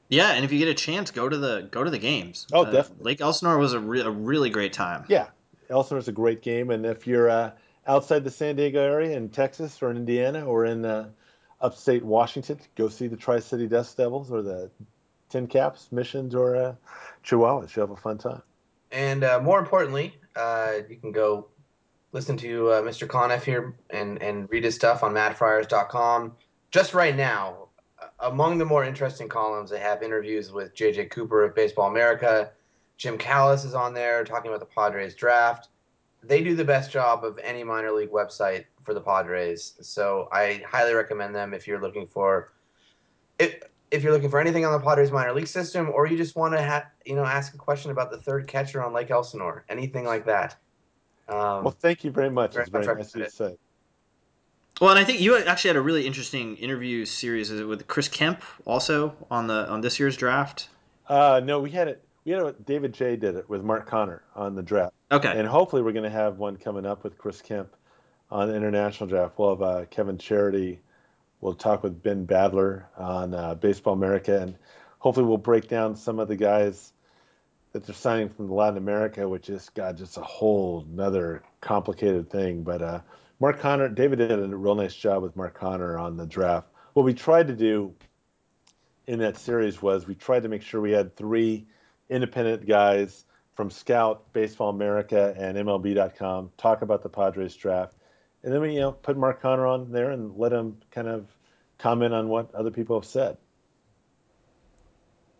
[0.08, 2.46] Yeah, and if you get a chance, go to the go to the games.
[2.52, 3.04] Oh, uh, definitely.
[3.04, 5.04] Lake Elsinore was a, re- a really great time.
[5.08, 5.28] Yeah,
[5.70, 7.52] Elsinore's a great game, and if you're uh,
[7.86, 11.08] outside the San Diego area in Texas or in Indiana or in uh,
[11.62, 14.70] upstate Washington, go see the Tri City Dust Devils or the
[15.30, 16.74] Tin Caps, Missions, or uh,
[17.24, 17.74] Chihuahuas.
[17.74, 18.42] You'll have a fun time.
[18.90, 21.48] And uh, more importantly, uh, you can go
[22.12, 23.08] listen to uh, Mr.
[23.08, 26.32] Conniff here and, and read his stuff on madfriars.com.
[26.70, 27.68] Just right now,
[28.20, 32.50] among the more interesting columns, they have interviews with JJ Cooper of Baseball America.
[32.98, 35.68] Jim Callis is on there talking about the Padres draft.
[36.22, 39.74] They do the best job of any minor league website for the Padres.
[39.80, 42.52] So I highly recommend them if you're looking for
[43.38, 46.34] it if you're looking for anything on the Padres minor league system, or you just
[46.34, 49.64] want to ha- you know ask a question about the third catcher on Lake Elsinore,
[49.68, 50.56] anything like that.
[51.28, 52.54] Um, well, thank you very much.
[52.54, 53.56] Very it's very nice to say.
[54.80, 58.42] Well, and I think you actually had a really interesting interview series with Chris Kemp
[58.64, 60.68] also on the on this year's draft.
[61.08, 62.02] Uh, no, we had it.
[62.24, 62.66] We had it.
[62.66, 64.94] David J did it with Mark Conner on the draft.
[65.10, 65.32] Okay.
[65.36, 67.68] And hopefully, we're going to have one coming up with Chris Kemp
[68.32, 69.38] on the international draft.
[69.38, 70.80] We'll have uh, Kevin Charity
[71.42, 74.56] We'll talk with Ben Badler on uh, Baseball America, and
[75.00, 76.92] hopefully we'll break down some of the guys
[77.72, 82.62] that they're signing from Latin America, which is God, just a whole another complicated thing.
[82.62, 83.00] But uh,
[83.40, 86.68] Mark Conner, David did a real nice job with Mark Conner on the draft.
[86.92, 87.92] What we tried to do
[89.08, 91.66] in that series was we tried to make sure we had three
[92.08, 93.24] independent guys
[93.56, 97.96] from Scout, Baseball America, and MLB.com talk about the Padres draft
[98.42, 101.26] and then we you know put Mark Conner on there and let him kind of
[101.78, 103.36] comment on what other people have said.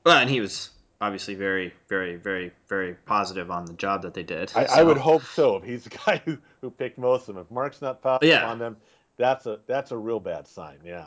[0.04, 0.70] Well, and he was
[1.00, 4.52] obviously very, very, very, very positive on the job that they did.
[4.54, 4.74] I, so.
[4.74, 5.56] I would hope so.
[5.56, 8.48] If he's the guy who, who picked most of them, if Mark's not positive yeah.
[8.48, 8.76] on them,
[9.16, 10.78] that's a that's a real bad sign.
[10.84, 11.06] Yeah.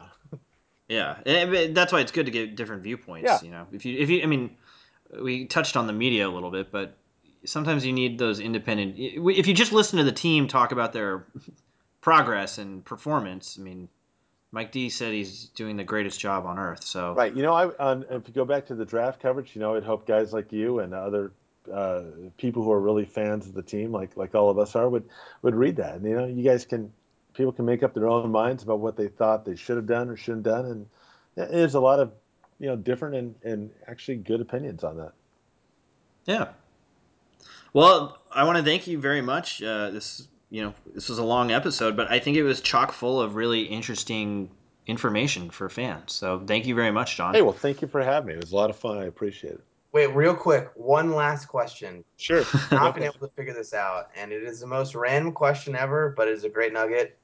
[0.87, 3.27] Yeah, and that's why it's good to get different viewpoints.
[3.27, 3.39] Yeah.
[3.41, 4.55] You know, if you if you, I mean,
[5.19, 6.95] we touched on the media a little bit, but
[7.43, 8.93] sometimes you need those independent.
[8.97, 11.25] If you just listen to the team talk about their
[12.05, 13.57] progress and performance.
[13.59, 13.89] I mean,
[14.51, 16.83] Mike D said he's doing the greatest job on earth.
[16.83, 19.75] So right, you know, I if you go back to the draft coverage, you know,
[19.75, 21.31] I'd hope guys like you and other
[21.73, 22.03] uh,
[22.37, 25.09] people who are really fans of the team, like like all of us are, would
[25.41, 25.95] would read that.
[25.95, 26.93] And you know, you guys can
[27.33, 30.07] people can make up their own minds about what they thought they should have done
[30.07, 30.65] or shouldn't have done,
[31.35, 32.11] and there's a lot of
[32.59, 35.13] you know different and and actually good opinions on that.
[36.25, 36.49] Yeah.
[37.73, 39.63] Well, I want to thank you very much.
[39.63, 42.91] Uh, this you know, this was a long episode, but I think it was chock
[42.91, 44.49] full of really interesting
[44.87, 46.13] information for fans.
[46.13, 47.33] So thank you very much, John.
[47.33, 48.33] Hey, well, thank you for having me.
[48.35, 48.97] It was a lot of fun.
[48.97, 49.63] I appreciate it.
[49.91, 52.03] Wait, real quick, one last question.
[52.17, 52.43] Sure.
[52.71, 56.13] Not been able to figure this out, and it is the most random question ever,
[56.17, 57.17] but it is a great nugget.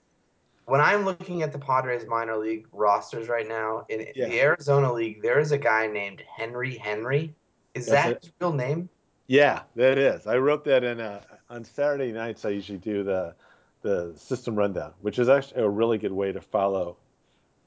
[0.66, 4.30] When I'm looking at the Padres minor league rosters right now in yeah.
[4.30, 7.36] the Arizona League, there is a guy named Henry Henry.
[7.74, 8.88] Is That's that his real name?
[9.32, 10.28] Yeah, that is.
[10.28, 12.44] I wrote that in a, on Saturday nights.
[12.44, 13.34] I usually do the
[13.82, 16.98] the system rundown, which is actually a really good way to follow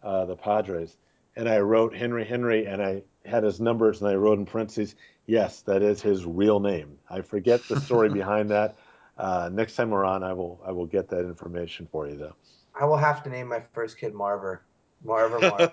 [0.02, 0.98] uh, the Padres.
[1.36, 4.94] And I wrote Henry Henry, and I had his numbers, and I wrote in parentheses,
[5.24, 8.76] "Yes, that is his real name." I forget the story behind that.
[9.16, 12.34] Uh, next time we're on, I will I will get that information for you, though.
[12.78, 14.58] I will have to name my first kid Marver.
[15.02, 15.72] Marver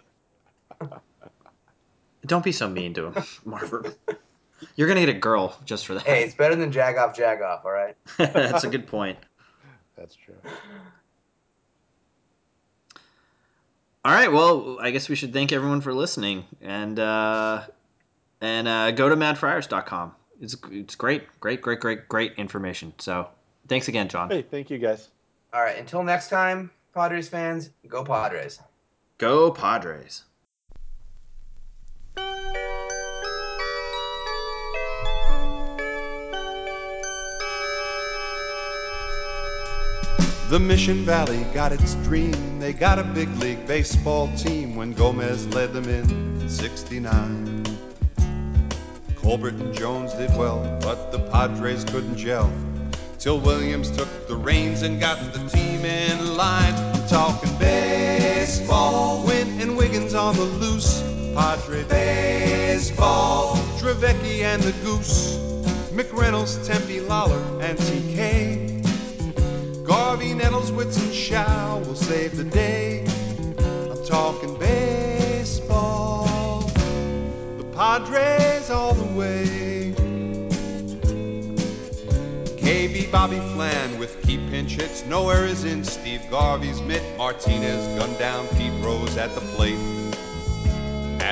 [0.80, 1.02] Marver.
[2.26, 3.14] Don't be so mean to him,
[3.46, 3.94] Marver.
[4.76, 6.04] You're gonna get a girl just for that.
[6.04, 7.96] Hey, it's better than Jagoff Jagoff, all right?
[8.18, 9.18] That's a good point.
[9.98, 10.36] That's true.
[14.04, 14.32] All right.
[14.32, 17.64] Well, I guess we should thank everyone for listening and uh,
[18.42, 20.14] and uh, go to madfriars.com.
[20.42, 22.94] It's it's great, great, great, great, great information.
[22.98, 23.30] So
[23.68, 24.30] thanks again, John.
[24.30, 25.10] Hey, thank you guys.
[25.54, 25.78] All right.
[25.78, 28.60] Until next time, Padres fans, go Padres.
[29.20, 30.24] Go Padres.
[40.52, 42.60] The Mission Valley got its dream.
[42.60, 47.64] They got a big league baseball team when Gomez led them in 69.
[49.16, 52.52] Colbert and Jones did well, but the Padres couldn't gel.
[53.18, 56.74] Till Williams took the reins and got the team in line.
[56.74, 59.24] I'm talking baseball.
[59.24, 61.02] Gwynn and Wiggins on the loose.
[61.34, 63.56] Padre baseball.
[63.80, 65.38] Dravecky and the Goose,
[65.94, 68.71] McReynolds, Tempe, Lollar, and TK.
[69.92, 73.06] Garvey, Nettles, Wits, and Shaw will save the day.
[73.60, 76.62] I'm talking baseball.
[77.58, 79.94] The Padres all the way.
[82.56, 85.06] KB Bobby Flan with key pinch hits.
[85.08, 87.04] Nowhere is in Steve Garvey's mitt.
[87.18, 90.11] Martinez gunned down Pete Rose at the plate.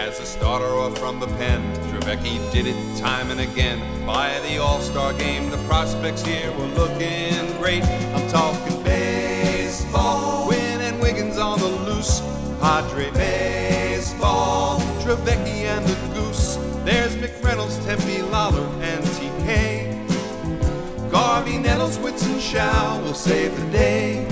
[0.10, 1.62] As a starter or from the pen,
[1.92, 3.80] Dravecky did it time and again.
[4.08, 7.84] By the All Star game, the prospects here were looking great.
[7.84, 10.48] I'm talking baseball.
[10.48, 12.22] Gwynn and Wiggins on the loose.
[12.60, 14.80] Padre baseball.
[15.04, 16.56] Dravecky and the Goose.
[16.86, 21.12] There's McReynolds, Tempe, Lollar, and TK.
[21.12, 24.28] Garvey, Nettles, Wits, and Shaw will save the day.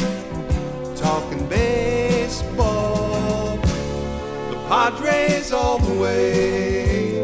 [0.95, 1.96] Talking baseball.
[4.77, 7.17] Padres all the way.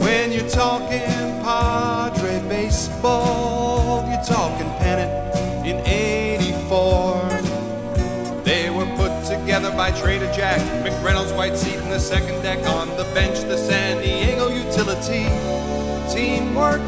[0.00, 0.98] When you're talking
[1.44, 7.28] Padre baseball, you're talking pennant in 84.
[8.42, 12.88] They were put together by Trader Jack, McReynolds, White seat in the second deck, on
[12.96, 15.28] the bench, the San Diego utility.
[16.12, 16.84] Teamwork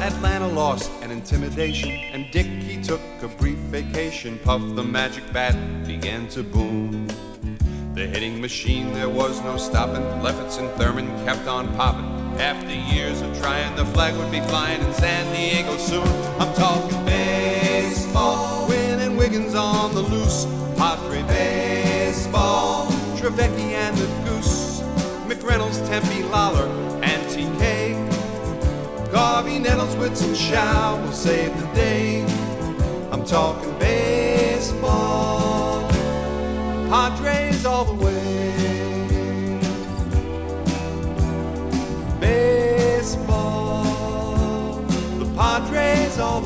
[0.00, 4.38] Atlanta lost an intimidation, and Dick he took a brief vacation.
[4.44, 5.54] Puff the magic bat
[5.86, 7.08] began to boom.
[7.94, 10.22] The hitting machine, there was no stopping.
[10.22, 12.04] Lefferts and Thurmond kept on popping.
[12.38, 16.06] After years of trying, the flag would be flying in San Diego soon.
[16.38, 18.66] I'm talking baseball.
[18.66, 20.44] Gwynn and Wiggins on the loose.
[20.76, 22.86] Padre baseball.
[23.16, 24.80] Dravecky and the Goose.
[25.26, 26.68] McReynolds, Tempe, Lollar,
[27.02, 27.75] and TK.
[29.16, 32.22] Garvey, Nettles, Wits, and Shaw will save the day.
[33.10, 35.88] I'm talking baseball.
[36.90, 39.58] Padres all the way.
[42.20, 43.84] Baseball.
[45.18, 46.45] The Padres all the